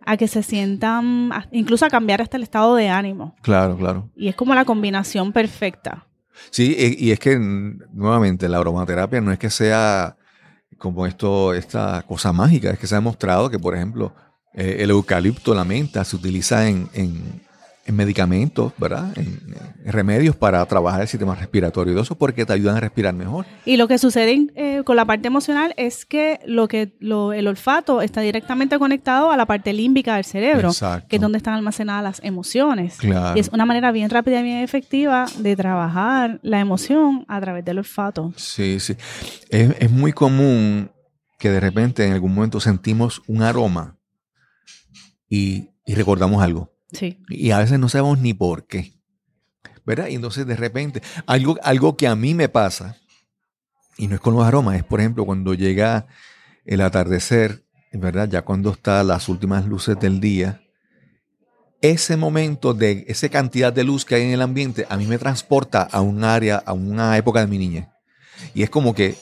a 0.06 0.16
que 0.16 0.30
se 0.30 0.44
sientan, 0.44 1.32
incluso 1.52 1.86
a 1.86 1.90
cambiar 1.90 2.22
hasta 2.22 2.38
el 2.38 2.44
estado 2.44 2.74
de 2.76 2.88
ánimo. 2.88 3.36
Claro, 3.42 3.76
claro. 3.76 4.10
Y 4.16 4.30
es 4.30 4.36
como 4.38 4.56
la 4.56 4.64
combinación 4.64 5.34
perfecta. 5.34 6.08
Sí, 6.52 6.74
y 6.98 7.12
es 7.12 7.20
que 7.20 7.38
nuevamente 7.38 8.48
la 8.48 8.60
aromaterapia 8.60 9.20
no 9.20 9.34
es 9.34 9.40
que 9.40 9.50
sea 9.50 10.16
como 10.78 11.06
esto, 11.06 11.54
esta 11.54 12.02
cosa 12.04 12.32
mágica, 12.32 12.70
es 12.70 12.80
que 12.80 12.88
se 12.88 12.96
ha 12.96 13.00
demostrado 13.00 13.50
que, 13.50 13.60
por 13.60 13.76
ejemplo, 13.76 14.16
eh, 14.54 14.78
el 14.80 14.90
eucalipto, 14.90 15.54
la 15.54 15.64
menta, 15.64 16.04
se 16.04 16.16
utiliza 16.16 16.68
en, 16.68 16.90
medicamentos, 17.88 18.72
¿verdad? 18.78 19.12
En, 19.18 19.42
remedios 19.84 20.36
para 20.36 20.66
trabajar 20.66 21.02
el 21.02 21.08
sistema 21.10 21.36
respiratorio 21.36 21.94
y 21.94 22.00
eso 22.00 22.16
porque 22.16 22.46
te 22.46 22.54
ayudan 22.54 22.78
a 22.78 22.80
respirar 22.80 23.14
mejor. 23.14 23.46
Y 23.66 23.76
lo 23.76 23.88
que 23.88 23.98
sucede 23.98 24.48
eh, 24.56 24.84
con 24.86 24.96
la 24.96 25.04
parte 25.06 25.28
emocional 25.28 25.74
es 25.76 26.06
que 26.06 26.40
lo 26.46 26.70
que 26.70 26.94
el 27.02 27.48
olfato 27.48 28.02
está 28.02 28.22
directamente 28.22 28.78
conectado 28.80 29.32
a 29.32 29.38
la 29.38 29.46
parte 29.46 29.74
límbica 29.74 30.16
del 30.16 30.24
cerebro, 30.24 30.72
que 31.10 31.16
es 31.18 31.22
donde 31.22 31.38
están 31.38 31.56
almacenadas 31.56 32.04
las 32.04 32.24
emociones. 32.24 32.98
Y 33.04 33.40
es 33.40 33.50
una 33.50 33.66
manera 33.66 33.92
bien 33.92 34.10
rápida 34.10 34.40
y 34.40 34.44
bien 34.44 34.58
efectiva 34.60 35.26
de 35.38 35.56
trabajar 35.56 36.40
la 36.44 36.60
emoción 36.60 37.26
a 37.28 37.42
través 37.42 37.66
del 37.66 37.80
olfato. 37.80 38.32
Sí, 38.38 38.80
sí. 38.80 38.96
Es, 39.50 39.76
es 39.80 39.92
muy 39.92 40.14
común 40.14 40.92
que 41.40 41.50
de 41.50 41.60
repente 41.60 42.06
en 42.06 42.14
algún 42.14 42.34
momento 42.36 42.60
sentimos 42.60 43.22
un 43.28 43.42
aroma 43.42 43.98
y, 45.32 45.70
recordamos 45.88 46.44
algo. 46.44 46.74
Sí. 46.92 47.24
Y 47.30 47.52
a 47.52 47.60
veces 47.60 47.80
no 47.80 47.88
sabemos 47.88 48.20
ni 48.20 48.34
por 48.34 48.68
qué. 48.68 48.94
¿Verdad? 49.86 50.08
Y 50.10 50.16
entonces 50.16 50.46
de 50.46 50.56
repente, 50.56 51.02
algo, 51.26 51.58
algo 51.64 51.96
que 51.98 52.08
a 52.08 52.16
mí 52.16 52.36
me 52.36 52.50
pasa, 52.50 52.98
y 53.98 54.08
no 54.08 54.16
es 54.16 54.22
con 54.22 54.36
los 54.36 54.46
aromas, 54.46 54.76
es 54.76 54.84
por 54.84 55.00
ejemplo 55.00 55.26
cuando 55.26 55.54
llega 55.54 56.06
el 56.66 56.82
atardecer, 56.82 57.66
¿verdad? 57.94 58.30
Ya 58.30 58.44
cuando 58.44 58.72
están 58.72 59.08
las 59.08 59.28
últimas 59.30 59.66
luces 59.66 59.98
del 60.00 60.20
día, 60.20 60.62
ese 61.82 62.18
momento 62.18 62.74
de 62.74 63.06
esa 63.08 63.30
cantidad 63.30 63.74
de 63.74 63.84
luz 63.84 64.06
que 64.06 64.16
hay 64.16 64.24
en 64.24 64.32
el 64.32 64.42
ambiente, 64.42 64.86
a 64.90 64.98
mí 64.98 65.08
me 65.08 65.18
transporta 65.18 65.82
a 65.82 66.02
un 66.02 66.24
área, 66.24 66.58
a 66.58 66.74
una 66.74 67.18
época 67.18 67.40
de 67.40 67.48
mi 67.48 67.58
niñez. 67.58 67.88
Y 68.54 68.64
es 68.64 68.70
como 68.70 68.94
que 68.94 69.16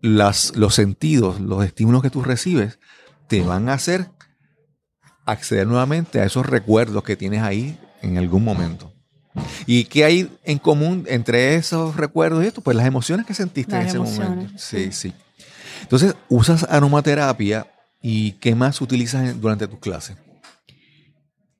las, 0.00 0.56
los 0.56 0.74
sentidos, 0.74 1.40
los 1.40 1.64
estímulos 1.64 2.02
que 2.02 2.10
tú 2.10 2.22
recibes, 2.22 2.78
te 3.28 3.42
van 3.42 3.68
a 3.68 3.74
hacer 3.74 4.10
acceder 5.26 5.66
nuevamente 5.66 6.20
a 6.20 6.24
esos 6.24 6.46
recuerdos 6.46 7.02
que 7.02 7.16
tienes 7.16 7.42
ahí 7.42 7.78
en 8.00 8.16
algún 8.16 8.44
momento. 8.44 8.92
¿Y 9.66 9.84
qué 9.84 10.04
hay 10.04 10.30
en 10.44 10.58
común 10.58 11.04
entre 11.08 11.56
esos 11.56 11.96
recuerdos 11.96 12.42
y 12.42 12.46
esto? 12.46 12.62
Pues 12.62 12.76
las 12.76 12.86
emociones 12.86 13.26
que 13.26 13.34
sentiste 13.34 13.76
en 13.76 13.82
ese 13.82 13.98
momento. 13.98 14.52
Sí, 14.56 14.90
sí. 14.92 15.12
Entonces, 15.82 16.14
usas 16.28 16.64
aromaterapia 16.70 17.66
y 18.00 18.32
¿qué 18.32 18.54
más 18.54 18.80
utilizas 18.80 19.38
durante 19.38 19.68
tus 19.68 19.78
clases? 19.78 20.16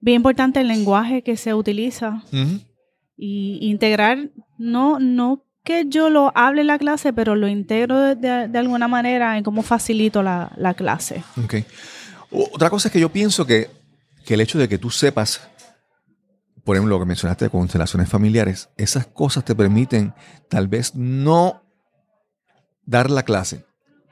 Bien 0.00 0.16
importante 0.16 0.60
el 0.60 0.68
lenguaje 0.68 1.22
que 1.22 1.36
se 1.36 1.52
utiliza 1.52 2.22
y 3.16 3.58
integrar, 3.60 4.30
no, 4.58 4.98
no 5.00 5.42
que 5.64 5.86
yo 5.88 6.10
lo 6.10 6.32
hable 6.36 6.60
en 6.60 6.68
la 6.68 6.78
clase, 6.78 7.12
pero 7.12 7.34
lo 7.34 7.48
integro 7.48 8.14
de, 8.14 8.50
alguna 8.54 8.86
manera 8.86 9.36
en 9.36 9.42
cómo 9.42 9.62
facilito 9.62 10.22
la, 10.22 10.74
clase. 10.76 11.24
Okay. 11.44 11.64
Otra 12.52 12.70
cosa 12.70 12.88
es 12.88 12.92
que 12.92 13.00
yo 13.00 13.10
pienso 13.10 13.46
que, 13.46 13.70
que 14.24 14.34
el 14.34 14.40
hecho 14.40 14.58
de 14.58 14.68
que 14.68 14.78
tú 14.78 14.90
sepas 14.90 15.40
por 16.66 16.74
ejemplo, 16.74 16.96
lo 16.96 17.00
que 17.00 17.06
mencionaste 17.06 17.44
de 17.44 17.50
constelaciones 17.50 18.08
familiares, 18.08 18.70
esas 18.76 19.06
cosas 19.06 19.44
te 19.44 19.54
permiten 19.54 20.14
tal 20.48 20.66
vez 20.66 20.96
no 20.96 21.62
dar 22.84 23.08
la 23.08 23.22
clase, 23.22 23.64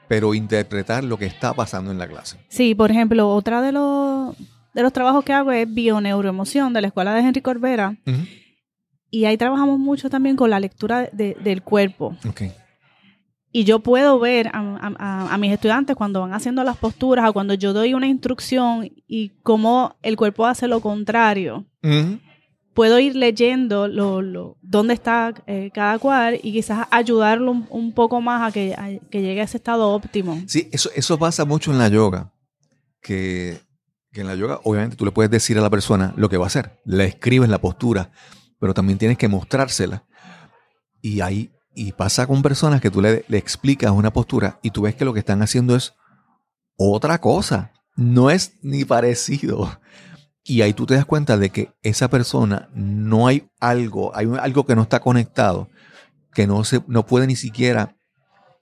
pero 0.07 0.33
interpretar 0.33 1.03
lo 1.03 1.17
que 1.17 1.25
está 1.25 1.53
pasando 1.53 1.91
en 1.91 1.97
la 1.97 2.07
clase. 2.07 2.37
Sí, 2.47 2.73
por 2.73 2.91
ejemplo, 2.91 3.29
otra 3.29 3.61
de 3.61 3.73
los, 3.73 4.37
de 4.73 4.81
los 4.83 4.93
trabajos 4.93 5.25
que 5.25 5.33
hago 5.33 5.51
es 5.51 5.71
bioneuroemoción 5.71 6.71
de 6.71 6.79
la 6.79 6.87
escuela 6.87 7.13
de 7.13 7.19
Henry 7.19 7.41
Corbera. 7.41 7.97
Y 9.11 9.25
ahí 9.25 9.35
trabajamos 9.35 9.77
mucho 9.77 10.09
también 10.09 10.37
con 10.37 10.49
la 10.49 10.61
lectura 10.61 11.09
del 11.11 11.61
cuerpo. 11.61 12.15
Okay. 12.25 12.53
Y 13.57 13.63
yo 13.63 13.79
puedo 13.79 14.19
ver 14.19 14.51
a, 14.51 15.37
mis 15.39 15.53
estudiantes 15.53 15.95
cuando 15.95 16.19
van 16.19 16.33
haciendo 16.33 16.61
las 16.65 16.75
posturas 16.75 17.29
o 17.29 17.31
cuando 17.31 17.53
yo 17.53 17.71
doy 17.71 17.93
una 17.93 18.05
instrucción 18.05 18.91
y 19.07 19.29
cómo 19.43 19.95
el 20.01 20.17
cuerpo 20.17 20.45
hace 20.45 20.67
lo 20.67 20.81
contrario 20.81 21.65
puedo 22.73 22.99
ir 22.99 23.15
leyendo 23.15 23.87
lo, 23.87 24.57
dónde 24.61 24.93
está 24.93 25.33
eh, 25.47 25.71
cada 25.73 25.97
cual 25.99 26.37
y 26.43 26.51
quizás 26.51 26.85
ayudarlo 26.91 27.51
un, 27.69 27.93
poco 27.93 28.19
más 28.19 28.49
a 28.49 28.51
que, 28.51 28.75
llegue 29.09 29.39
a 29.39 29.45
ese 29.45 29.55
estado 29.55 29.87
óptimo. 29.87 30.43
Sí, 30.47 30.67
eso, 30.73 30.89
eso 30.93 31.17
pasa 31.17 31.45
mucho 31.45 31.71
en 31.71 31.77
la 31.77 31.87
yoga, 31.87 32.33
que, 32.99 33.61
en 34.11 34.27
la 34.27 34.35
yoga 34.35 34.59
obviamente 34.65 34.97
tú 34.97 35.05
le 35.05 35.11
puedes 35.11 35.31
decir 35.31 35.57
a 35.57 35.61
la 35.61 35.69
persona 35.69 36.13
lo 36.17 36.27
que 36.27 36.35
va 36.35 36.43
a 36.43 36.47
hacer, 36.47 36.81
le 36.83 37.05
escribes 37.05 37.47
la 37.47 37.61
postura, 37.61 38.11
pero 38.59 38.73
también 38.73 38.99
tienes 38.99 39.17
que 39.17 39.29
mostrársela. 39.29 40.03
Y 41.01 41.21
ahí 41.21 41.54
y 41.75 41.91
pasa 41.91 42.25
con 42.25 42.41
personas 42.41 42.81
que 42.81 42.89
tú 42.89 43.01
le, 43.01 43.25
le 43.27 43.37
explicas 43.37 43.91
una 43.91 44.11
postura 44.11 44.59
y 44.63 44.71
tú 44.71 44.83
ves 44.83 44.95
que 44.95 45.05
lo 45.05 45.13
que 45.13 45.19
están 45.19 45.41
haciendo 45.41 45.75
es 45.75 45.93
otra 46.77 47.19
cosa, 47.19 47.73
no 47.95 48.29
es 48.29 48.53
ni 48.61 48.85
parecido. 48.85 49.79
Y 50.43 50.61
ahí 50.61 50.73
tú 50.73 50.85
te 50.85 50.93
das 50.93 51.05
cuenta 51.05 51.37
de 51.37 51.49
que 51.49 51.73
esa 51.81 52.07
persona 52.09 52.69
no 52.73 53.27
hay 53.27 53.49
algo, 53.59 54.15
hay 54.15 54.27
algo 54.39 54.65
que 54.65 54.75
no 54.75 54.83
está 54.83 54.99
conectado, 54.99 55.69
que 56.33 56.45
no, 56.45 56.63
se, 56.63 56.83
no 56.87 57.05
puede 57.05 57.25
ni 57.25 57.35
siquiera 57.35 57.95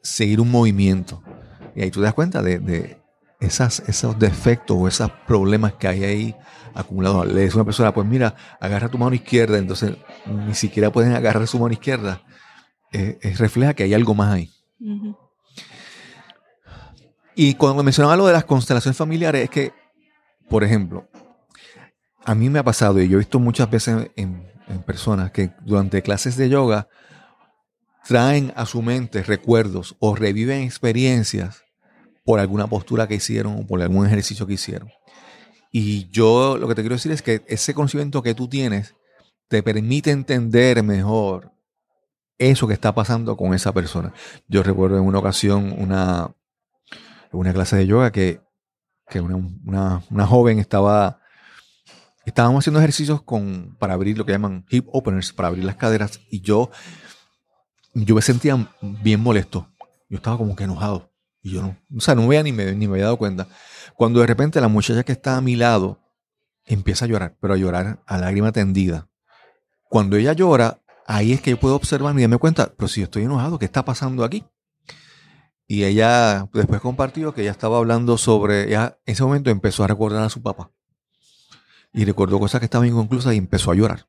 seguir 0.02 0.40
un 0.40 0.50
movimiento. 0.50 1.22
Y 1.76 1.82
ahí 1.82 1.92
tú 1.92 2.00
te 2.00 2.06
das 2.06 2.14
cuenta 2.14 2.42
de, 2.42 3.02
esas, 3.42 3.84
esos 3.88 4.18
defectos 4.18 4.78
o 4.80 4.88
esos 4.88 5.12
problemas 5.28 5.74
que 5.74 5.88
hay 5.88 6.04
ahí 6.06 6.36
acumulados. 6.74 7.28
Le 7.28 7.42
dice 7.42 7.58
una 7.58 7.66
persona, 7.66 7.94
pues 7.94 8.08
mira, 8.08 8.36
agarra 8.62 8.90
tu 8.90 8.98
mano 8.98 9.16
izquierda, 9.16 9.58
entonces 9.58 9.98
ni 10.26 10.56
siquiera 10.56 10.92
pueden 10.92 11.14
agarrar 11.14 11.48
su 11.48 11.60
mano 11.60 11.74
izquierda. 11.74 12.22
Eh, 12.94 13.34
refleja 13.38 13.74
que 13.74 13.84
hay 13.84 13.94
algo 13.96 14.14
más 14.14 14.32
ahí. 14.32 14.52
Y 17.36 17.56
cuando 17.56 17.84
mencionaba 17.84 18.16
lo 18.16 18.28
de 18.28 18.34
las 18.34 18.46
constelaciones 18.46 18.96
familiares, 18.96 19.44
es 19.44 19.50
que, 19.50 19.74
por 20.48 20.64
ejemplo, 20.64 21.10
a 22.24 22.36
mí 22.36 22.50
me 22.50 22.60
ha 22.60 22.64
pasado 22.64 23.02
y 23.02 23.10
yo 23.10 23.18
he 23.18 23.20
visto 23.20 23.40
muchas 23.40 23.70
veces 23.70 24.12
en, 24.16 24.52
personas 24.86 25.32
que 25.32 25.52
durante 25.62 26.02
clases 26.02 26.36
de 26.36 26.50
yoga 26.50 26.88
traen 28.08 28.54
a 28.56 28.66
su 28.66 28.82
mente 28.82 29.22
recuerdos 29.22 29.96
o 30.00 30.16
reviven 30.16 30.62
experiencias 30.64 31.64
por 32.24 32.40
alguna 32.40 32.66
postura 32.66 33.08
que 33.08 33.16
hicieron 33.16 33.60
o 33.60 33.68
por 33.68 33.82
algún 33.82 34.08
ejercicio 34.08 34.48
que 34.48 34.54
hicieron. 34.54 34.90
Y 35.72 36.10
yo 36.10 36.58
lo 36.58 36.68
que 36.68 36.76
te 36.76 36.82
quiero 36.82 36.96
decir 36.96 37.12
es 37.12 37.22
que 37.22 37.44
ese 37.48 37.74
conocimiento 37.74 38.24
que 38.24 38.34
tú 38.34 38.48
tienes 38.48 38.96
te 39.48 39.62
permite 39.62 40.12
entender 40.12 40.82
mejor 40.82 41.53
eso 42.50 42.68
que 42.68 42.74
está 42.74 42.94
pasando 42.94 43.38
con 43.38 43.54
esa 43.54 43.74
persona. 43.74 44.14
Yo 44.48 44.64
recuerdo 44.64 44.98
en 44.98 45.04
una 45.04 45.20
ocasión 45.20 45.76
una, 45.78 46.34
una 47.32 47.54
clase 47.54 47.76
de 47.78 47.88
yoga 47.88 48.12
que, 48.12 48.42
una, 49.16 50.02
una 50.10 50.26
joven 50.26 50.58
estaba 50.60 51.20
estábamos 52.26 52.64
haciendo 52.64 52.80
ejercicios 52.80 53.22
con, 53.22 53.76
para 53.80 53.94
abrir 53.94 54.18
lo 54.18 54.26
que 54.26 54.32
llaman 54.32 54.66
hip 54.70 54.88
openers, 54.92 55.34
para 55.34 55.50
abrir 55.50 55.64
las 55.64 55.76
caderas, 55.76 56.22
y 56.30 56.42
yo, 56.42 56.72
yo 57.94 58.16
me 58.16 58.22
sentía 58.22 58.68
bien 58.82 59.20
molesto. 59.20 59.70
Yo 60.10 60.18
estaba 60.18 60.38
como 60.38 60.56
que 60.56 60.64
enojado. 60.64 61.12
Y 61.42 61.52
yo 61.52 61.62
no, 61.62 61.78
o 61.96 62.00
sea, 62.00 62.16
no 62.16 62.24
había 62.24 62.44
ni 62.44 62.52
me, 62.52 62.74
ni 62.74 62.88
me 62.88 62.94
había 62.94 63.06
dado 63.06 63.18
cuenta. 63.18 63.48
Cuando 63.96 64.22
de 64.22 64.28
repente 64.28 64.62
la 64.62 64.70
muchacha 64.70 65.04
que 65.04 65.12
está 65.12 65.38
a 65.38 65.42
mi 65.42 65.56
lado 65.56 66.00
empieza 66.66 67.06
a 67.06 67.08
llorar, 67.08 67.36
pero 67.42 67.54
a 67.54 67.58
llorar 67.58 68.02
a 68.06 68.18
lágrima 68.18 68.52
tendida. 68.52 69.10
Cuando 69.90 70.16
ella 70.16 70.34
llora, 70.34 70.82
ahí 71.08 71.34
es 71.34 71.42
que 71.42 71.52
yo 71.52 71.60
puedo 71.60 71.76
observar 71.76 72.18
y 72.18 72.22
darme 72.22 72.38
cuenta, 72.38 72.74
pero 72.78 72.88
si 72.88 73.02
yo 73.02 73.06
estoy 73.06 73.24
enojado, 73.24 73.60
¿qué 73.60 73.66
está 73.66 73.86
pasando 73.86 74.24
aquí? 74.24 74.46
Y 75.68 75.84
ella 75.86 76.50
después 76.54 76.82
compartió 76.82 77.34
que 77.34 77.42
ella 77.42 77.52
estaba 77.52 77.78
hablando 77.78 78.18
sobre, 78.18 78.68
ella 78.68 79.00
en 79.06 79.14
ese 79.14 79.24
momento 79.24 79.50
empezó 79.50 79.84
a 79.84 79.88
recordar 79.88 80.24
a 80.24 80.30
su 80.30 80.42
papá 80.42 80.72
y 81.94 82.06
recordó 82.06 82.40
cosas 82.40 82.60
que 82.60 82.66
estaban 82.66 82.88
inconclusas 82.88 83.34
y 83.34 83.38
empezó 83.38 83.72
a 83.72 83.76
llorar. 83.76 84.08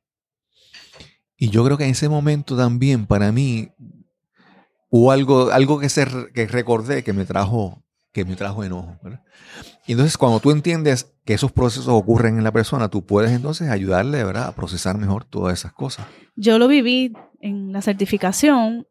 Y 1.37 1.49
yo 1.49 1.63
creo 1.63 1.77
que 1.77 1.85
en 1.85 1.91
ese 1.91 2.09
momento 2.09 2.57
también 2.57 3.05
para 3.05 3.31
mí 3.31 3.71
hubo 4.89 5.11
algo, 5.11 5.51
algo 5.51 5.79
que, 5.79 5.89
se, 5.89 6.05
que 6.33 6.47
recordé 6.47 7.03
que 7.03 7.13
me 7.13 7.25
trajo, 7.25 7.83
que 8.15 8.23
me 8.23 8.37
trajo 8.37 8.63
enojo. 8.63 8.97
Y 9.85 9.91
entonces 9.91 10.17
cuando 10.17 10.39
tú 10.39 10.51
entiendes 10.51 11.13
que 11.25 11.33
esos 11.33 11.51
procesos 11.51 11.89
ocurren 11.89 12.37
en 12.37 12.45
la 12.45 12.53
persona, 12.53 12.87
tú 12.87 13.05
puedes 13.05 13.31
entonces 13.31 13.69
ayudarle 13.69 14.23
¿verdad? 14.23 14.47
a 14.47 14.55
procesar 14.55 14.97
mejor 14.97 15.25
todas 15.25 15.59
esas 15.59 15.73
cosas. 15.73 16.07
Yo 16.37 16.57
lo 16.57 16.69
viví 16.69 17.11
en 17.41 17.73
la 17.73 17.81
certificación. 17.81 18.87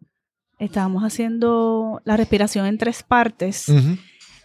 Estábamos 0.58 1.04
haciendo 1.04 2.02
la 2.04 2.18
respiración 2.18 2.66
en 2.66 2.76
tres 2.76 3.02
partes. 3.02 3.72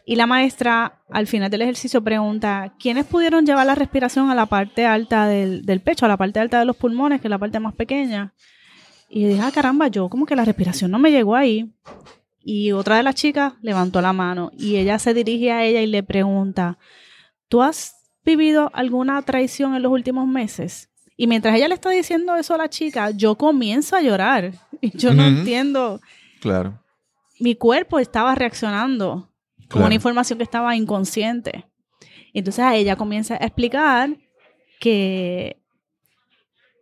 Y 0.06 0.16
la 0.16 0.28
maestra 0.28 1.02
al 1.10 1.28
final 1.28 1.52
del 1.52 1.64
ejercicio 1.64 2.02
pregunta, 2.02 2.74
¿quiénes 2.80 3.06
pudieron 3.06 3.46
llevar 3.46 3.66
la 3.66 3.76
respiración 3.76 4.30
a 4.30 4.36
la 4.36 4.46
parte 4.46 4.86
alta 4.86 5.28
del, 5.28 5.82
pecho, 5.82 6.06
a 6.06 6.08
la 6.08 6.16
parte 6.16 6.40
alta 6.40 6.58
de 6.58 6.66
los 6.66 6.78
pulmones, 6.78 7.20
que 7.20 7.28
es 7.28 7.32
la 7.32 7.38
parte 7.38 7.60
más 7.60 7.76
pequeña? 7.76 8.34
Y 9.10 9.26
dije, 9.26 9.42
ah, 9.42 9.52
caramba, 9.54 9.90
yo 9.90 10.08
como 10.08 10.26
que 10.26 10.38
la 10.38 10.46
respiración 10.46 10.90
no 10.90 11.00
me 11.00 11.12
llegó 11.12 11.36
ahí. 11.36 11.70
Y 12.42 12.72
otra 12.72 12.98
de 12.98 13.04
las 13.04 13.16
chicas 13.16 13.54
levantó 13.62 14.02
la 14.02 14.14
mano 14.14 14.52
y 14.58 14.78
ella 14.78 14.98
se 15.00 15.14
dirige 15.14 15.52
a 15.52 15.64
ella 15.66 15.82
y 15.82 15.88
le 15.88 16.04
pregunta, 16.04 16.78
¿tú 17.48 17.62
has 17.62 17.96
vivido 18.24 18.72
alguna 18.74 19.22
traición 19.22 19.76
en 19.76 19.84
los 19.84 19.92
últimos 19.92 20.28
meses? 20.28 20.90
Y 21.18 21.28
mientras 21.28 21.56
ella 21.56 21.68
le 21.68 21.74
está 21.74 21.90
diciendo 21.90 22.36
eso 22.38 22.54
a 22.54 22.58
la 22.58 22.70
chica, 22.70 23.12
yo 23.12 23.36
comienzo 23.36 23.96
a 23.96 24.02
llorar. 24.02 24.54
Y 24.82 24.98
yo 24.98 25.14
no 25.14 25.26
entiendo. 25.26 26.00
Claro. 26.40 26.82
Mi 27.38 27.54
cuerpo 27.56 28.00
estaba 28.00 28.34
reaccionando 28.34 29.30
como 29.70 29.86
una 29.86 29.96
información 29.96 30.40
que 30.40 30.44
estaba 30.44 30.74
inconsciente. 30.74 31.66
Entonces 32.34 32.64
a 32.64 32.76
ella 32.76 32.96
comienza 32.96 33.34
a 33.34 33.46
explicar 33.46 34.18
que 34.80 35.59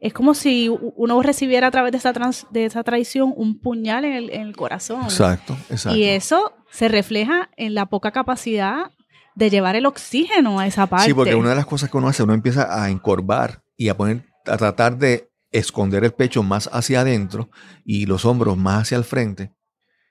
es 0.08 0.14
como 0.14 0.34
si 0.34 0.70
uno 0.70 1.22
recibiera 1.22 1.68
a 1.68 1.72
través 1.72 1.91
de 1.91 1.97
esa, 1.97 2.14
de 2.51 2.66
esa 2.66 2.84
traición 2.84 3.34
un 3.36 3.60
puñal 3.60 4.05
en 4.05 4.30
el, 4.30 4.55
corazón. 4.55 5.03
Exacto, 5.03 5.55
exacto. 5.70 5.97
Y 5.97 6.05
eso 6.05 6.53
se 6.72 6.88
refleja 6.88 7.49
en 7.58 7.74
la 7.74 7.88
poca 7.88 8.12
capacidad 8.12 8.91
de 9.36 9.49
llevar 9.49 9.76
el 9.76 9.86
oxígeno 9.86 10.60
a 10.60 10.68
esa 10.68 10.88
parte. 10.88 11.05
Sí, 11.05 11.14
porque 11.14 11.36
una 11.36 11.49
de 11.49 11.55
las 11.55 11.66
cosas 11.66 11.89
que 11.89 11.97
uno 11.97 12.08
hace, 12.08 12.24
uno 12.24 12.34
empieza 12.34 12.84
a 12.84 12.89
encorvar 12.89 13.64
y 13.76 13.89
a 13.89 13.97
poner, 13.97 14.24
a 14.45 14.58
tratar 14.58 14.97
de 14.97 15.30
esconder 15.51 16.03
el 16.03 16.12
pecho 16.12 16.43
más 16.43 16.70
hacia 16.74 17.01
adentro 17.01 17.49
y 17.86 18.05
los 18.05 18.26
hombros 18.26 18.58
más 18.58 18.84
hacia 18.84 18.97
el 18.97 19.03
frente 19.03 19.53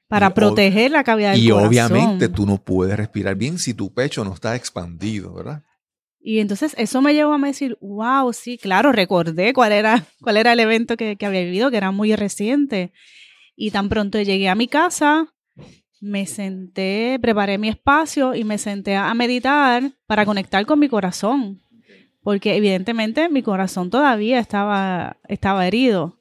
para 0.09 0.35
proteger 0.35 0.91
la 0.91 1.05
cavidad 1.05 1.33
del 1.33 1.43
y 1.43 1.49
corazón. 1.49 1.73
Y 1.73 1.77
obviamente 1.77 2.29
tú 2.29 2.47
no 2.47 2.59
puedes 2.59 2.97
respirar 2.97 3.35
bien 3.35 3.59
si 3.59 3.75
tu 3.75 3.93
pecho 3.93 4.25
no 4.25 4.35
está 4.35 4.55
expandido, 4.55 5.35
¿verdad? 5.35 5.63
Y 6.29 6.41
entonces 6.41 6.75
eso 6.77 7.01
me 7.03 7.15
llevó 7.15 7.35
a 7.35 7.39
decir, 7.39 7.79
wow, 7.81 8.33
sí, 8.33 8.59
claro, 8.59 8.91
recordé 8.91 9.53
cuál 9.53 9.71
era, 9.71 10.05
cuál 10.21 10.37
era 10.37 10.55
el 10.55 10.59
evento 10.59 10.97
que, 10.97 11.15
que 11.15 11.25
había 11.25 11.43
vivido, 11.43 11.71
que 11.71 11.77
era 11.77 11.93
muy 11.93 12.17
reciente. 12.17 12.91
Y 13.55 13.71
tan 13.71 13.89
pronto 13.89 14.21
llegué 14.21 14.49
a 14.49 14.57
mi 14.57 14.67
casa, 14.67 15.33
me 16.01 16.27
senté, 16.27 17.17
preparé 17.23 17.59
mi 17.59 17.69
espacio 17.69 18.35
y 18.35 18.43
me 18.43 18.59
senté 18.59 18.97
a 18.97 19.15
meditar 19.15 19.93
para 20.09 20.27
conectar 20.27 20.67
con 20.67 20.81
mi 20.81 20.89
corazón. 20.89 21.63
porque 22.25 22.57
evidentemente 22.57 23.29
mi 23.29 23.45
corazón 23.45 23.89
todavía 23.89 24.41
estaba, 24.41 25.19
estaba 25.29 25.65
herido. 25.65 26.19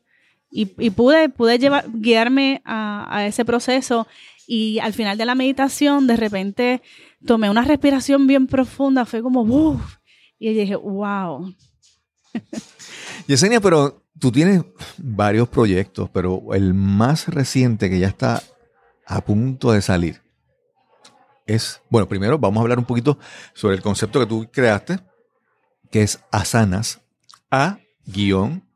Y, 0.52 0.66
pude, 0.92 1.30
pude 1.30 1.58
llevar, 1.58 1.86
guiarme 1.92 2.62
a, 2.64 3.26
ese 3.26 3.44
proceso 3.44 4.06
y 4.46 4.78
al 4.84 4.94
final 4.94 5.18
de 5.18 5.26
la 5.26 5.34
meditación 5.34 6.06
de 6.06 6.16
repente 6.16 6.84
tomé 7.26 7.50
una 7.50 7.64
respiración 7.64 8.28
bien 8.28 8.48
profunda, 8.48 9.06
fue 9.06 9.22
como, 9.22 9.42
uff, 9.42 9.98
y 10.40 10.54
dije, 10.54 10.76
wow. 10.76 11.54
Yesenia, 13.28 13.60
pero 13.60 14.04
tú 14.20 14.32
tienes 14.32 14.64
varios 14.98 15.50
proyectos, 15.50 16.10
pero 16.12 16.54
el 16.54 16.74
más 16.74 17.28
reciente 17.28 17.90
que 17.90 18.00
ya 18.00 18.08
está 18.08 18.42
a 19.06 19.22
punto 19.22 19.72
de 19.72 19.82
salir 19.82 20.22
es, 21.46 21.82
bueno, 21.90 22.08
primero 22.08 22.40
vamos 22.40 22.60
a 22.60 22.62
hablar 22.64 22.80
un 22.80 22.86
poquito 22.86 23.20
sobre 23.54 23.76
el 23.76 23.82
concepto 23.82 24.20
que 24.20 24.26
tú 24.26 24.50
creaste, 24.52 25.00
que 25.92 26.02
es 26.02 26.20
Asanas, 26.32 27.02
A 27.52 27.80
guion 28.06 28.68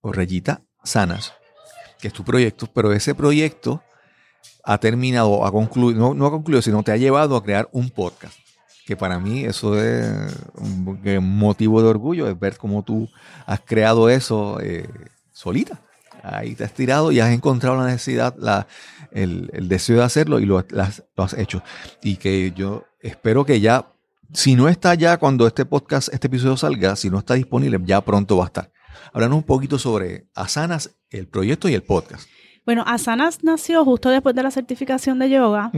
o 0.00 0.12
rayita 0.12 0.62
Sanas, 0.82 1.34
que 2.00 2.08
es 2.08 2.14
tu 2.14 2.24
proyecto, 2.24 2.66
pero 2.72 2.92
ese 2.92 3.14
proyecto 3.14 3.82
ha 4.68 4.76
terminado, 4.76 5.46
ha 5.46 5.50
concluido, 5.50 6.12
no, 6.12 6.26
ha 6.26 6.30
concluido, 6.30 6.60
sino 6.60 6.82
te 6.82 6.92
ha 6.92 6.98
llevado 6.98 7.36
a 7.36 7.42
crear 7.42 7.70
un 7.72 7.88
podcast. 7.88 8.34
Que 8.84 8.96
para 8.96 9.18
mí 9.18 9.44
eso 9.44 9.82
es 9.82 10.06
un 10.56 11.38
motivo 11.38 11.80
de 11.80 11.88
orgullo, 11.88 12.28
es 12.28 12.38
ver 12.38 12.58
cómo 12.58 12.82
tú 12.82 13.08
has 13.46 13.60
creado 13.60 14.10
eso 14.10 14.60
eh, 14.60 14.86
solita. 15.32 15.80
Ahí 16.22 16.54
te 16.54 16.64
has 16.64 16.74
tirado 16.74 17.12
y 17.12 17.20
has 17.20 17.30
encontrado 17.30 17.78
la 17.78 17.86
necesidad, 17.86 18.34
la, 18.36 18.66
el, 19.10 19.48
deseo 19.68 19.96
de 19.96 20.04
hacerlo 20.04 20.38
y 20.38 20.44
lo, 20.44 20.62
lo 20.68 21.24
has 21.24 21.32
hecho. 21.32 21.62
Y 22.02 22.16
que 22.16 22.52
yo 22.54 22.84
espero 23.00 23.46
que 23.46 23.60
ya, 23.60 23.90
si 24.34 24.54
no 24.54 24.68
está 24.68 24.94
ya 24.94 25.16
cuando 25.16 25.46
este 25.46 25.64
podcast, 25.64 26.12
este 26.12 26.26
episodio 26.26 26.58
salga, 26.58 26.94
si 26.96 27.08
no 27.08 27.20
está 27.20 27.34
disponible, 27.34 27.80
ya 27.84 28.02
pronto 28.02 28.36
va 28.36 28.44
a 28.44 28.48
estar. 28.48 28.72
Háblanos 29.14 29.38
un 29.38 29.44
poquito 29.44 29.78
sobre 29.78 30.28
Asanas, 30.34 30.90
el 31.08 31.26
proyecto 31.26 31.70
y 31.70 31.74
el 31.74 31.82
podcast. 31.82 32.28
Bueno, 32.68 32.84
Asanas 32.86 33.44
nació 33.44 33.82
justo 33.82 34.10
después 34.10 34.34
de 34.34 34.42
la 34.42 34.50
certificación 34.50 35.18
de 35.18 35.30
yoga, 35.30 35.72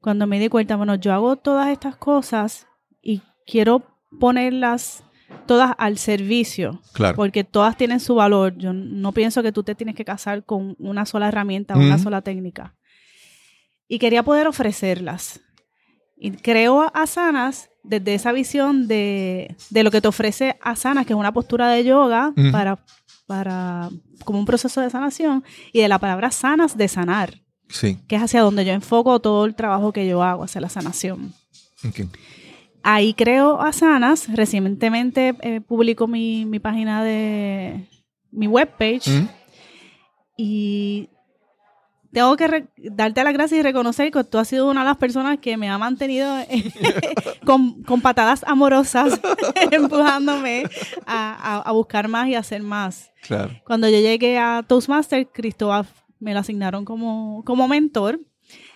cuando 0.00 0.26
me 0.26 0.40
di 0.40 0.48
cuenta, 0.48 0.74
bueno, 0.74 0.96
yo 0.96 1.12
hago 1.12 1.36
todas 1.36 1.68
estas 1.68 1.94
cosas 1.94 2.66
y 3.00 3.22
quiero 3.46 3.84
ponerlas 4.18 5.04
todas 5.46 5.70
al 5.78 5.98
servicio. 5.98 6.82
Claro. 6.94 7.14
Porque 7.14 7.44
todas 7.44 7.76
tienen 7.76 8.00
su 8.00 8.16
valor. 8.16 8.58
Yo 8.58 8.72
no 8.72 9.12
pienso 9.12 9.44
que 9.44 9.52
tú 9.52 9.62
te 9.62 9.76
tienes 9.76 9.94
que 9.94 10.04
casar 10.04 10.44
con 10.44 10.74
una 10.80 11.06
sola 11.06 11.28
herramienta 11.28 11.76
o 11.76 11.78
una 11.78 11.98
sola 11.98 12.22
técnica. 12.22 12.74
Y 13.86 14.00
quería 14.00 14.24
poder 14.24 14.48
ofrecerlas. 14.48 15.42
Y 16.16 16.32
creo 16.32 16.90
Asanas 16.92 17.70
desde 17.84 18.14
esa 18.14 18.32
visión 18.32 18.88
de, 18.88 19.54
lo 19.70 19.92
que 19.92 20.00
te 20.00 20.08
ofrece 20.08 20.56
Asanas, 20.60 21.06
que 21.06 21.12
es 21.12 21.18
una 21.18 21.32
postura 21.32 21.68
de 21.68 21.84
yoga 21.84 22.32
para, 22.50 22.84
para, 23.26 23.90
como 24.24 24.38
un 24.38 24.46
proceso 24.46 24.80
de 24.80 24.90
sanación, 24.90 25.44
y 25.72 25.80
de 25.80 25.88
la 25.88 25.98
palabra 25.98 26.30
sanas 26.30 26.76
de 26.76 26.88
sanar. 26.88 27.40
Sí. 27.68 27.98
Que 28.06 28.16
es 28.16 28.22
hacia 28.22 28.42
donde 28.42 28.64
yo 28.64 28.72
enfoco 28.72 29.20
todo 29.20 29.46
el 29.46 29.54
trabajo 29.54 29.92
que 29.92 30.06
yo 30.06 30.22
hago, 30.22 30.44
hacia 30.44 30.60
la 30.60 30.68
sanación. 30.68 31.32
Okay. 31.88 32.08
Ahí 32.82 33.14
creo 33.14 33.60
Asanas. 33.60 34.28
Recientemente 34.32 35.34
eh, 35.40 35.60
publico 35.60 36.06
mi, 36.06 36.58
página 36.58 37.02
de 37.04 37.86
mi 38.30 38.46
webpage. 38.46 39.28
Y 40.36 41.08
tengo 42.12 42.36
que 42.36 42.66
darte 42.76 43.24
las 43.24 43.32
gracias 43.32 43.60
y 43.60 43.62
reconocer 43.62 44.10
que 44.10 44.22
tú 44.24 44.38
has 44.38 44.48
sido 44.48 44.70
una 44.70 44.80
de 44.80 44.86
las 44.86 44.98
personas 44.98 45.38
que 45.38 45.56
me 45.56 45.70
ha 45.70 45.78
mantenido 45.78 46.36
con, 47.46 48.00
patadas 48.02 48.44
amorosas, 48.46 49.18
empujándome 49.70 50.64
a, 51.06 51.70
buscar 51.72 52.08
más 52.08 52.28
y 52.28 52.34
hacer 52.34 52.62
más. 52.62 53.10
Claro. 53.22 53.50
Cuando 53.64 53.88
yo 53.88 53.98
llegué 53.98 54.38
a 54.38 54.62
Toastmasters, 54.66 55.28
Cristóbal 55.32 55.86
me 56.20 56.34
lo 56.34 56.40
asignaron 56.40 56.84
como, 56.84 57.42
como 57.44 57.66
mentor. 57.66 58.20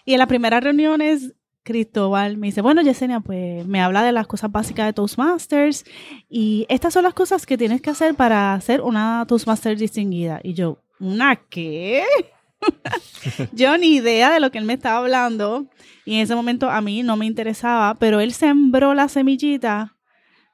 Y 0.05 0.14
en 0.14 0.18
las 0.18 0.28
primeras 0.28 0.64
reuniones 0.64 1.34
Cristóbal 1.62 2.39
me 2.39 2.47
dice, 2.47 2.62
bueno, 2.62 2.80
Yesenia, 2.80 3.20
pues 3.20 3.66
me 3.66 3.82
habla 3.82 4.03
de 4.03 4.12
las 4.12 4.26
cosas 4.26 4.51
básicas 4.51 4.87
de 4.87 4.93
Toastmasters 4.93 5.84
y 6.28 6.64
estas 6.68 6.95
son 6.95 7.03
las 7.03 7.12
cosas 7.12 7.45
que 7.45 7.59
tienes 7.59 7.82
que 7.82 7.91
hacer 7.91 8.14
para 8.14 8.55
hacer 8.55 8.80
una 8.80 9.24
Toastmaster 9.28 9.76
distinguida. 9.76 10.41
Y 10.43 10.55
yo, 10.55 10.78
¿una 11.01 11.37
qué? 11.37 12.05
Yo 13.53 13.77
ni 13.79 13.97
idea 13.97 14.33
de 14.33 14.41
lo 14.41 14.51
que 14.51 14.59
él 14.59 14.65
me 14.65 14.75
estaba 14.75 14.99
hablando 14.99 15.67
y 16.05 16.15
en 16.15 16.21
ese 16.21 16.35
momento 16.35 16.71
a 16.71 16.81
mí 16.81 17.03
no 17.03 17.17
me 17.17 17.27
interesaba, 17.27 17.95
pero 17.95 18.21
él 18.21 18.33
sembró 18.33 18.95
la 18.95 19.09
semillita 19.09 19.97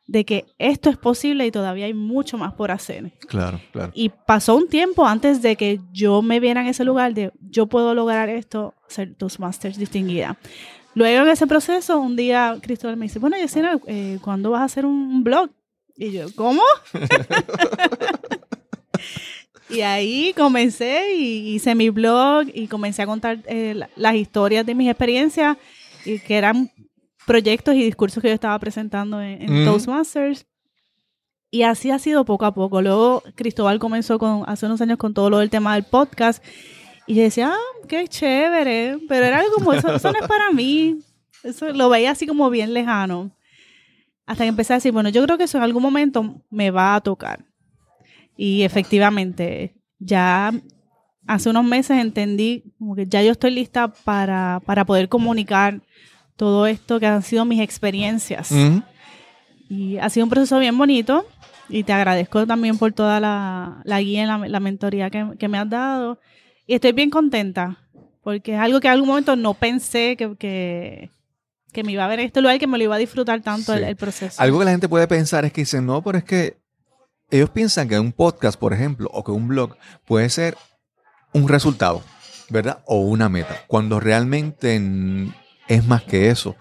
de 0.07 0.25
que 0.25 0.47
esto 0.59 0.91
es 0.91 0.97
posible 0.97 1.47
y 1.47 1.51
todavía 1.51 1.87
hay 1.87 1.95
mucho 1.95 2.37
más 2.37 2.55
por 2.55 2.71
hacer. 2.71 3.13
Claro, 3.29 3.61
claro. 3.73 3.93
Y 3.95 4.09
pasó 4.11 4.57
un 4.57 4.69
tiempo 4.69 5.07
antes 5.07 5.43
de 5.43 5.57
que 5.57 5.81
yo 5.93 6.23
me 6.23 6.41
viera 6.41 6.61
en 6.61 6.67
ese 6.67 6.85
lugar 6.85 7.15
de 7.15 7.33
yo 7.41 7.67
puedo 7.67 7.95
lograr 7.95 8.29
esto, 8.29 8.75
ser 8.89 9.15
Toastmasters 9.15 9.79
distinguida. 9.79 10.39
Luego 10.95 11.25
en 11.25 11.31
ese 11.31 11.47
proceso, 11.47 11.99
un 11.99 12.17
día 12.17 12.59
Cristóbal 12.61 12.97
me 12.97 13.07
dice, 13.07 13.19
bueno, 13.19 13.37
Yesenia, 13.37 13.79
eh, 13.87 14.19
¿cuándo 14.23 14.51
vas 14.51 14.61
a 14.61 14.65
hacer 14.65 14.85
un 14.85 15.25
blog? 15.25 15.51
Y 15.97 16.13
yo, 16.13 16.27
¿cómo? 16.35 16.63
y 19.73 19.81
ahí 19.83 20.35
comencé 20.37 21.15
y 21.15 21.55
hice 21.55 21.75
mi 21.75 21.89
blog 21.91 22.47
y 22.53 22.67
comencé 22.69 23.03
a 23.03 23.07
contar 23.07 23.39
eh, 23.47 23.81
las 23.97 24.15
historias 24.15 24.67
de 24.67 24.75
mis 24.75 24.89
experiencias, 24.89 25.57
y 26.05 26.19
que 26.19 26.37
eran 26.37 26.71
proyectos 27.27 27.75
y 27.75 27.85
discursos 27.85 28.23
que 28.23 28.29
yo 28.29 28.35
estaba 28.35 28.59
presentando 28.59 29.21
en, 29.21 29.65
Toastmasters. 29.65 30.47
Y 31.51 31.65
así 31.65 31.91
ha 31.91 31.99
sido 31.99 32.25
poco 32.25 32.47
a 32.47 32.55
poco. 32.55 32.81
Luego 32.81 33.23
Cristóbal 33.35 33.79
comenzó 33.79 34.19
con, 34.19 34.45
hace 34.47 34.67
unos 34.67 34.81
años 34.81 34.97
con 34.97 35.13
todo 35.13 35.29
lo 35.29 35.39
del 35.39 35.51
tema 35.51 35.75
del 35.75 35.85
podcast 35.85 36.43
y 37.07 37.15
yo 37.15 37.23
decía, 37.23 37.53
ah, 37.53 37.87
qué 37.89 38.09
chévere, 38.09 38.99
pero 39.09 39.27
era 39.27 39.41
algo 39.41 39.55
como, 39.57 39.73
eso, 39.73 39.95
eso 39.95 40.13
no 40.13 40.19
es 40.19 40.27
para 40.27 40.51
mí. 40.51 40.99
Eso 41.43 41.73
lo 41.73 41.89
veía 41.89 42.13
así 42.13 42.27
como 42.27 42.49
bien 42.51 42.73
lejano. 42.73 43.31
Hasta 44.25 44.45
que 44.45 44.49
empecé 44.49 44.73
a 44.73 44.77
decir, 44.77 44.93
bueno, 44.93 45.09
yo 45.09 45.23
creo 45.25 45.37
que 45.37 45.45
eso 45.45 45.59
en 45.59 45.65
algún 45.65 45.83
momento 45.83 46.43
me 46.49 46.71
va 46.71 46.95
a 46.95 47.01
tocar. 47.01 47.45
Y 48.37 48.63
efectivamente, 48.63 49.75
ya 49.99 50.53
hace 51.27 51.51
unos 51.51 51.65
meses 51.65 51.99
entendí 51.99 52.65
como 52.79 52.97
que 52.97 53.07
ya 53.07 53.23
yo 53.23 53.33
estoy 53.33 53.53
lista 53.53 53.89
para, 54.05 54.61
poder 54.87 55.09
comunicar 55.09 55.81
todo 56.37 56.67
esto 56.67 56.99
que 56.99 57.07
han 57.07 57.23
sido 57.23 57.45
mis 57.45 57.61
experiencias. 57.61 58.53
Y 59.69 59.99
ha 59.99 60.11
sido 60.11 60.27
un 60.27 60.31
proceso 60.31 60.59
bien 60.59 60.77
bonito. 60.77 61.27
Y 61.69 61.85
te 61.85 61.93
agradezco 61.93 62.47
también 62.47 62.77
por 62.77 62.93
toda 62.93 63.21
la, 63.21 64.01
guía 64.01 64.25
y 64.25 64.49
la, 64.49 64.61
mentoría 64.61 65.09
que, 65.09 65.27
que 65.39 65.49
me 65.49 65.59
has 65.59 65.71
dado. 65.71 66.19
Y 66.67 66.75
estoy 66.75 66.93
bien 66.93 67.11
contenta, 67.11 67.79
porque 68.23 68.55
es 68.55 68.61
algo 68.61 68.81
que 68.81 68.89
en 68.89 68.93
algún 68.93 69.09
momento 69.09 69.37
no 69.37 69.55
pensé 69.55 70.17
que, 70.17 70.37
que, 71.73 71.83
me 71.83 71.93
iba 71.93 72.05
a 72.05 72.09
ver 72.09 72.21
en 72.21 72.27
este 72.27 72.41
lugar, 72.41 72.59
que 72.59 72.67
me 72.67 72.79
lo 72.79 72.85
iba 72.85 72.95
a 72.95 72.99
disfrutar 72.99 73.41
tanto 73.41 73.75
el, 73.75 73.97
proceso. 73.97 74.41
Algo 74.41 74.59
que 74.59 74.65
la 74.65 74.71
gente 74.71 74.89
puede 74.89 75.09
pensar 75.09 75.45
es 75.45 75.53
que 75.53 75.63
dicen, 75.63 75.87
no, 75.87 76.03
pero 76.03 76.19
es 76.19 76.25
que 76.25 76.62
ellos 77.33 77.51
piensan 77.51 77.89
que 77.89 77.99
un 77.99 78.13
podcast, 78.13 78.61
por 78.61 78.75
ejemplo, 78.75 79.09
o 79.13 79.25
que 79.25 79.31
un 79.31 79.49
blog 79.49 79.77
puede 80.05 80.29
ser 80.29 80.57
un 81.33 81.49
resultado, 81.49 82.03
¿verdad? 82.51 82.85
O 82.87 83.01
una 83.01 83.31
meta, 83.31 83.65
cuando 83.67 83.99
realmente 84.01 84.81
es 85.67 85.87
más 85.87 86.03
que 86.03 86.29
eso. 86.29 86.57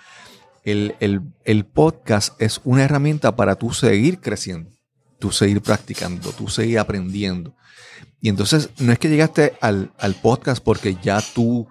El, 0.63 0.95
el, 1.43 1.65
podcast 1.65 2.39
es 2.41 2.61
una 2.63 2.83
herramienta 2.83 3.35
para 3.35 3.55
tú 3.55 3.73
seguir 3.73 4.21
creciendo, 4.21 4.71
tú 5.19 5.31
seguir 5.31 5.61
practicando, 5.61 6.31
tú 6.31 6.47
seguir 6.47 6.79
aprendiendo. 6.79 7.53
Y 8.21 8.29
entonces 8.29 8.69
no 8.79 8.93
es 8.93 8.99
que 8.99 9.09
llegaste 9.09 9.57
al, 9.59 9.91
podcast 10.21 10.63
porque 10.63 10.95
ya 11.03 11.19
tú 11.33 11.67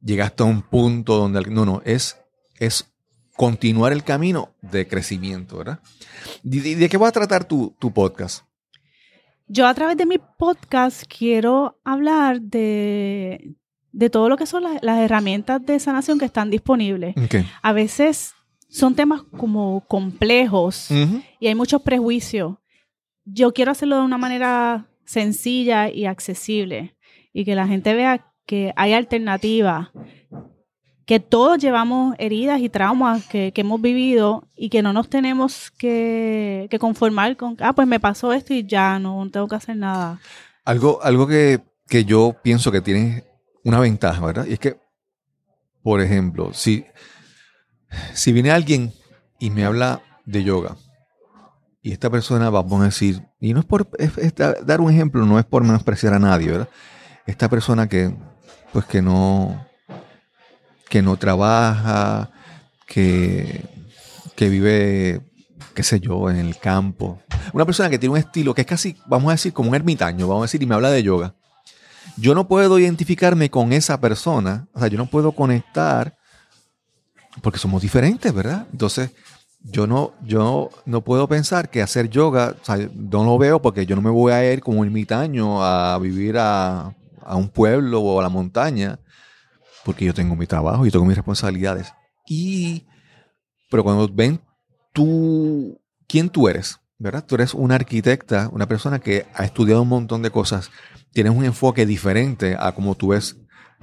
llegaste 0.00 0.44
a 0.44 0.46
un 0.46 0.62
punto 0.62 1.16
donde... 1.16 1.40
No, 1.50 1.64
no, 1.64 1.82
es, 1.84 2.18
es 2.58 2.92
continuar 3.36 3.92
el 3.92 4.02
camino 4.02 4.50
de 4.62 4.88
crecimiento, 4.88 5.58
¿verdad? 5.58 5.80
¿De, 6.42 6.76
de 6.76 6.88
qué 6.88 6.96
va 6.96 7.08
a 7.08 7.12
tratar 7.12 7.44
tu, 7.44 7.74
podcast? 7.94 8.44
Yo 9.46 9.66
a 9.66 9.74
través 9.74 9.96
de 9.96 10.06
mi 10.06 10.18
podcast 10.18 11.04
quiero 11.06 11.78
hablar 11.84 12.40
de, 12.40 13.54
todo 14.10 14.28
lo 14.28 14.36
que 14.36 14.46
son 14.46 14.64
las, 14.64 14.98
herramientas 14.98 15.64
de 15.64 15.78
sanación 15.78 16.18
que 16.18 16.24
están 16.24 16.50
disponibles. 16.50 17.14
A 17.62 17.72
veces 17.72 18.34
son 18.68 18.94
temas 18.94 19.22
como 19.36 19.84
complejos 19.86 20.88
y 21.38 21.46
hay 21.46 21.54
muchos 21.54 21.82
prejuicios. 21.82 22.56
Yo 23.24 23.52
quiero 23.52 23.72
hacerlo 23.72 23.96
de 23.96 24.02
una 24.02 24.18
manera 24.18 24.88
sencilla 25.04 25.88
y 25.88 26.06
accesible 26.06 26.96
y 27.32 27.44
que 27.44 27.54
la 27.54 27.68
gente 27.68 27.94
vea 27.94 28.32
que 28.46 28.72
hay 28.76 28.92
alternativas, 28.92 29.88
que 31.06 31.20
todos 31.20 31.58
llevamos 31.58 32.16
heridas 32.18 32.60
y 32.60 32.68
traumas 32.68 33.24
que, 33.26 33.52
hemos 33.54 33.80
vivido 33.80 34.48
y 34.56 34.68
que 34.70 34.82
no 34.82 34.92
nos 34.92 35.08
tenemos 35.08 35.70
que, 35.70 36.68
conformar 36.80 37.36
con, 37.36 37.56
ah, 37.60 37.72
pues 37.72 37.86
me 37.86 38.00
pasó 38.00 38.32
esto 38.32 38.52
y 38.52 38.66
ya 38.66 38.98
no, 38.98 39.28
tengo 39.30 39.46
que 39.46 39.54
hacer 39.54 39.76
nada. 39.76 40.20
Algo, 40.64 41.00
algo 41.02 41.28
que, 41.28 41.60
que 41.88 42.04
yo 42.04 42.34
pienso 42.42 42.72
que 42.72 42.80
tiene 42.80 43.24
una 43.62 43.78
ventaja, 43.78 44.26
¿verdad? 44.26 44.46
Y 44.46 44.54
es 44.54 44.58
que, 44.58 44.80
por 45.80 46.00
ejemplo, 46.00 46.52
si, 46.52 46.84
si 48.12 48.32
viene 48.32 48.50
alguien 48.50 48.92
y 49.38 49.50
me 49.50 49.64
habla 49.64 50.02
de 50.24 50.42
yoga, 50.42 50.76
y 51.82 51.92
esta 51.92 52.10
persona, 52.10 52.50
vamos 52.50 52.80
a 52.80 52.86
decir, 52.86 53.22
y 53.38 53.54
no 53.54 53.60
es 53.60 53.64
por 53.64 53.88
dar 54.66 54.80
un 54.80 54.90
ejemplo, 54.90 55.24
no 55.24 55.38
es 55.38 55.44
por 55.44 55.62
menospreciar 55.62 56.14
a 56.14 56.18
nadie, 56.18 56.50
¿verdad? 56.50 56.68
Esta 57.26 57.48
persona 57.48 57.88
que, 57.88 58.12
pues 58.72 58.86
que 58.86 59.02
no, 59.02 59.65
que 60.88 61.02
no 61.02 61.16
trabaja, 61.16 62.30
que, 62.86 63.64
que 64.34 64.48
vive, 64.48 65.20
qué 65.74 65.82
sé 65.82 66.00
yo, 66.00 66.30
en 66.30 66.36
el 66.36 66.58
campo. 66.58 67.20
Una 67.52 67.64
persona 67.64 67.90
que 67.90 67.98
tiene 67.98 68.12
un 68.12 68.18
estilo 68.18 68.54
que 68.54 68.62
es 68.62 68.66
casi, 68.66 68.96
vamos 69.06 69.28
a 69.28 69.32
decir, 69.32 69.52
como 69.52 69.70
un 69.70 69.74
ermitaño, 69.74 70.28
vamos 70.28 70.42
a 70.42 70.46
decir, 70.46 70.62
y 70.62 70.66
me 70.66 70.74
habla 70.74 70.90
de 70.90 71.02
yoga. 71.02 71.34
Yo 72.16 72.34
no 72.34 72.48
puedo 72.48 72.78
identificarme 72.78 73.50
con 73.50 73.72
esa 73.72 74.00
persona, 74.00 74.68
o 74.72 74.78
sea, 74.78 74.88
yo 74.88 74.96
no 74.96 75.06
puedo 75.06 75.32
conectar 75.32 76.16
porque 77.42 77.58
somos 77.58 77.82
diferentes, 77.82 78.32
¿verdad? 78.32 78.66
Entonces, 78.72 79.10
yo 79.62 79.86
no, 79.86 80.14
yo 80.22 80.70
no 80.84 81.02
puedo 81.02 81.28
pensar 81.28 81.68
que 81.68 81.82
hacer 81.82 82.08
yoga, 82.08 82.54
o 82.60 82.64
sea, 82.64 82.88
no 82.94 83.24
lo 83.24 83.36
veo 83.36 83.60
porque 83.60 83.84
yo 83.84 83.96
no 83.96 84.02
me 84.02 84.10
voy 84.10 84.32
a 84.32 84.52
ir 84.52 84.60
como 84.60 84.84
ermitaño 84.84 85.62
a 85.62 85.98
vivir 85.98 86.38
a, 86.38 86.94
a 87.22 87.36
un 87.36 87.48
pueblo 87.48 88.00
o 88.00 88.20
a 88.20 88.22
la 88.22 88.28
montaña, 88.28 88.98
porque 89.86 90.04
yo 90.04 90.12
tengo 90.12 90.34
mi 90.34 90.48
trabajo 90.48 90.84
y 90.84 90.90
tengo 90.90 91.04
mis 91.04 91.14
responsabilidades. 91.14 91.94
Y, 92.26 92.86
pero 93.70 93.84
cuando 93.84 94.08
ven 94.12 94.40
tú, 94.92 95.80
quién 96.08 96.28
tú 96.28 96.48
eres, 96.48 96.80
¿verdad? 96.98 97.24
Tú 97.24 97.36
eres 97.36 97.54
una 97.54 97.76
arquitecta, 97.76 98.50
una 98.52 98.66
persona 98.66 98.98
que 98.98 99.26
ha 99.32 99.44
estudiado 99.44 99.82
un 99.82 99.88
montón 99.88 100.22
de 100.22 100.30
cosas, 100.30 100.72
tienes 101.12 101.32
un 101.32 101.44
enfoque 101.44 101.86
diferente 101.86 102.56
a 102.58 102.72
como 102.72 102.96
tú 102.96 103.08
ves 103.08 103.36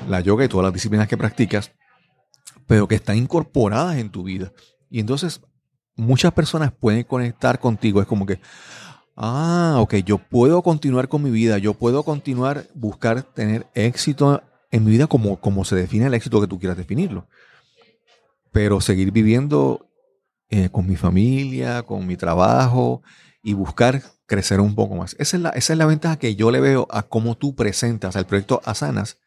la 0.10 0.20
yoga 0.20 0.44
y 0.44 0.50
todas 0.50 0.66
las 0.66 0.74
disciplinas 0.74 1.08
que 1.08 1.16
practicas, 1.16 1.72
pero 2.68 2.86
que 2.86 2.96
están 2.96 3.16
incorporadas 3.16 3.96
en 3.96 4.10
tu 4.10 4.24
vida. 4.24 4.52
Y 4.90 5.00
entonces 5.00 5.40
muchas 5.96 6.34
personas 6.34 6.74
pueden 6.74 7.06
conectar 7.06 7.60
contigo. 7.60 8.02
Es 8.02 8.08
como 8.08 8.26
que, 8.26 8.42
ah, 9.16 9.78
ok, 9.80 9.96
yo 10.06 10.18
puedo 10.18 10.62
continuar 10.64 11.08
con 11.08 11.24
mi 11.24 11.32
vida, 11.32 11.60
yo 11.60 11.74
puedo 11.76 12.04
continuar 12.04 12.68
buscar 12.74 13.24
tener 13.24 13.68
éxito 13.74 14.44
en 14.74 14.84
mi 14.84 14.90
vida 14.90 15.06
como, 15.06 15.40
como 15.40 15.64
se 15.66 15.76
define 15.76 16.08
el 16.08 16.16
éxito 16.16 16.42
que 16.42 16.48
tú 16.48 16.58
quieras 16.58 16.76
definirlo. 16.76 17.28
Pero 18.52 18.82
seguir 18.82 19.12
viviendo 19.12 19.88
eh, 20.50 20.70
con 20.70 20.88
mi 20.88 20.96
familia, 20.96 21.84
con 21.84 22.08
mi 22.08 22.18
trabajo 22.18 23.04
y 23.44 23.54
buscar 23.54 24.02
crecer 24.26 24.60
un 24.60 24.74
poco 24.74 24.96
más. 24.96 25.16
Esa 25.20 25.38
es, 25.38 25.44
la, 25.44 25.50
esa 25.50 25.74
es 25.74 25.78
la 25.80 25.86
ventaja 25.86 26.18
que 26.18 26.36
yo 26.36 26.50
le 26.50 26.60
veo 26.60 26.88
a 26.90 27.04
cómo 27.04 27.36
tú 27.36 27.54
presentas 27.54 28.16
el 28.16 28.26
proyecto 28.26 28.64
Asanas, 28.66 29.20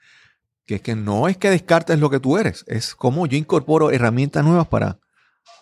que 0.66 0.76
es 0.76 0.80
que 0.80 0.97
no 0.97 1.28
es 1.28 1.36
que 1.36 1.49
descartes 1.49 2.01
lo 2.01 2.11
que 2.11 2.18
tú 2.18 2.38
eres, 2.38 2.64
es 2.66 2.97
como 2.97 3.28
yo 3.28 3.38
incorporo 3.38 3.92
herramientas 3.92 4.44
nuevas 4.44 4.66
para, 4.66 4.99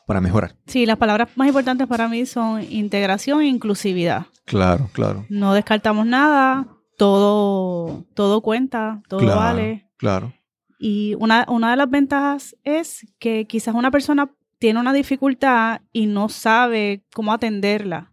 para 0.07 0.23
mejorar. 0.23 0.57
Sí, 0.67 0.87
las 0.87 0.97
palabras 0.97 1.29
más 1.37 1.49
importantes 1.49 1.87
para 1.87 2.09
mí 2.09 2.25
son 2.25 2.63
integración 2.73 3.43
e 3.43 3.49
inclusividad. 3.49 4.29
Claro, 4.47 4.89
claro. 4.95 5.27
No 5.29 5.53
descartamos 5.53 6.07
nada, 6.07 6.74
todo, 6.97 8.05
todo 8.15 8.41
cuenta, 8.41 9.03
todo 9.09 9.27
vale. 9.27 9.89
Claro. 9.97 10.33
Y 10.79 11.15
una, 11.19 11.47
una 11.49 11.71
de 11.71 11.77
las 11.77 11.91
ventajas 11.91 12.57
es 12.65 13.07
que 13.19 13.47
quizás 13.47 13.75
una 13.75 13.91
persona 13.91 14.31
tiene 14.59 14.81
una 14.81 14.93
dificultad 14.93 15.83
y 15.93 16.07
no 16.07 16.29
sabe 16.29 17.05
cómo 17.13 17.33
atenderla. 17.33 18.13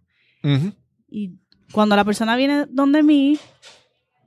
Y 1.10 1.38
cuando 1.72 1.96
la 1.96 2.04
persona 2.04 2.36
viene 2.36 2.66
donde 2.70 3.04
mí, 3.04 3.40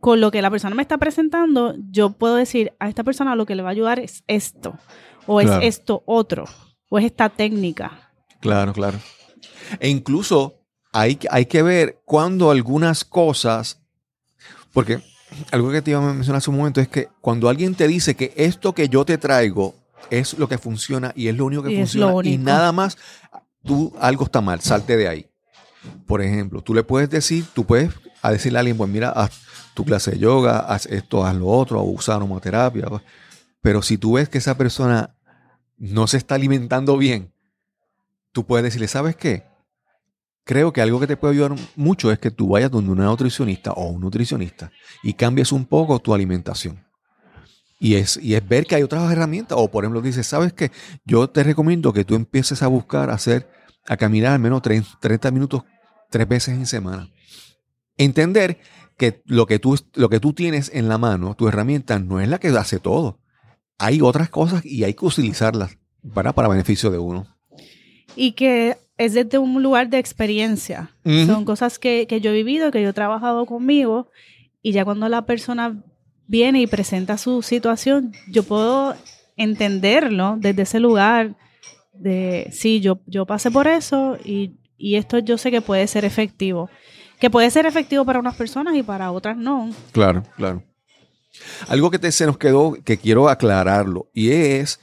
con 0.01 0.21
lo 0.21 0.31
que 0.31 0.43
la 0.43 0.51
persona 0.51 0.75
me 0.75 0.83
está 0.83 0.99
presentando, 0.99 1.75
yo 1.91 2.11
puedo 2.11 2.37
decir 2.37 2.73
a 2.79 2.89
esta 2.89 3.05
persona 3.05 3.37
lo 3.37 3.47
que 3.47 3.55
le 3.55 3.63
va 3.63 3.71
a 3.71 3.73
ayudar 3.73 3.99
es 3.99 4.23
esto 4.27 4.79
o 5.27 5.41
es 5.41 5.51
esto 5.63 6.03
otro 6.07 6.45
o 6.89 6.99
es 6.99 7.07
esta 7.07 7.29
técnica. 7.29 8.13
Claro, 8.41 8.73
claro. 8.73 8.99
E 9.81 9.89
incluso 9.89 10.61
hay, 10.93 11.19
hay 11.31 11.47
que 11.47 11.63
ver 11.63 12.03
cuando 12.05 12.51
algunas 12.51 13.05
cosas, 13.05 13.84
porque 14.75 15.01
algo 15.51 15.71
que 15.71 15.81
te 15.81 15.93
iba 15.93 16.01
a 16.01 16.13
mencionar 16.13 16.39
hace 16.39 16.51
un 16.51 16.59
momento 16.59 16.81
es 16.81 16.89
que 16.89 17.09
cuando 17.21 17.49
alguien 17.49 17.75
te 17.75 17.89
dice 17.89 18.15
que 18.15 18.35
esto 18.37 18.75
que 18.75 18.89
yo 18.89 19.05
te 19.05 19.17
traigo 19.17 19.75
es 20.11 20.37
lo 20.39 20.49
que 20.49 20.59
funciona 20.59 21.13
y 21.17 21.29
es 21.29 21.37
lo 21.37 21.47
único 21.47 21.63
que 21.63 21.77
funciona 21.77 22.29
y 22.29 22.37
nada 22.37 22.73
más, 22.73 22.99
tú 23.65 23.95
algo 23.99 24.25
está 24.25 24.41
mal, 24.41 24.61
salte 24.61 24.97
de 24.97 25.09
ahí. 25.09 25.27
Por 26.07 26.21
ejemplo, 26.21 26.61
tú 26.61 26.75
le 26.75 26.83
puedes 26.83 27.09
decir, 27.09 27.47
tú 27.55 27.65
puedes 27.65 27.91
decirle 28.23 28.59
a 28.59 28.61
alguien, 28.61 28.77
pues 28.77 28.91
mira, 28.91 29.11
haz 29.11 29.41
tu 29.75 29.85
clase 29.85 30.13
de 30.13 30.19
yoga, 30.19 30.59
haz 30.59 30.87
esto, 30.87 31.25
haz 31.25 31.35
lo 31.35 31.47
otro, 31.47 31.81
o 31.81 31.91
usa 31.91 32.17
aromaterapia. 32.17 32.87
Pero 33.61 33.81
si 33.81 33.97
tú 33.97 34.15
ves 34.15 34.29
que 34.29 34.39
esa 34.39 34.57
persona 34.57 35.17
no 35.77 36.07
se 36.07 36.17
está 36.17 36.35
alimentando 36.35 36.97
bien, 36.97 37.33
tú 38.33 38.45
puedes 38.45 38.65
decirle, 38.65 38.89
¿sabes 38.89 39.17
qué? 39.17 39.45
Creo 40.45 40.73
que 40.73 40.81
algo 40.81 41.01
que 41.01 41.07
te 41.07 41.17
puede 41.17 41.35
ayudar 41.35 41.55
mucho 41.77 42.13
es 42.13 42.19
que 42.19 42.31
tú 42.31 42.49
vayas 42.49 42.71
donde 42.71 42.93
una 42.93 43.07
nutricionista 43.07 43.73
o 43.73 43.89
un 43.89 44.01
nutricionista 44.01 44.71
y 45.03 45.15
cambies 45.15 45.53
un 45.53 45.65
poco 45.65 45.99
tu 45.99 46.15
alimentación. 46.15 46.85
Y 47.81 47.95
es, 47.97 48.19
y 48.19 48.35
es 48.35 48.47
ver 48.47 48.67
que 48.67 48.75
hay 48.75 48.83
otras 48.83 49.11
herramientas. 49.11 49.59
O 49.59 49.71
por 49.71 49.85
ejemplo, 49.85 50.01
dices, 50.01 50.27
¿sabes 50.27 50.53
qué? 50.53 50.71
Yo 51.05 51.29
te 51.29 51.43
recomiendo 51.43 51.93
que 51.93 52.05
tú 52.05 52.15
empieces 52.15 52.63
a 52.63 52.67
buscar 52.67 53.11
hacer, 53.11 53.49
a 53.87 53.97
caminar 53.97 54.33
al 54.33 54.39
menos 54.39 54.63
30 54.63 55.31
minutos 55.31 55.65
tres 56.11 56.29
veces 56.29 56.55
en 56.55 56.67
semana. 56.67 57.11
Entender 57.97 58.59
que 58.97 59.23
lo 59.27 59.47
que, 59.47 59.59
tú, 59.59 59.79
lo 59.95 60.09
que 60.09 60.21
tú 60.21 60.33
tienes 60.33 60.71
en 60.73 60.89
la 60.89 60.99
mano, 60.99 61.35
tu 61.35 61.49
herramienta, 61.49 61.99
no 61.99 62.21
es 62.21 62.29
la 62.29 62.39
que 62.39 62.49
hace 62.49 62.79
todo 62.79 63.19
hay 63.79 64.01
otras 64.01 64.31
cosas 64.31 64.65
y 64.65 64.85
hay 64.85 64.95
que 64.95 65.05
utilizarlas 65.05 65.79
para, 66.13 66.33
para 66.33 66.49
beneficio 66.49 66.91
de 66.91 66.99
uno. 66.99 67.27
Y 68.17 68.33
que 68.33 68.77
es 68.97 69.15
desde 69.15 69.39
un 69.39 69.63
lugar 69.63 69.89
de 69.89 69.99
experiencia. 69.99 70.91
Son 71.05 71.45
cosas 71.45 71.79
que, 71.79 72.07
yo 72.21 72.31
he 72.31 72.35
vivido, 72.35 72.71
que 72.71 72.83
yo 72.83 72.91
he 72.91 72.93
trabajado 72.93 73.47
conmigo, 73.47 74.09
y 74.63 74.73
ya 74.73 74.85
cuando 74.85 75.09
la 75.09 75.27
persona 75.27 75.83
viene 76.27 76.61
y 76.61 76.67
presenta 76.67 77.19
su 77.19 77.43
situación, 77.43 78.13
yo 78.29 78.45
puedo 78.45 78.95
entenderlo 79.37 80.37
desde 80.39 80.63
ese 80.63 80.81
lugar 80.81 81.35
de, 81.93 82.49
sí, 82.53 82.81
yo, 82.81 83.01
yo 83.07 83.27
pasé 83.27 83.51
por 83.51 83.67
eso 83.67 84.17
y, 84.25 84.53
y 84.79 84.97
esto 84.97 85.19
yo 85.19 85.39
sé 85.39 85.51
que 85.51 85.61
puede 85.61 85.87
ser 85.87 86.05
efectivo. 86.05 86.71
Que 87.21 87.31
puede 87.31 87.51
ser 87.51 87.67
efectivo 87.67 88.05
para 88.05 88.19
unas 88.19 88.37
personas 88.37 88.75
y 88.75 88.83
para 88.83 89.11
otras 89.11 89.37
no. 89.37 89.71
Claro, 89.93 90.23
claro. 90.37 90.63
Algo 91.69 91.91
que 91.91 91.99
te, 91.99 92.13
se 92.13 92.27
nos 92.27 92.39
quedó, 92.39 92.75
que 92.85 92.97
quiero 92.97 93.29
aclararlo, 93.29 94.09
y 94.13 94.31
es 94.31 94.81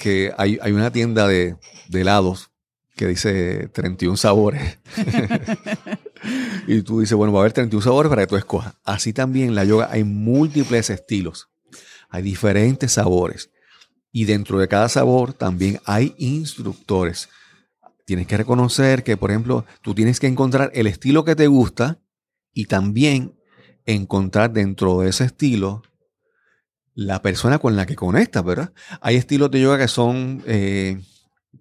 que 0.00 0.32
hay, 0.36 0.58
una 0.70 0.90
tienda 0.90 1.26
de, 1.26 1.56
helados 1.92 2.50
que 2.96 3.06
dice 3.06 3.68
31 3.68 4.16
sabores. 4.16 4.78
y 6.66 6.82
tú 6.82 7.00
dices, 7.00 7.16
bueno, 7.16 7.32
va 7.32 7.40
a 7.40 7.42
haber 7.42 7.52
31 7.52 7.82
sabores 7.82 8.10
para 8.10 8.22
que 8.22 8.28
tú 8.28 8.36
escojas. 8.36 8.74
Así 8.84 9.12
también 9.12 9.54
la 9.54 9.64
yoga 9.64 9.88
hay 9.90 10.04
múltiples 10.04 10.90
estilos. 10.90 11.48
Hay 12.10 12.22
diferentes 12.22 12.92
sabores. 12.92 13.50
Y 14.10 14.26
dentro 14.26 14.58
de 14.58 14.68
cada 14.68 14.88
sabor 14.88 15.32
también 15.32 15.80
hay 15.86 16.14
instructores. 16.18 17.30
Tienes 18.04 18.26
que 18.26 18.36
reconocer 18.36 19.04
que, 19.04 19.16
por 19.16 19.30
ejemplo, 19.30 19.64
tú 19.80 19.94
tienes 19.94 20.20
que 20.20 20.26
encontrar 20.26 20.70
el 20.74 20.86
estilo 20.86 21.24
que 21.24 21.34
te 21.34 21.46
gusta 21.46 21.98
y 22.52 22.66
también 22.66 23.34
encontrar 23.86 24.52
dentro 24.52 25.00
de 25.00 25.08
ese 25.08 25.24
estilo 25.24 25.82
la 26.94 27.22
persona 27.22 27.58
con 27.58 27.76
la 27.76 27.86
que 27.86 27.96
conectas, 27.96 28.44
¿verdad? 28.44 28.72
Hay 29.00 29.16
estilos 29.16 29.50
de 29.50 29.60
yoga 29.60 29.78
que 29.78 29.88
son, 29.88 30.42
eh, 30.46 31.00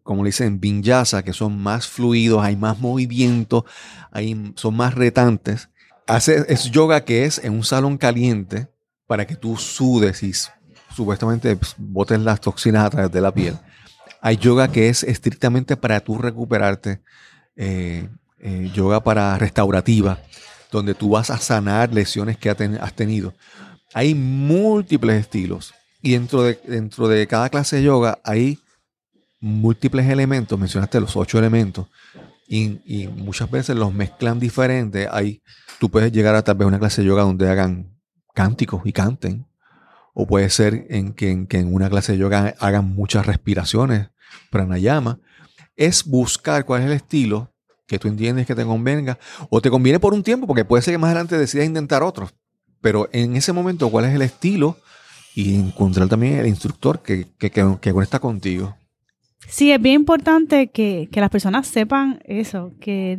como 0.04 0.24
le 0.24 0.30
dicen, 0.30 0.60
vinyasa, 0.60 1.24
que 1.24 1.34
son 1.34 1.58
más 1.58 1.88
fluidos, 1.88 2.44
hay 2.44 2.56
más 2.56 2.80
movimiento, 2.80 3.66
hay, 4.12 4.54
son 4.56 4.76
más 4.76 4.96
retantes. 4.96 5.70
Hace, 6.08 6.46
es 6.50 6.72
yoga 6.72 7.06
que 7.06 7.26
es 7.26 7.38
en 7.44 7.54
un 7.54 7.64
salón 7.64 7.98
caliente 7.98 8.68
para 9.08 9.28
que 9.28 9.36
tú 9.36 9.58
sudes 9.58 10.24
y 10.24 10.34
supuestamente 10.96 11.56
pues, 11.56 11.76
botes 11.78 12.20
las 12.20 12.42
toxinas 12.42 12.86
a 12.86 12.90
través 12.90 13.12
de 13.12 13.22
la 13.22 13.34
piel. 13.34 13.58
Hay 14.22 14.38
yoga 14.38 14.72
que 14.72 14.90
es 14.90 15.04
estrictamente 15.04 15.78
para 15.78 16.00
tú 16.00 16.18
recuperarte, 16.18 17.02
eh, 17.56 18.08
eh, 18.40 18.72
yoga 18.74 19.04
para 19.04 19.38
restaurativa, 19.38 20.20
donde 20.72 20.94
tú 20.94 21.10
vas 21.10 21.30
a 21.30 21.38
sanar 21.38 21.94
lesiones 21.94 22.38
que 22.38 22.50
has 22.50 22.94
tenido. 22.94 23.34
Hay 23.94 24.16
múltiples 24.16 25.20
estilos 25.20 25.74
y 26.02 26.14
dentro 26.14 26.44
de, 26.44 26.60
dentro 26.66 27.08
de 27.08 27.28
cada 27.28 27.50
clase 27.50 27.78
de 27.78 27.84
yoga 27.84 28.20
hay 28.24 28.60
múltiples 29.42 30.08
elementos, 30.08 30.58
mencionaste 30.58 31.02
los 31.02 31.18
ocho 31.18 31.38
elementos, 31.40 31.88
y, 32.48 33.08
muchas 33.08 33.50
veces 33.50 33.78
los 33.78 33.94
mezclan 33.94 34.40
diferentes. 34.40 35.08
Hay, 35.12 35.42
tú 35.80 35.90
puedes 35.90 36.12
llegar 36.12 36.36
a 36.36 36.44
tal 36.44 36.56
vez 36.56 36.68
una 36.68 36.80
clase 36.80 37.02
de 37.02 37.08
yoga 37.08 37.24
donde 37.24 37.50
hagan 37.50 37.98
cánticos 38.34 38.82
y 38.86 38.94
canten, 38.94 39.48
o 40.14 40.28
puede 40.28 40.50
ser 40.50 40.86
en 40.90 41.14
que, 41.14 41.32
en, 41.32 41.48
que 41.48 41.60
en 41.60 41.74
una 41.74 41.90
clase 41.90 42.14
de 42.14 42.18
yoga 42.18 42.56
hagan 42.60 42.94
muchas 42.94 43.26
respiraciones, 43.26 44.10
pranayama. 44.50 45.20
Es 45.76 46.06
buscar 46.06 46.66
cuál 46.66 46.82
es 46.82 46.88
el 46.88 46.94
estilo 46.94 47.52
que 47.92 48.00
tú 48.00 48.08
entiendes 48.08 48.48
que 48.48 48.56
te 48.56 48.64
convenga, 48.64 49.20
o 49.50 49.62
te 49.62 49.70
conviene 49.70 50.00
por 50.00 50.14
un 50.14 50.24
tiempo, 50.24 50.48
porque 50.48 50.64
puede 50.64 50.82
ser 50.82 50.94
que 50.94 50.98
más 50.98 51.10
adelante 51.10 51.38
decidas 51.38 51.68
intentar 51.68 52.04
otros. 52.04 52.34
Pero 52.80 53.10
en 53.12 53.36
ese 53.36 53.52
momento, 53.52 53.90
¿cuál 53.90 54.06
es 54.06 54.16
el 54.16 54.22
estilo? 54.22 54.78
Y 55.36 55.56
encontrar 55.56 56.08
también 56.08 56.40
el 56.40 56.48
instructor 56.48 57.02
que, 57.02 57.28
que, 57.38 57.52
que, 57.52 57.94
conecta 57.94 58.20
contigo. 58.20 58.78
Sí, 59.48 59.72
es 59.72 59.82
bien 59.82 59.96
importante 59.96 60.70
que, 60.70 61.10
que 61.12 61.20
las 61.20 61.30
personas 61.30 61.68
sepan 61.68 62.20
eso, 62.26 62.74
que, 62.80 63.18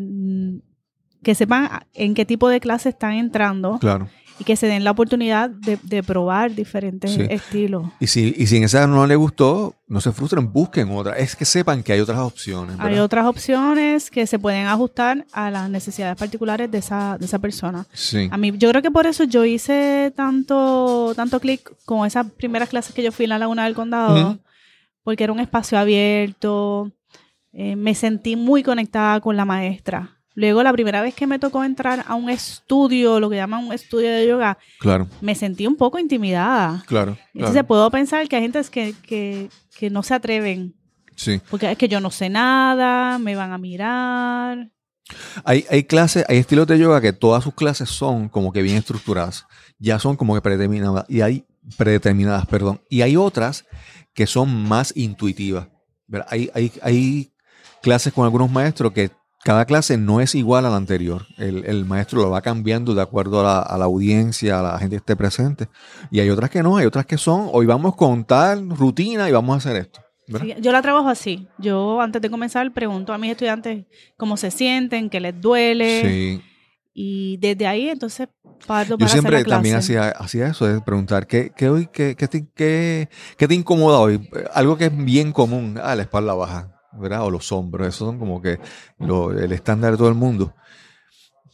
que 1.23 1.35
sepan 1.35 1.69
en 1.95 2.15
qué 2.15 2.25
tipo 2.25 2.49
de 2.49 2.61
clase 2.61 2.89
están 2.89 3.13
entrando 3.15 3.79
Claro. 3.79 4.09
y 4.39 4.45
que 4.45 4.57
se 4.57 4.67
den 4.67 4.83
la 4.83 4.93
oportunidad 4.93 5.51
de, 5.51 5.79
de 5.83 6.03
probar 6.03 6.55
diferentes 6.55 7.13
Sí. 7.13 7.21
estilos. 7.29 7.85
Y 8.01 8.07
si, 8.07 8.35
y 8.37 8.47
si 8.47 8.57
en 8.57 8.65
esa 8.65 8.87
no 8.87 9.07
le 9.07 9.15
gustó, 9.15 9.75
no 9.89 10.01
se 10.01 10.11
frustren, 10.13 10.51
busquen 10.53 10.91
otra. 10.91 11.17
Es 11.19 11.37
que 11.37 11.45
sepan 11.45 11.83
que 11.83 11.93
hay 11.93 12.01
otras 12.01 12.19
opciones. 12.19 12.77
Hay 12.79 12.91
¿verdad? 12.91 13.05
otras 13.05 13.27
opciones 13.27 14.11
que 14.11 14.27
se 14.27 14.39
pueden 14.39 14.67
ajustar 14.67 15.27
a 15.33 15.51
las 15.51 15.69
necesidades 15.69 16.17
particulares 16.17 16.71
de 16.71 16.79
esa, 16.79 17.19
de 17.19 17.27
esa 17.27 17.39
persona. 17.41 17.85
Sí. 17.93 18.29
A 18.33 18.39
mí, 18.39 18.53
yo 18.57 18.71
creo 18.71 18.81
que 18.81 18.91
por 18.91 19.07
eso 19.07 19.25
yo 19.25 19.45
hice 19.45 20.13
tanto, 20.17 21.13
tanto 21.15 21.39
clic 21.41 21.71
con 21.85 22.07
esas 22.07 22.31
primeras 22.33 22.69
clases 22.71 22.95
que 22.95 23.03
yo 23.03 23.13
fui 23.13 23.25
en 23.27 23.31
la 23.31 23.39
Laguna 23.39 23.65
del 23.65 23.75
Condado. 23.75 24.39
Porque 25.03 25.25
era 25.25 25.33
un 25.33 25.41
espacio 25.41 25.79
abierto, 25.79 26.91
eh, 27.53 27.77
me 27.77 27.95
sentí 27.95 28.37
muy 28.37 28.63
conectada 28.63 29.21
con 29.21 29.37
la 29.37 29.45
maestra. 29.45 30.19
Luego, 30.35 30.63
la 30.63 30.73
primera 30.73 31.03
vez 31.03 31.15
que 31.15 31.27
me 31.27 31.39
tocó 31.39 31.63
entrar 31.63 32.05
a 32.09 32.15
un 32.15 32.31
estudio, 32.31 33.21
lo 33.21 33.29
que 33.29 33.37
llaman 33.37 33.67
un 33.67 33.73
estudio 33.75 34.11
de 34.11 34.27
yoga, 34.27 34.57
Claro, 34.81 35.07
me 35.21 35.35
sentí 35.35 35.67
un 35.67 35.77
poco 35.77 35.99
intimidada. 35.99 36.83
claro. 36.87 37.19
Entonces 37.35 37.53
claro. 37.53 37.67
puedo 37.67 37.91
pensar 37.91 38.27
que 38.29 38.37
hay 38.37 38.43
gente 38.43 38.63
que, 38.71 38.95
que, 39.07 39.51
que 39.79 39.91
no 39.91 40.03
se 40.03 40.15
atreven, 40.15 40.75
Sí. 41.17 41.41
porque 41.51 41.71
es 41.71 41.77
que 41.77 41.89
yo 41.89 42.01
no 42.01 42.11
sé 42.11 42.31
nada, 42.31 43.19
me 43.19 43.35
van 43.37 43.53
a 43.53 43.59
mirar. 43.59 44.71
Hay, 45.45 45.67
hay 45.69 45.85
clases, 45.85 46.25
hay 46.29 46.39
estilos 46.39 46.67
de 46.67 46.79
yoga 46.79 47.03
que 47.03 47.13
todas 47.13 47.45
sus 47.45 47.53
clases 47.53 47.91
son 47.91 48.31
como 48.31 48.51
que 48.53 48.63
bien 48.63 48.79
estructuradas. 48.79 49.47
Ya 49.79 49.99
son 49.99 50.17
como 50.17 50.35
que 50.35 50.41
predeterminadas. 50.41 51.05
Y 51.11 51.21
hay 51.21 51.45
predeterminadas, 51.77 52.47
perdón. 52.47 52.81
Y 52.89 53.03
hay 53.03 53.17
otras 53.19 53.67
que 54.15 54.27
son 54.27 54.69
más 54.69 54.93
intuitivas. 54.97 55.69
Hay, 56.29 56.51
hay, 56.55 56.73
hay 56.83 57.33
clases 57.83 58.13
con 58.13 58.25
algunos 58.25 58.51
maestros 58.51 58.93
que 58.93 59.11
cada 59.45 59.65
clase 59.65 59.97
no 59.97 60.21
es 60.21 60.35
igual 60.35 60.67
a 60.67 60.71
la 60.71 60.77
anterior. 60.77 61.27
El, 61.37 61.65
el 61.65 61.85
maestro 61.85 62.23
lo 62.23 62.31
va 62.31 62.43
cambiando 62.43 62.95
de 62.95 63.03
acuerdo 63.03 63.41
a 63.41 63.43
la, 63.43 63.59
a 63.61 63.79
la 63.79 63.87
audiencia, 63.87 64.61
a 64.61 64.63
la 64.63 64.79
gente 64.79 64.95
que 64.95 64.99
esté 64.99 65.17
presente. 65.17 65.69
Y 66.11 66.21
hay 66.21 66.31
otras 66.31 66.51
que 66.51 66.63
no, 66.63 66.77
hay 66.77 66.87
otras 66.87 67.07
que 67.07 67.19
son, 67.19 67.49
hoy 67.53 67.67
vamos 67.67 67.97
con 67.97 68.25
tal 68.25 68.71
rutina 68.71 69.29
y 69.29 69.33
vamos 69.33 69.55
a 69.55 69.59
hacer 69.59 69.83
esto. 69.83 70.01
yo 70.61 70.71
la 70.71 70.83
trabajo 70.83 71.09
así. 71.09 71.49
Yo 71.59 72.01
antes 72.01 72.23
de 72.23 72.31
comenzar 72.31 72.73
pregunto 72.73 73.13
a 73.13 73.19
mis 73.19 73.33
estudiantes 73.33 73.87
cómo 74.17 74.37
se 74.37 74.51
sienten, 74.51 75.11
qué 75.11 75.19
les 75.19 75.41
duele. 75.41 76.03
Sí. 76.03 76.52
Y 76.95 77.37
desde 77.39 77.67
ahí 77.67 77.89
entonces 77.89 78.29
parto 78.67 78.93
Yo 78.93 78.99
para 78.99 79.07
hacer 79.07 79.13
siempre 79.21 79.39
la 79.39 79.45
clase. 79.45 79.57
también 79.57 79.77
hacía, 79.77 80.09
hacía 80.11 80.47
eso, 80.49 80.67
de 80.67 80.81
preguntar, 80.81 81.27
¿qué, 81.27 81.53
qué, 81.57 81.69
hoy, 81.69 81.89
qué, 81.93 82.15
qué 82.17 82.29
te, 82.29 82.47
qué- 82.55 83.09
qué 83.37 83.49
te 83.49 83.55
incomoda 83.55 83.99
hoy? 83.99 84.29
Algo 84.55 84.77
que 84.77 84.87
es 84.87 84.97
bien 85.05 85.33
común, 85.33 85.79
ah, 85.83 85.95
la 85.97 86.03
espalda 86.03 86.35
baja, 86.35 86.73
¿verdad? 86.93 87.25
O 87.25 87.31
los 87.31 87.51
hombros, 87.53 87.89
eso 87.89 88.07
son 88.07 88.19
como 88.19 88.41
que 88.43 88.61
lo- 88.99 89.33
el 89.33 89.53
estándar 89.53 89.93
de 89.93 89.99
todo 89.99 90.09
el 90.09 90.15
mundo. 90.15 90.55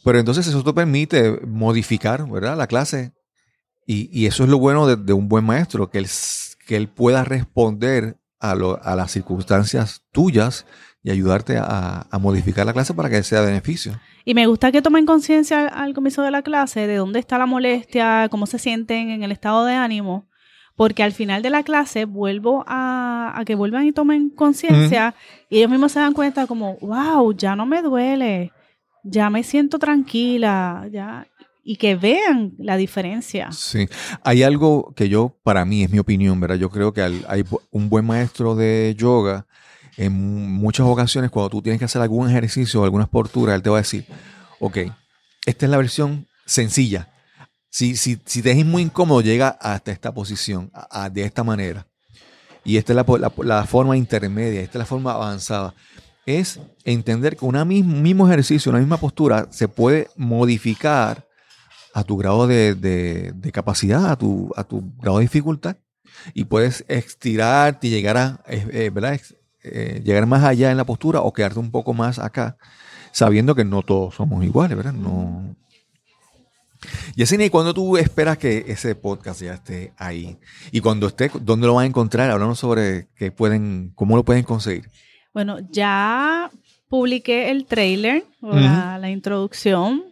Pero 0.03 0.19
entonces 0.19 0.47
eso 0.47 0.63
te 0.63 0.73
permite 0.73 1.39
modificar, 1.45 2.29
¿verdad? 2.29 2.57
La 2.57 2.67
clase. 2.67 3.11
Y, 3.85 4.09
y 4.17 4.27
eso 4.27 4.43
es 4.43 4.49
lo 4.49 4.59
bueno 4.59 4.85
de, 4.87 4.95
de 4.95 5.13
un 5.13 5.27
buen 5.27 5.43
maestro, 5.45 5.89
que 5.89 5.97
él, 5.97 6.07
que 6.67 6.75
él 6.75 6.87
pueda 6.89 7.23
responder 7.23 8.17
a, 8.39 8.55
lo- 8.55 8.79
a 8.83 8.95
las 8.95 9.11
circunstancias 9.11 10.03
tuyas 10.11 10.65
y 11.03 11.11
ayudarte 11.11 11.57
a, 11.57 12.05
a 12.11 12.19
modificar 12.19 12.65
la 12.65 12.73
clase 12.73 12.93
para 12.93 13.09
que 13.09 13.23
sea 13.23 13.41
de 13.41 13.47
beneficio. 13.47 13.99
Y 14.25 14.33
me 14.33 14.45
gusta 14.47 14.71
que 14.71 14.81
tomen 14.81 15.05
conciencia 15.05 15.59
al, 15.67 15.69
al 15.87 15.93
comienzo 15.93 16.21
de 16.21 16.31
la 16.31 16.41
clase 16.41 16.87
de 16.87 16.95
dónde 16.97 17.19
está 17.19 17.37
la 17.37 17.45
molestia, 17.45 18.27
cómo 18.29 18.45
se 18.47 18.59
sienten 18.59 19.09
en 19.09 19.23
el 19.23 19.31
estado 19.31 19.65
de 19.65 19.73
ánimo, 19.75 20.27
porque 20.75 21.03
al 21.03 21.11
final 21.13 21.41
de 21.41 21.49
la 21.49 21.63
clase 21.63 22.05
vuelvo 22.05 22.63
a, 22.67 23.33
a 23.35 23.45
que 23.45 23.55
vuelvan 23.55 23.85
y 23.85 23.91
tomen 23.91 24.29
conciencia 24.29 25.15
y 25.49 25.57
ellos 25.59 25.71
mismos 25.71 25.91
se 25.93 25.99
dan 25.99 26.13
cuenta 26.13 26.47
como, 26.47 26.77
wow, 26.81 27.33
ya 27.33 27.55
no 27.55 27.65
me 27.65 27.81
duele, 27.81 28.51
ya 29.03 29.29
me 29.29 29.43
siento 29.43 29.79
tranquila, 29.79 30.87
ya 30.91 31.25
y 31.63 31.75
que 31.75 31.95
vean 31.95 32.53
la 32.57 32.77
diferencia. 32.77 33.51
Sí, 33.51 33.87
hay 34.23 34.43
algo 34.43 34.91
que 34.95 35.07
yo, 35.07 35.35
para 35.43 35.65
mí, 35.65 35.83
es 35.83 35.91
mi 35.91 35.99
opinión, 35.99 36.39
¿verdad? 36.39 36.55
Yo 36.55 36.69
creo 36.69 36.93
que 36.93 37.01
al- 37.01 37.25
hay 37.27 37.43
un 37.71 37.89
buen 37.89 38.05
maestro 38.05 38.55
de 38.55 38.95
yoga, 38.97 39.45
en 39.99 40.13
muchas 40.53 40.85
ocasiones, 40.87 41.29
cuando 41.29 41.49
tú 41.49 41.61
tienes 41.61 41.77
que 41.77 41.85
hacer 41.85 42.01
algún 42.01 42.29
ejercicio 42.29 42.79
o 42.81 42.83
algunas 42.85 43.09
posturas, 43.09 43.55
él 43.55 43.61
te 43.61 43.69
va 43.69 43.77
a 43.77 43.81
decir, 43.81 44.05
ok, 44.59 44.77
esta 45.45 45.65
es 45.65 45.69
la 45.69 45.75
versión 45.77 46.25
sencilla. 46.45 47.09
Si, 47.69 47.97
si, 47.97 48.17
si 48.25 48.41
te 48.41 48.51
es 48.51 48.65
muy 48.65 48.81
incómodo, 48.83 49.21
llega 49.21 49.49
hasta 49.49 49.91
esta 49.91 50.13
posición, 50.13 50.71
de 51.11 51.23
esta 51.23 51.43
manera. 51.43 51.85
Y 52.63 52.77
esta 52.77 52.93
es 52.93 52.95
la, 52.95 53.05
la- 53.43 53.65
forma 53.65 53.97
intermedia, 53.97 54.61
esta 54.61 54.77
es 54.77 54.79
la 54.79 54.85
forma 54.85 55.11
avanzada. 55.11 55.75
Es 56.25 56.59
entender 56.85 57.35
que 57.35 57.43
un 57.45 58.01
mismo 58.01 58.25
ejercicio, 58.27 58.69
una 58.69 58.79
misma 58.79 58.97
postura, 58.97 59.47
se 59.51 59.67
puede 59.67 60.07
modificar 60.15 61.27
a 61.93 62.03
tu 62.05 62.15
grado 62.17 62.47
de, 62.47 62.73
de- 62.75 63.51
capacidad, 63.51 64.09
a 64.09 64.15
tu, 64.15 64.51
a 64.55 64.63
tu 64.63 64.81
grado 64.97 65.17
de 65.17 65.23
dificultad. 65.23 65.75
Y 66.33 66.45
puedes 66.45 66.85
estirarte 66.87 67.87
y 67.87 67.89
llegar 67.91 68.17
a, 68.17 68.43
eh, 68.47 68.65
eh. 68.71 68.91
Eh, 69.63 70.01
llegar 70.03 70.25
más 70.25 70.43
allá 70.43 70.71
en 70.71 70.77
la 70.77 70.85
postura 70.85 71.21
o 71.21 71.33
quedarte 71.33 71.59
un 71.59 71.71
poco 71.71 71.93
más 71.93 72.17
acá, 72.17 72.57
sabiendo 73.11 73.55
que 73.55 73.65
no 73.65 73.81
todos 73.81 74.15
somos 74.15 74.43
iguales, 74.45 74.77
¿verdad? 74.77 74.93
No. 74.93 75.55
Yesenia, 77.15 77.47
¿y 77.47 77.49
cuándo 77.49 77.73
tú 77.73 77.97
esperas 77.97 78.37
que 78.37 78.65
ese 78.67 78.95
podcast 78.95 79.41
ya 79.41 79.55
esté 79.55 79.91
ahí? 79.97 80.37
Y 80.71 80.79
cuando 80.79 81.07
esté, 81.07 81.29
¿dónde 81.41 81.67
lo 81.67 81.73
van 81.73 81.83
a 81.83 81.87
encontrar? 81.87 82.31
Hablando 82.31 82.55
sobre 82.55 83.07
qué 83.15 83.31
pueden, 83.31 83.91
cómo 83.95 84.15
lo 84.15 84.23
pueden 84.23 84.43
conseguir. 84.43 84.89
Bueno, 85.33 85.57
ya 85.71 86.49
publiqué 86.87 87.51
el 87.51 87.65
trailer 87.65 88.23
o 88.41 88.55
la, 88.55 88.97
la 88.97 89.09
introducción. 89.09 90.03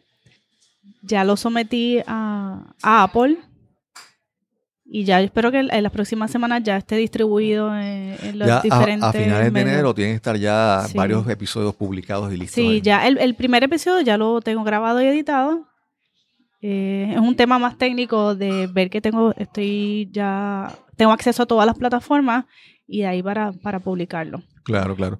Ya 1.01 1.23
lo 1.23 1.37
sometí 1.37 1.99
a, 2.05 2.73
a 2.83 3.03
Apple. 3.03 3.37
Y 4.89 5.03
ya 5.03 5.19
espero 5.19 5.51
que 5.51 5.59
en 5.59 5.83
las 5.83 5.91
próximas 5.91 6.31
semanas 6.31 6.63
ya 6.63 6.77
esté 6.77 6.95
distribuido 6.95 7.75
en, 7.75 8.15
en 8.23 8.39
los 8.39 8.47
Ya 8.47 8.59
a, 8.59 8.61
diferentes 8.61 9.03
a 9.03 9.11
finales 9.11 9.51
de 9.51 9.59
enero 9.61 9.93
tienen 9.93 10.13
que 10.13 10.15
estar 10.17 10.37
ya 10.37 10.83
Sí. 10.87 10.97
varios 10.97 11.27
episodios 11.27 11.75
publicados 11.75 12.31
y 12.33 12.37
listos. 12.37 12.55
Sí, 12.55 12.67
ahí. 12.67 12.81
ya 12.81 13.05
el, 13.05 13.17
el 13.17 13.35
primer 13.35 13.63
episodio 13.63 13.99
ya 14.01 14.17
lo 14.17 14.39
tengo 14.41 14.63
grabado 14.63 15.01
y 15.01 15.05
editado. 15.07 15.65
Eh, 16.61 17.09
es 17.11 17.19
un 17.19 17.35
tema 17.35 17.59
más 17.59 17.77
técnico 17.77 18.33
de 18.33 18.67
ver 18.67 18.89
que 18.89 19.01
tengo, 19.01 19.33
estoy 19.37 20.09
ya, 20.11 20.71
tengo 20.95 21.11
acceso 21.11 21.43
a 21.43 21.45
todas 21.45 21.67
las 21.67 21.77
plataformas 21.77 22.45
y 22.87 22.99
de 23.01 23.07
ahí 23.07 23.21
para, 23.21 23.51
para 23.51 23.79
publicarlo. 23.79 24.41
Claro, 24.63 24.95
claro. 24.95 25.19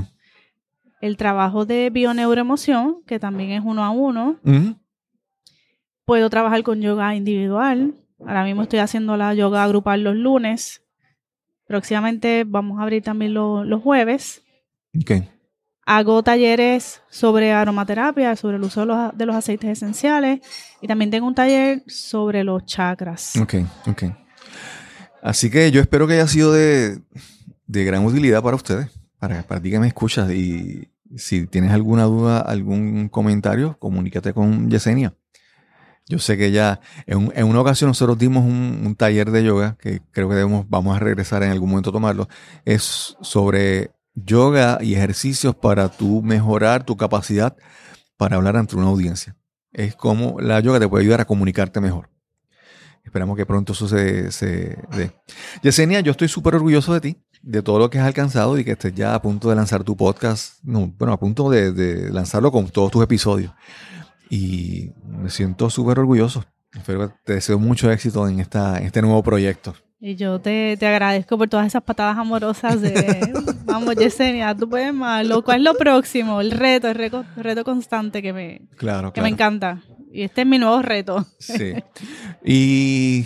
El 1.01 1.15
trabajo 1.17 1.65
de 1.65 1.89
bioneuroemoción, 1.89 3.03
que 3.05 3.19
también 3.19 3.51
es 3.51 3.61
uno 3.63 3.83
a 3.83 3.89
uno. 3.91 4.37
Puedo 6.05 6.29
trabajar 6.29 6.63
con 6.63 6.81
yoga 6.81 7.15
individual. 7.15 7.93
Ahora 8.19 8.43
mismo 8.45 8.63
estoy 8.63 8.79
haciendo 8.79 9.17
la 9.17 9.33
yoga 9.33 9.67
grupal 9.67 10.03
los 10.03 10.15
lunes. 10.15 10.81
Próximamente 11.67 12.43
vamos 12.47 12.79
a 12.79 12.83
abrir 12.83 13.03
también 13.03 13.33
lo- 13.33 13.63
los 13.63 13.81
jueves. 13.81 14.41
Hago 15.85 16.21
talleres 16.21 17.01
sobre 17.09 17.51
aromaterapia, 17.53 18.35
sobre 18.35 18.57
el 18.57 18.63
uso 18.63 18.81
de 18.81 18.85
los, 18.87 19.17
de 19.17 19.25
los 19.25 19.35
aceites 19.35 19.69
esenciales. 19.69 20.41
Y 20.81 20.87
también 20.87 21.11
tengo 21.11 21.27
un 21.27 21.35
taller 21.35 21.83
sobre 21.87 22.43
los 22.43 22.65
chakras. 22.65 23.35
Ok, 23.37 23.55
ok. 23.87 24.03
Así 25.21 25.49
que 25.49 25.71
yo 25.71 25.81
espero 25.81 26.07
que 26.07 26.13
haya 26.13 26.27
sido 26.27 26.51
de, 26.53 26.99
de 27.67 27.83
gran 27.85 28.05
utilidad 28.05 28.41
para 28.43 28.55
ustedes, 28.55 28.87
para, 29.19 29.43
para 29.43 29.61
ti 29.61 29.71
que 29.71 29.79
me 29.79 29.87
escuchas 29.87 30.31
y, 30.31 30.89
si 31.15 31.47
tienes 31.47 31.71
alguna 31.71 32.03
duda, 32.03 32.41
algún 32.41 33.07
comentario, 33.09 33.77
comunícate 33.79 34.33
con 34.33 34.69
Yesenia. 34.69 35.13
Yo 36.09 36.19
sé 36.19 36.37
que 36.37 36.51
ya 36.51 36.79
en, 37.05 37.45
una 37.45 37.59
ocasión 37.59 37.89
nosotros 37.89 38.17
dimos 38.17 38.45
un, 38.45 38.95
taller 38.97 39.29
de 39.29 39.43
yoga 39.43 39.75
que 39.77 40.01
creo 40.11 40.29
que 40.29 40.35
debemos, 40.35 40.65
vamos 40.69 40.95
a 40.95 40.99
regresar 40.99 41.43
en 41.43 41.51
algún 41.51 41.69
momento 41.69 41.89
a 41.89 41.93
tomarlo. 41.93 42.29
Es 42.63 43.17
sobre 43.21 43.91
yoga 44.15 44.77
y 44.81 44.95
ejercicios 44.95 45.53
para 45.55 45.89
tu 45.89 46.21
mejorar 46.21 46.85
tu 46.85 46.95
capacidad 46.95 47.57
para 48.15 48.37
hablar 48.37 48.55
ante 48.55 48.77
una 48.77 48.87
audiencia. 48.87 49.35
Es 49.73 49.95
como 49.95 50.39
la 50.39 50.61
yoga 50.61 50.79
te 50.79 50.87
puede 50.87 51.03
ayudar 51.03 51.21
a 51.21 51.25
comunicarte 51.25 51.81
mejor. 51.81 52.09
Esperamos 53.03 53.37
que 53.37 53.45
pronto 53.45 53.73
eso 53.73 53.87
se, 53.87 54.77
dé. 54.95 55.11
Yesenia, 55.61 55.99
yo 55.99 56.11
estoy 56.11 56.29
súper 56.29 56.55
orgulloso 56.55 56.93
de 56.93 57.01
ti, 57.01 57.17
de 57.41 57.61
todo 57.61 57.79
lo 57.79 57.89
que 57.89 57.99
has 57.99 58.07
alcanzado 58.07 58.57
y 58.57 58.65
que 58.65 58.71
estés 58.71 58.93
ya 58.95 59.13
a 59.13 59.21
punto 59.21 59.49
de 59.49 59.55
lanzar 59.55 59.83
tu 59.83 59.95
podcast. 59.95 60.55
No, 60.63 60.87
bueno, 60.97 61.13
a 61.13 61.19
punto 61.19 61.49
de, 61.49 61.71
de 61.71 62.11
lanzarlo 62.11 62.51
con 62.51 62.67
todos 62.69 62.91
tus 62.91 63.03
episodios 63.03 63.51
y 64.29 64.91
me 65.05 65.29
siento 65.29 65.69
súper 65.69 65.99
orgulloso. 65.99 66.45
te 67.23 67.33
deseo 67.33 67.59
mucho 67.59 67.91
éxito 67.91 68.27
en, 68.27 68.39
esta, 68.39 68.77
este 68.79 69.01
nuevo 69.01 69.23
proyecto. 69.23 69.75
Y 69.99 70.15
yo 70.15 70.39
te, 70.39 70.77
agradezco 70.81 71.37
por 71.37 71.49
todas 71.49 71.65
esas 71.65 71.81
patadas 71.81 72.17
amorosas 72.17 72.79
de, 72.81 73.33
vamos, 73.65 73.95
Yesenia, 73.95 74.53
tú 74.55 74.69
puedes 74.69 74.93
más. 74.93 75.25
Lo, 75.25 75.43
¿Cuál 75.43 75.57
es 75.57 75.63
lo 75.63 75.73
próximo? 75.73 76.39
El 76.39 76.51
reto, 76.51 76.87
el 76.87 76.95
reto, 76.95 77.63
constante 77.63 78.21
que 78.21 78.31
me, 78.31 78.61
que 79.13 79.21
me 79.21 79.29
encanta. 79.29 79.81
Y 80.11 80.21
este 80.21 80.41
es 80.41 80.47
mi 80.47 80.59
nuevo 80.59 80.81
reto. 80.81 81.25
Sí. 81.39 81.73
Y 82.49 83.25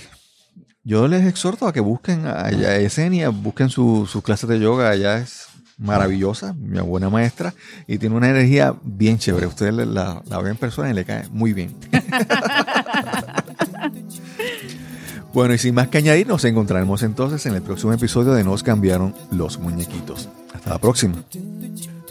yo 0.84 1.08
les 1.08 1.28
exhorto 1.28 1.68
a 1.68 1.74
que 1.74 1.80
busquen 1.80 2.26
a, 2.26 2.50
Yesenia, 2.50 3.30
busquen 3.30 3.70
sus 3.70 4.10
su 4.10 4.24
clases 4.24 4.50
de 4.50 4.60
yoga. 4.60 4.90
Allá 4.90 5.18
es 5.18 5.48
maravillosa, 5.82 6.54
mi 6.54 6.80
buena 6.80 7.10
maestra, 7.10 7.54
y 7.88 7.98
tiene 7.98 8.16
una 8.16 8.30
energía 8.30 8.76
bien 8.84 9.18
chévere. 9.18 9.48
Ustedes 9.48 9.74
la, 9.74 10.22
la 10.28 10.38
ven 10.38 10.52
en 10.52 10.58
persona 10.58 10.92
y 10.92 10.94
le 10.94 11.04
cae 11.04 11.28
muy 11.32 11.54
bien. 11.54 11.76
bueno, 15.34 15.54
y 15.54 15.58
sin 15.58 15.76
más 15.76 15.90
que 15.90 15.98
añadir, 15.98 16.28
nos 16.28 16.46
encontraremos 16.46 17.04
entonces 17.04 17.46
en 17.48 17.56
el 17.56 17.62
próximo 17.62 17.94
episodio 17.94 18.34
de 18.34 18.44
Nos 18.44 18.64
cambiaron 18.64 19.16
los 19.32 19.60
muñequitos. 19.60 20.30
Hasta 20.54 20.70
la 20.70 20.80
próxima. 20.80 21.16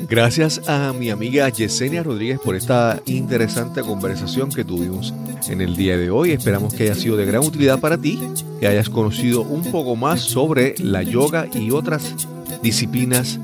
Gracias 0.09 0.67
a 0.67 0.93
mi 0.93 1.11
amiga 1.11 1.49
Yesenia 1.51 2.03
Rodríguez 2.03 2.41
por 2.41 2.57
esta 2.57 3.01
interesante 3.05 3.83
conversación 3.83 4.51
que 4.51 4.65
tuvimos 4.65 5.13
en 5.49 5.61
el 5.61 5.77
día 5.77 5.97
de 5.97 6.11
hoy. 6.11 6.33
Esperamos 6.33 6.75
que 6.75 6.85
haya 6.85 6.95
sido 6.95 7.17
de 7.17 7.27
gran 7.27 7.45
utilidad 7.45 7.81
para 7.81 7.99
ti, 7.99 8.19
que 8.59 8.67
hayas 8.67 8.89
conocido 8.89 9.43
un 9.43 9.63
poco 9.71 9.97
más 9.97 10.23
sobre 10.23 10.75
la 10.79 11.03
yoga 11.03 11.47
y 11.53 11.71
otras 11.71 12.15
disciplinas 12.63 13.39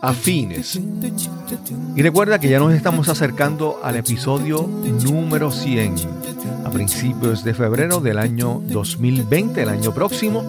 afines. 0.00 0.80
Y 1.94 2.02
recuerda 2.02 2.38
que 2.38 2.48
ya 2.48 2.58
nos 2.58 2.74
estamos 2.74 3.08
acercando 3.08 3.78
al 3.82 3.96
episodio 3.96 4.68
número 5.04 5.50
100. 5.50 5.94
A 6.64 6.70
principios 6.70 7.44
de 7.44 7.54
febrero 7.54 8.00
del 8.00 8.18
año 8.18 8.60
2020, 8.66 9.62
el 9.62 9.68
año 9.68 9.92
próximo, 9.94 10.44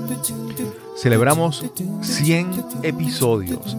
celebramos 0.96 1.66
100 2.02 2.66
episodios. 2.84 3.76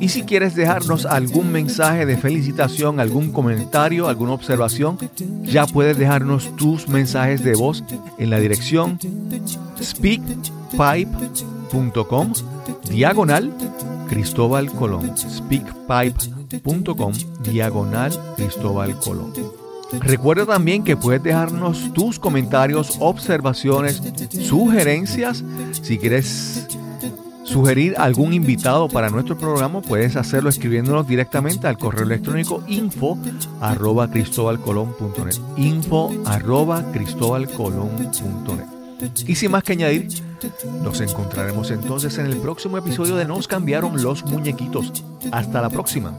Y 0.00 0.08
si 0.08 0.22
quieres 0.22 0.54
dejarnos 0.54 1.04
algún 1.06 1.52
mensaje 1.52 2.06
de 2.06 2.16
felicitación, 2.16 3.00
algún 3.00 3.32
comentario, 3.32 4.08
alguna 4.08 4.32
observación, 4.32 4.98
ya 5.42 5.66
puedes 5.66 5.98
dejarnos 5.98 6.56
tus 6.56 6.88
mensajes 6.88 7.44
de 7.44 7.54
voz 7.54 7.84
en 8.18 8.30
la 8.30 8.38
dirección 8.38 8.98
speakpipe.com 9.80 12.32
diagonal 12.88 13.52
Cristóbal 14.08 14.72
Colón. 14.72 15.16
Speakpipe.com 15.16 17.12
diagonal 17.42 18.12
Cristóbal 18.36 18.98
Colón. 18.98 19.63
Recuerda 19.92 20.46
también 20.46 20.82
que 20.84 20.96
puedes 20.96 21.22
dejarnos 21.22 21.92
tus 21.92 22.18
comentarios, 22.18 22.96
observaciones, 23.00 24.02
sugerencias. 24.30 25.44
Si 25.82 25.98
quieres 25.98 26.66
sugerir 27.44 27.94
algún 27.98 28.32
invitado 28.32 28.88
para 28.88 29.10
nuestro 29.10 29.36
programa, 29.38 29.80
puedes 29.80 30.16
hacerlo 30.16 30.48
escribiéndonos 30.48 31.06
directamente 31.06 31.68
al 31.68 31.78
correo 31.78 32.04
electrónico 32.04 32.62
info 32.66 33.18
arroba 33.60 34.10
cristobalcolón.net. 34.10 35.36
Info 35.56 36.10
arroba 36.24 36.82
cristobalcolón.net. 36.92 38.74
Y 39.26 39.34
sin 39.34 39.50
más 39.50 39.62
que 39.62 39.72
añadir, 39.72 40.08
nos 40.82 41.00
encontraremos 41.00 41.70
entonces 41.70 42.16
en 42.18 42.26
el 42.26 42.36
próximo 42.38 42.78
episodio 42.78 43.16
de 43.16 43.24
Nos 43.24 43.48
cambiaron 43.48 44.02
los 44.02 44.24
muñequitos. 44.24 45.04
Hasta 45.30 45.60
la 45.60 45.68
próxima. 45.70 46.16